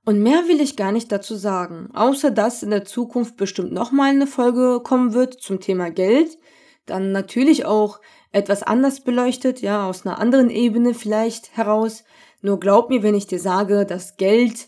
Und 0.05 0.21
mehr 0.21 0.47
will 0.47 0.61
ich 0.61 0.75
gar 0.75 0.91
nicht 0.91 1.11
dazu 1.11 1.33
sagen, 1.33 1.89
außer 1.95 2.29
dass 2.29 2.61
in 2.61 2.69
der 2.69 2.85
Zukunft 2.85 3.35
bestimmt 3.35 3.71
nochmal 3.71 4.11
eine 4.11 4.27
Folge 4.27 4.79
kommen 4.83 5.15
wird 5.15 5.41
zum 5.41 5.59
Thema 5.59 5.89
Geld. 5.89 6.37
Dann 6.85 7.11
natürlich 7.11 7.65
auch 7.65 7.99
etwas 8.31 8.61
anders 8.61 8.99
beleuchtet, 8.99 9.61
ja, 9.61 9.89
aus 9.89 10.05
einer 10.05 10.19
anderen 10.19 10.51
Ebene 10.51 10.93
vielleicht 10.93 11.57
heraus. 11.57 12.03
Nur 12.43 12.59
glaub 12.59 12.91
mir, 12.91 13.01
wenn 13.01 13.15
ich 13.15 13.25
dir 13.25 13.39
sage, 13.39 13.87
dass 13.87 14.17
Geld 14.17 14.67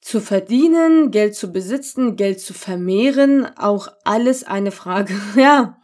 zu 0.00 0.20
verdienen, 0.20 1.10
Geld 1.10 1.34
zu 1.34 1.50
besitzen, 1.50 2.14
Geld 2.14 2.38
zu 2.38 2.54
vermehren, 2.54 3.48
auch 3.56 3.88
alles 4.04 4.44
eine 4.44 4.70
Frage, 4.70 5.14
ja, 5.36 5.80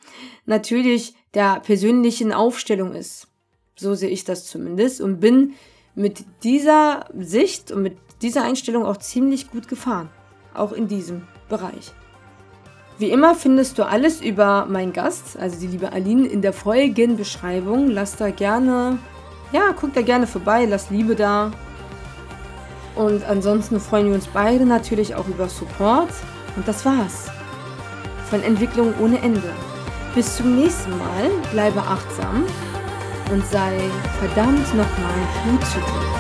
natürlich 0.47 1.17
der 1.35 1.59
persönlichen 1.59 2.33
Aufstellung 2.33 2.95
ist. 2.95 3.27
So 3.75 3.97
sehe 3.97 4.11
ich 4.11 4.23
das 4.23 4.47
zumindest 4.47 5.01
und 5.01 5.19
bin 5.19 5.55
mit 5.99 6.25
dieser 6.45 7.07
Sicht 7.19 7.73
und 7.73 7.83
mit 7.83 7.99
dieser 8.23 8.45
Einstellung 8.45 8.87
auch 8.87 8.99
ziemlich 8.99 9.51
gut 9.51 9.69
gefahren. 9.69 10.09
Auch 10.55 10.73
in 10.73 10.87
diesem 10.87 11.27
Bereich. 11.49 11.93
Wie 12.99 13.11
immer 13.11 13.35
findest 13.35 13.79
du 13.79 13.87
alles 13.87 14.21
über 14.21 14.67
meinen 14.67 14.93
Gast, 14.93 15.37
also 15.39 15.59
die 15.61 15.67
liebe 15.67 15.93
Aline, 15.93 16.27
in 16.27 16.41
der 16.41 16.53
Folgenbeschreibung. 16.53 17.89
Lass 17.89 18.17
da 18.17 18.31
gerne, 18.31 18.99
ja, 19.53 19.73
guck 19.79 19.93
da 19.95 20.03
gerne 20.03 20.27
vorbei, 20.27 20.65
lass 20.65 20.91
Liebe 20.91 21.15
da. 21.15 21.51
Und 22.95 23.25
ansonsten 23.25 23.79
freuen 23.79 24.07
wir 24.07 24.15
uns 24.15 24.27
beide 24.29 24.67
natürlich 24.67 25.15
auch 25.15 25.29
über 25.29 25.49
Support. 25.49 26.11
Und 26.57 26.67
das 26.67 26.85
war's. 26.85 27.29
Von 28.31 28.43
Entwicklung 28.43 28.95
ohne 29.01 29.21
Ende. 29.21 29.53
Bis 30.15 30.37
zum 30.37 30.57
nächsten 30.57 30.91
Mal, 30.91 31.31
bleibe 31.53 31.81
achtsam 31.81 32.45
und 33.31 33.47
sei 33.47 33.79
verdammt 34.19 34.67
nochmal 34.75 35.19
gut 35.45 35.65
zu 35.67 35.79
dir. 35.79 36.18